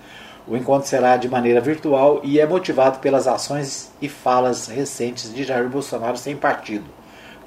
O 0.48 0.56
encontro 0.56 0.88
será 0.88 1.16
de 1.16 1.28
maneira 1.28 1.60
virtual 1.60 2.20
e 2.22 2.38
é 2.38 2.46
motivado 2.46 2.98
pelas 3.00 3.26
ações 3.26 3.90
e 4.00 4.08
falas 4.08 4.68
recentes 4.68 5.34
de 5.34 5.42
Jair 5.42 5.68
Bolsonaro 5.68 6.16
sem 6.16 6.36
partido, 6.36 6.84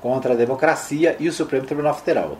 contra 0.01 0.33
a 0.33 0.35
democracia 0.35 1.15
e 1.19 1.27
o 1.27 1.33
Supremo 1.33 1.65
Tribunal 1.65 1.93
Federal. 1.93 2.37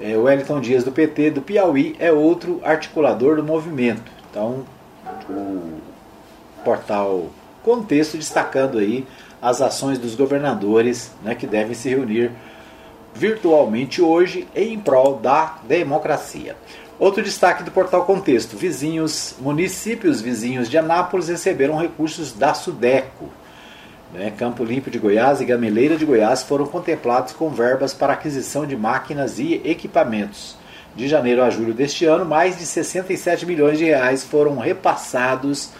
É, 0.00 0.16
o 0.16 0.22
Wellington 0.22 0.60
Dias, 0.60 0.84
do 0.84 0.92
PT, 0.92 1.30
do 1.30 1.42
Piauí, 1.42 1.94
é 1.98 2.10
outro 2.10 2.60
articulador 2.64 3.36
do 3.36 3.44
movimento. 3.44 4.10
Então, 4.30 4.64
o 5.28 5.80
portal 6.64 7.26
Contexto 7.62 8.16
destacando 8.16 8.78
aí 8.78 9.06
as 9.40 9.60
ações 9.60 9.98
dos 9.98 10.14
governadores 10.14 11.12
né, 11.22 11.34
que 11.34 11.46
devem 11.46 11.74
se 11.74 11.88
reunir 11.88 12.32
virtualmente 13.14 14.00
hoje 14.00 14.48
em 14.54 14.78
prol 14.78 15.16
da 15.16 15.58
democracia. 15.64 16.56
Outro 16.98 17.22
destaque 17.22 17.62
do 17.62 17.70
portal 17.70 18.04
Contexto: 18.04 18.56
vizinhos, 18.56 19.34
municípios 19.40 20.20
vizinhos 20.20 20.68
de 20.68 20.78
Anápolis 20.78 21.28
receberam 21.28 21.76
recursos 21.76 22.32
da 22.32 22.54
Sudeco. 22.54 23.28
Né? 24.12 24.32
Campo 24.36 24.64
Limpo 24.64 24.90
de 24.90 24.98
Goiás 24.98 25.40
e 25.40 25.44
Gameleira 25.44 25.96
de 25.96 26.04
Goiás 26.04 26.42
foram 26.42 26.66
contemplados 26.66 27.32
com 27.32 27.50
verbas 27.50 27.94
para 27.94 28.12
aquisição 28.12 28.66
de 28.66 28.76
máquinas 28.76 29.38
e 29.38 29.60
equipamentos. 29.64 30.56
De 30.94 31.08
janeiro 31.08 31.42
a 31.42 31.48
julho 31.48 31.72
deste 31.72 32.04
ano, 32.04 32.24
mais 32.24 32.58
de 32.58 32.66
67 32.66 33.46
milhões 33.46 33.78
de 33.78 33.84
reais 33.84 34.24
foram 34.24 34.58
repassados 34.58 35.70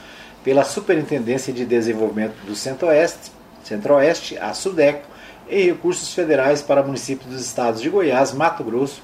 pela 0.42 0.64
Superintendência 0.64 1.52
de 1.52 1.66
Desenvolvimento 1.66 2.34
do 2.46 2.56
Centro-Oeste 2.56 3.42
Centro-Oeste, 3.64 4.38
a 4.38 4.52
SUDECO, 4.52 5.06
e 5.48 5.66
recursos 5.66 6.14
federais 6.14 6.62
para 6.62 6.82
municípios 6.82 7.30
dos 7.30 7.44
estados 7.44 7.80
de 7.80 7.90
Goiás, 7.90 8.32
Mato 8.32 8.64
Grosso 8.64 9.02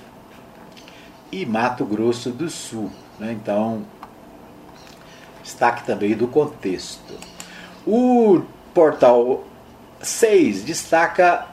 e 1.30 1.44
Mato 1.44 1.84
Grosso 1.84 2.30
do 2.30 2.48
Sul. 2.48 2.90
Né? 3.18 3.32
Então, 3.32 3.84
destaque 5.42 5.84
também 5.84 6.14
do 6.16 6.26
contexto. 6.28 7.14
O 7.86 8.42
portal 8.78 9.42
6 10.00 10.62
destaca 10.62 11.48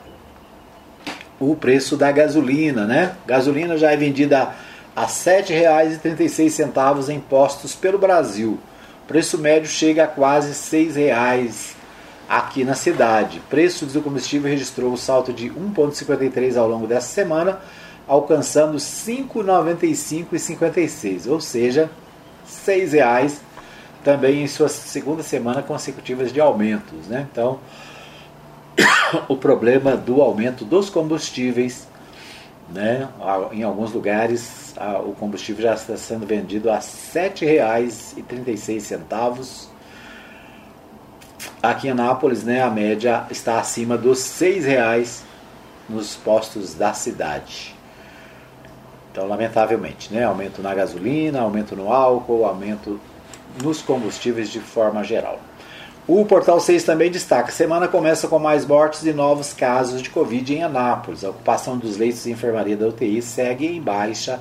o 1.39 1.55
preço 1.55 1.97
da 1.97 2.11
gasolina, 2.11 2.85
né? 2.85 3.15
Gasolina 3.25 3.79
já 3.79 3.91
é 3.91 3.97
vendida 3.97 4.53
a 4.95 5.01
R$ 5.01 5.07
7,36 5.07 7.09
em 7.09 7.19
postos 7.19 7.73
pelo 7.73 7.97
Brasil. 7.97 8.59
O 9.03 9.07
preço 9.07 9.39
médio 9.39 9.67
chega 9.67 10.03
a 10.03 10.07
quase 10.07 10.49
R$ 10.49 10.53
6,00 10.53 11.73
aqui 12.29 12.63
na 12.63 12.75
cidade. 12.75 13.41
Preço 13.49 13.87
do 13.87 14.03
combustível 14.03 14.47
registrou 14.47 14.93
um 14.93 14.97
salto 14.97 15.33
de 15.33 15.49
1,53 15.49 16.55
ao 16.55 16.69
longo 16.69 16.85
dessa 16.85 17.07
semana, 17.07 17.59
alcançando 18.07 18.73
R$ 18.73 18.77
5,95,56, 18.77 21.27
ou 21.27 21.41
seja, 21.41 21.89
R$ 22.67 22.73
6,00 22.73 23.44
também 24.05 24.43
em 24.43 24.47
sua 24.47 24.69
segunda 24.69 25.23
semana 25.23 25.63
consecutivas 25.63 26.31
de 26.31 26.39
aumentos. 26.39 27.07
Né? 27.07 27.27
Então, 27.29 27.59
o 29.27 29.35
problema 29.35 29.97
do 29.97 30.21
aumento 30.21 30.63
dos 30.63 30.89
combustíveis, 30.89 31.89
né? 32.71 33.09
em 33.51 33.63
alguns 33.63 33.91
lugares 33.91 34.73
o 35.05 35.13
combustível 35.13 35.63
já 35.63 35.73
está 35.73 35.97
sendo 35.97 36.25
vendido 36.25 36.69
a 36.69 36.75
R$ 36.75 36.81
7,36 36.81 39.69
Aqui 41.63 41.87
em 41.87 41.91
Anápolis, 41.91 42.43
né, 42.43 42.61
a 42.61 42.69
média 42.69 43.25
está 43.31 43.57
acima 43.59 43.97
dos 43.97 44.19
seis 44.19 44.65
reais 44.65 45.23
nos 45.89 46.15
postos 46.15 46.75
da 46.75 46.93
cidade. 46.93 47.73
Então, 49.11 49.27
lamentavelmente, 49.27 50.13
né, 50.13 50.25
aumento 50.25 50.61
na 50.61 50.75
gasolina, 50.75 51.39
aumento 51.39 51.75
no 51.75 51.91
álcool, 51.91 52.45
aumento 52.45 52.99
nos 53.61 53.81
combustíveis 53.81 54.49
de 54.49 54.59
forma 54.59 55.03
geral. 55.03 55.39
O 56.07 56.23
Portal 56.23 56.59
6 56.59 56.83
também 56.83 57.09
destaca: 57.09 57.51
semana 57.51 57.87
começa 57.87 58.27
com 58.27 58.37
mais 58.37 58.65
mortes 58.65 59.03
e 59.03 59.11
novos 59.11 59.53
casos 59.53 60.01
de 60.01 60.09
Covid 60.09 60.53
em 60.53 60.63
Anápolis. 60.63 61.23
A 61.23 61.31
ocupação 61.31 61.77
dos 61.77 61.97
leitos 61.97 62.23
de 62.23 62.31
enfermaria 62.31 62.77
da 62.77 62.87
UTI 62.87 63.21
segue 63.21 63.65
em 63.65 63.81
baixa 63.81 64.39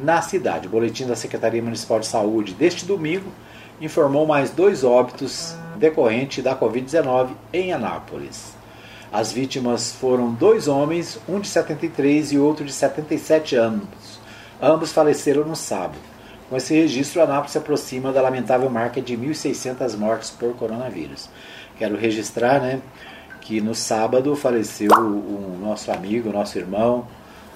na 0.00 0.22
cidade. 0.22 0.68
O 0.68 0.70
boletim 0.70 1.06
da 1.06 1.16
Secretaria 1.16 1.62
Municipal 1.62 1.98
de 1.98 2.06
Saúde 2.06 2.54
deste 2.54 2.86
domingo 2.86 3.32
informou 3.80 4.26
mais 4.26 4.50
dois 4.50 4.84
óbitos 4.84 5.56
decorrente 5.76 6.40
da 6.40 6.54
Covid-19 6.56 7.30
em 7.52 7.72
Anápolis. 7.72 8.52
As 9.12 9.32
vítimas 9.32 9.92
foram 9.92 10.32
dois 10.32 10.68
homens, 10.68 11.18
um 11.28 11.40
de 11.40 11.48
73 11.48 12.32
e 12.32 12.38
outro 12.38 12.64
de 12.64 12.72
77 12.72 13.56
anos. 13.56 14.20
Ambos 14.60 14.92
faleceram 14.92 15.44
no 15.44 15.56
sábado. 15.56 16.11
Com 16.52 16.58
esse 16.58 16.74
registro, 16.74 17.22
Anápolis 17.22 17.52
se 17.52 17.56
aproxima 17.56 18.12
da 18.12 18.20
lamentável 18.20 18.68
marca 18.68 19.00
de 19.00 19.16
1.600 19.16 19.96
mortes 19.96 20.28
por 20.28 20.54
coronavírus. 20.54 21.30
Quero 21.78 21.96
registrar 21.96 22.60
né, 22.60 22.82
que 23.40 23.58
no 23.62 23.74
sábado 23.74 24.36
faleceu 24.36 24.90
o 24.92 25.58
nosso 25.58 25.90
amigo, 25.90 26.30
nosso 26.30 26.58
irmão, 26.58 27.08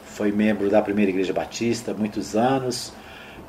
foi 0.06 0.32
membro 0.32 0.70
da 0.70 0.80
Primeira 0.80 1.10
Igreja 1.10 1.34
Batista 1.34 1.92
muitos 1.92 2.34
anos 2.34 2.90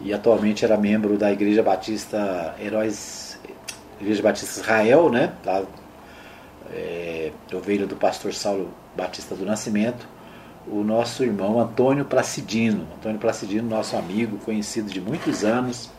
e 0.01 0.13
atualmente 0.13 0.65
era 0.65 0.75
membro 0.75 1.17
da 1.17 1.31
Igreja 1.31 1.63
Batista 1.63 2.53
Heróis 2.59 3.39
Igreja 4.01 4.21
Batista 4.21 4.59
Israel, 4.59 5.09
né? 5.09 5.31
Lá, 5.45 5.63
é, 6.73 7.31
ovelha 7.53 7.87
do 7.87 7.95
pastor 7.95 8.33
Saulo 8.33 8.69
Batista 8.97 9.33
do 9.33 9.45
Nascimento, 9.45 10.09
o 10.69 10.83
nosso 10.83 11.23
irmão 11.23 11.59
Antônio 11.59 12.05
Placidino. 12.05 12.87
Antônio 12.97 13.19
Placidino, 13.19 13.69
nosso 13.69 13.95
amigo, 13.95 14.37
conhecido 14.39 14.89
de 14.89 14.99
muitos 14.99 15.43
anos, 15.43 15.89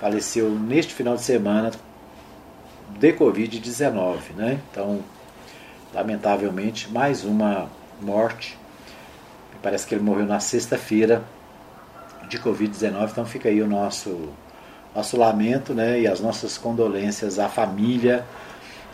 faleceu 0.00 0.50
neste 0.50 0.94
final 0.94 1.16
de 1.16 1.22
semana 1.22 1.70
de 2.98 3.12
Covid-19, 3.12 4.18
né? 4.36 4.60
Então, 4.70 5.00
lamentavelmente, 5.92 6.90
mais 6.90 7.24
uma 7.24 7.68
morte. 8.00 8.58
Parece 9.62 9.86
que 9.86 9.94
ele 9.94 10.02
morreu 10.02 10.26
na 10.26 10.40
sexta-feira 10.40 11.22
de 12.28 12.38
Covid-19, 12.38 13.10
então 13.10 13.24
fica 13.24 13.48
aí 13.48 13.62
o 13.62 13.66
nosso 13.66 14.30
nosso 14.94 15.16
lamento 15.16 15.74
né, 15.74 16.00
e 16.00 16.06
as 16.06 16.20
nossas 16.20 16.56
condolências 16.56 17.40
à 17.40 17.48
família 17.48 18.24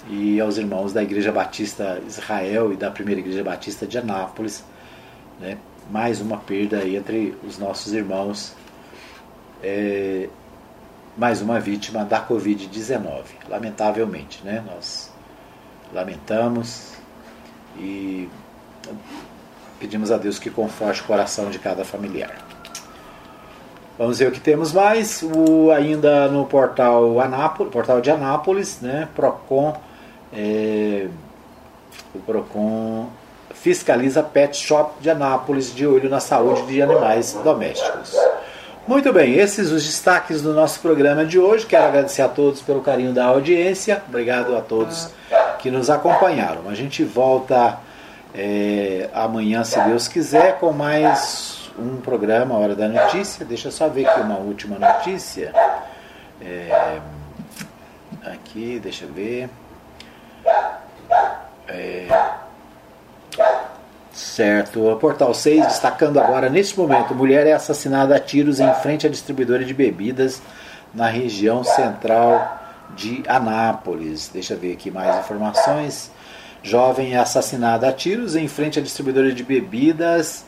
e 0.08 0.40
aos 0.40 0.56
irmãos 0.56 0.94
da 0.94 1.02
Igreja 1.02 1.30
Batista 1.30 2.00
Israel 2.06 2.72
e 2.72 2.76
da 2.76 2.90
Primeira 2.90 3.20
Igreja 3.20 3.44
Batista 3.44 3.86
de 3.86 3.98
Anápolis. 3.98 4.64
Né, 5.40 5.56
mais 5.90 6.20
uma 6.20 6.36
perda 6.36 6.86
entre 6.86 7.34
os 7.42 7.58
nossos 7.58 7.94
irmãos, 7.94 8.54
é, 9.62 10.28
mais 11.16 11.40
uma 11.40 11.58
vítima 11.58 12.04
da 12.04 12.24
Covid-19. 12.24 13.22
Lamentavelmente, 13.48 14.44
né, 14.44 14.62
nós 14.66 15.10
lamentamos 15.94 16.92
e 17.78 18.28
pedimos 19.78 20.12
a 20.12 20.18
Deus 20.18 20.38
que 20.38 20.50
conforte 20.50 21.00
o 21.00 21.04
coração 21.04 21.50
de 21.50 21.58
cada 21.58 21.86
familiar. 21.86 22.36
Vamos 23.96 24.18
ver 24.18 24.28
o 24.28 24.32
que 24.32 24.40
temos 24.40 24.72
mais. 24.72 25.22
O, 25.22 25.70
ainda 25.70 26.28
no 26.28 26.46
portal, 26.46 27.18
Anápolis, 27.18 27.72
portal 27.72 28.00
de 28.00 28.10
Anápolis, 28.10 28.80
né? 28.80 29.08
Procon, 29.14 29.78
é, 30.32 31.08
o 32.14 32.18
Procon 32.20 33.08
fiscaliza 33.54 34.22
pet 34.22 34.56
shop 34.56 34.94
de 35.00 35.10
Anápolis 35.10 35.74
de 35.74 35.86
olho 35.86 36.08
na 36.08 36.20
saúde 36.20 36.66
de 36.66 36.80
animais 36.82 37.32
domésticos. 37.44 38.16
Muito 38.86 39.12
bem, 39.12 39.34
esses 39.34 39.70
os 39.70 39.84
destaques 39.84 40.42
do 40.42 40.52
nosso 40.52 40.80
programa 40.80 41.24
de 41.24 41.38
hoje. 41.38 41.66
Quero 41.66 41.84
agradecer 41.84 42.22
a 42.22 42.28
todos 42.28 42.60
pelo 42.60 42.80
carinho 42.80 43.12
da 43.12 43.26
audiência. 43.26 44.02
Obrigado 44.08 44.56
a 44.56 44.60
todos 44.60 45.10
que 45.58 45.70
nos 45.70 45.90
acompanharam. 45.90 46.68
A 46.68 46.74
gente 46.74 47.04
volta 47.04 47.78
é, 48.34 49.08
amanhã, 49.12 49.62
se 49.64 49.80
Deus 49.82 50.08
quiser, 50.08 50.58
com 50.58 50.72
mais 50.72 51.70
um 51.78 51.96
programa, 51.98 52.56
Hora 52.56 52.74
da 52.74 52.88
Notícia. 52.88 53.44
Deixa 53.44 53.68
eu 53.68 53.72
só 53.72 53.88
ver 53.88 54.06
aqui 54.06 54.20
uma 54.20 54.38
última 54.38 54.78
notícia. 54.78 55.52
É, 56.40 56.98
aqui, 58.24 58.80
deixa 58.82 59.04
eu 59.04 59.12
ver. 59.12 59.50
É, 61.68 62.08
certo, 64.12 64.88
o 64.88 64.96
Portal 64.96 65.32
6 65.32 65.66
destacando 65.66 66.18
agora, 66.18 66.48
neste 66.48 66.78
momento, 66.78 67.14
mulher 67.14 67.46
é 67.46 67.52
assassinada 67.52 68.16
a 68.16 68.20
tiros 68.20 68.60
em 68.60 68.72
frente 68.74 69.06
à 69.06 69.10
distribuidora 69.10 69.64
de 69.64 69.72
bebidas 69.72 70.42
na 70.94 71.06
região 71.06 71.62
central 71.62 72.60
de 72.96 73.22
Anápolis. 73.28 74.30
Deixa 74.32 74.54
eu 74.54 74.58
ver 74.58 74.72
aqui 74.72 74.90
mais 74.90 75.16
informações. 75.18 76.10
Jovem 76.62 77.14
é 77.14 77.18
assassinada 77.18 77.88
a 77.88 77.92
tiros 77.92 78.36
em 78.36 78.48
frente 78.48 78.78
à 78.78 78.82
distribuidora 78.82 79.32
de 79.32 79.42
bebidas 79.42 80.44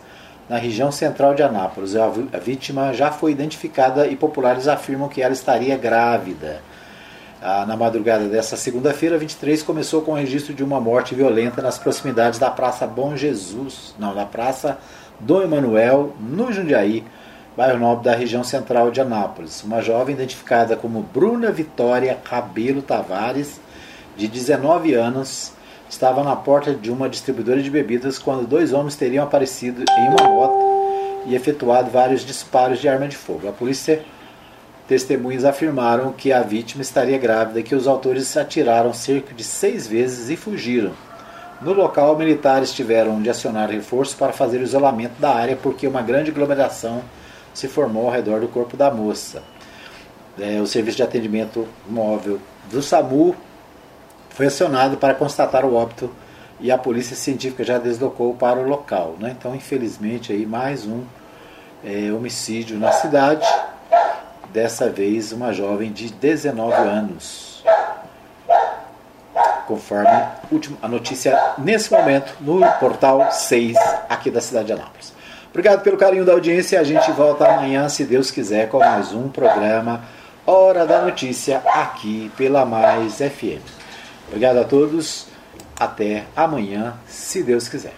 na 0.48 0.58
região 0.58 0.92
central 0.92 1.34
de 1.34 1.42
Anápolis. 1.42 1.94
A 1.96 2.38
vítima 2.38 2.92
já 2.92 3.10
foi 3.10 3.32
identificada 3.32 4.06
e 4.06 4.16
populares 4.16 4.68
afirmam 4.68 5.08
que 5.08 5.22
ela 5.22 5.32
estaria 5.32 5.76
grávida. 5.76 6.60
Ah, 7.44 7.66
na 7.66 7.76
madrugada 7.76 8.28
dessa 8.28 8.56
segunda-feira, 8.56 9.18
23, 9.18 9.64
começou 9.64 10.02
com 10.02 10.12
o 10.12 10.14
registro 10.14 10.54
de 10.54 10.62
uma 10.62 10.80
morte 10.80 11.12
violenta 11.12 11.60
nas 11.60 11.76
proximidades 11.76 12.38
da 12.38 12.48
Praça 12.48 12.86
Bom 12.86 13.16
Jesus, 13.16 13.96
não, 13.98 14.14
da 14.14 14.24
Praça 14.24 14.78
Dom 15.18 15.42
Emanuel, 15.42 16.14
no 16.20 16.52
Jundiaí, 16.52 17.02
bairro 17.56 17.80
nobre 17.80 18.04
da 18.04 18.14
região 18.14 18.44
central 18.44 18.92
de 18.92 19.00
Anápolis. 19.00 19.64
Uma 19.64 19.82
jovem 19.82 20.14
identificada 20.14 20.76
como 20.76 21.02
Bruna 21.02 21.50
Vitória 21.50 22.14
Cabelo 22.14 22.80
Tavares, 22.80 23.60
de 24.16 24.28
19 24.28 24.94
anos, 24.94 25.52
estava 25.90 26.22
na 26.22 26.36
porta 26.36 26.72
de 26.72 26.92
uma 26.92 27.08
distribuidora 27.08 27.60
de 27.60 27.70
bebidas 27.70 28.20
quando 28.20 28.46
dois 28.46 28.72
homens 28.72 28.94
teriam 28.94 29.24
aparecido 29.24 29.82
em 29.98 30.08
uma 30.10 30.28
moto 30.28 30.54
e 31.26 31.34
efetuado 31.34 31.90
vários 31.90 32.24
disparos 32.24 32.78
de 32.80 32.88
arma 32.88 33.08
de 33.08 33.16
fogo. 33.16 33.48
A 33.48 33.52
polícia 33.52 34.04
Testemunhas 34.88 35.44
afirmaram 35.44 36.12
que 36.12 36.32
a 36.32 36.42
vítima 36.42 36.82
estaria 36.82 37.16
grávida 37.16 37.60
e 37.60 37.62
que 37.62 37.74
os 37.74 37.86
autores 37.86 38.36
atiraram 38.36 38.92
cerca 38.92 39.32
de 39.32 39.44
seis 39.44 39.86
vezes 39.86 40.28
e 40.28 40.36
fugiram. 40.36 40.92
No 41.60 41.72
local, 41.72 42.16
militares 42.16 42.72
tiveram 42.72 43.22
de 43.22 43.30
acionar 43.30 43.70
reforços 43.70 44.16
para 44.16 44.32
fazer 44.32 44.58
o 44.58 44.64
isolamento 44.64 45.20
da 45.20 45.32
área 45.32 45.56
porque 45.56 45.86
uma 45.86 46.02
grande 46.02 46.32
aglomeração 46.32 47.02
se 47.54 47.68
formou 47.68 48.06
ao 48.06 48.12
redor 48.12 48.40
do 48.40 48.48
corpo 48.48 48.76
da 48.76 48.90
moça. 48.90 49.42
É, 50.38 50.60
o 50.60 50.66
serviço 50.66 50.96
de 50.96 51.02
atendimento 51.04 51.68
móvel 51.88 52.40
do 52.70 52.82
SAMU 52.82 53.36
foi 54.30 54.46
acionado 54.46 54.96
para 54.96 55.14
constatar 55.14 55.64
o 55.64 55.74
óbito 55.74 56.10
e 56.58 56.72
a 56.72 56.78
polícia 56.78 57.14
científica 57.14 57.62
já 57.62 57.78
deslocou 57.78 58.34
para 58.34 58.58
o 58.58 58.66
local. 58.66 59.14
Né? 59.20 59.36
Então, 59.38 59.54
infelizmente, 59.54 60.32
aí 60.32 60.44
mais 60.44 60.84
um 60.84 61.02
é, 61.84 62.10
homicídio 62.12 62.76
na 62.78 62.90
cidade 62.90 63.46
dessa 64.52 64.88
vez 64.90 65.32
uma 65.32 65.52
jovem 65.52 65.90
de 65.92 66.12
19 66.12 66.74
anos. 66.74 67.64
Conforme 69.66 70.10
a 70.82 70.88
notícia 70.88 71.54
nesse 71.58 71.90
momento 71.90 72.34
no 72.40 72.60
portal 72.78 73.30
6 73.32 73.76
aqui 74.08 74.30
da 74.30 74.40
cidade 74.40 74.66
de 74.66 74.72
Anápolis. 74.72 75.12
Obrigado 75.50 75.82
pelo 75.82 75.96
carinho 75.96 76.24
da 76.24 76.32
audiência. 76.32 76.80
A 76.80 76.84
gente 76.84 77.10
volta 77.12 77.46
amanhã, 77.46 77.88
se 77.88 78.04
Deus 78.04 78.30
quiser, 78.30 78.68
com 78.68 78.78
mais 78.78 79.12
um 79.12 79.28
programa 79.28 80.02
Hora 80.46 80.84
da 80.84 81.02
Notícia 81.02 81.62
aqui 81.74 82.30
pela 82.36 82.64
Mais 82.64 83.18
FM. 83.18 83.62
Obrigado 84.28 84.58
a 84.58 84.64
todos. 84.64 85.26
Até 85.78 86.24
amanhã, 86.36 86.94
se 87.06 87.42
Deus 87.42 87.68
quiser. 87.68 87.94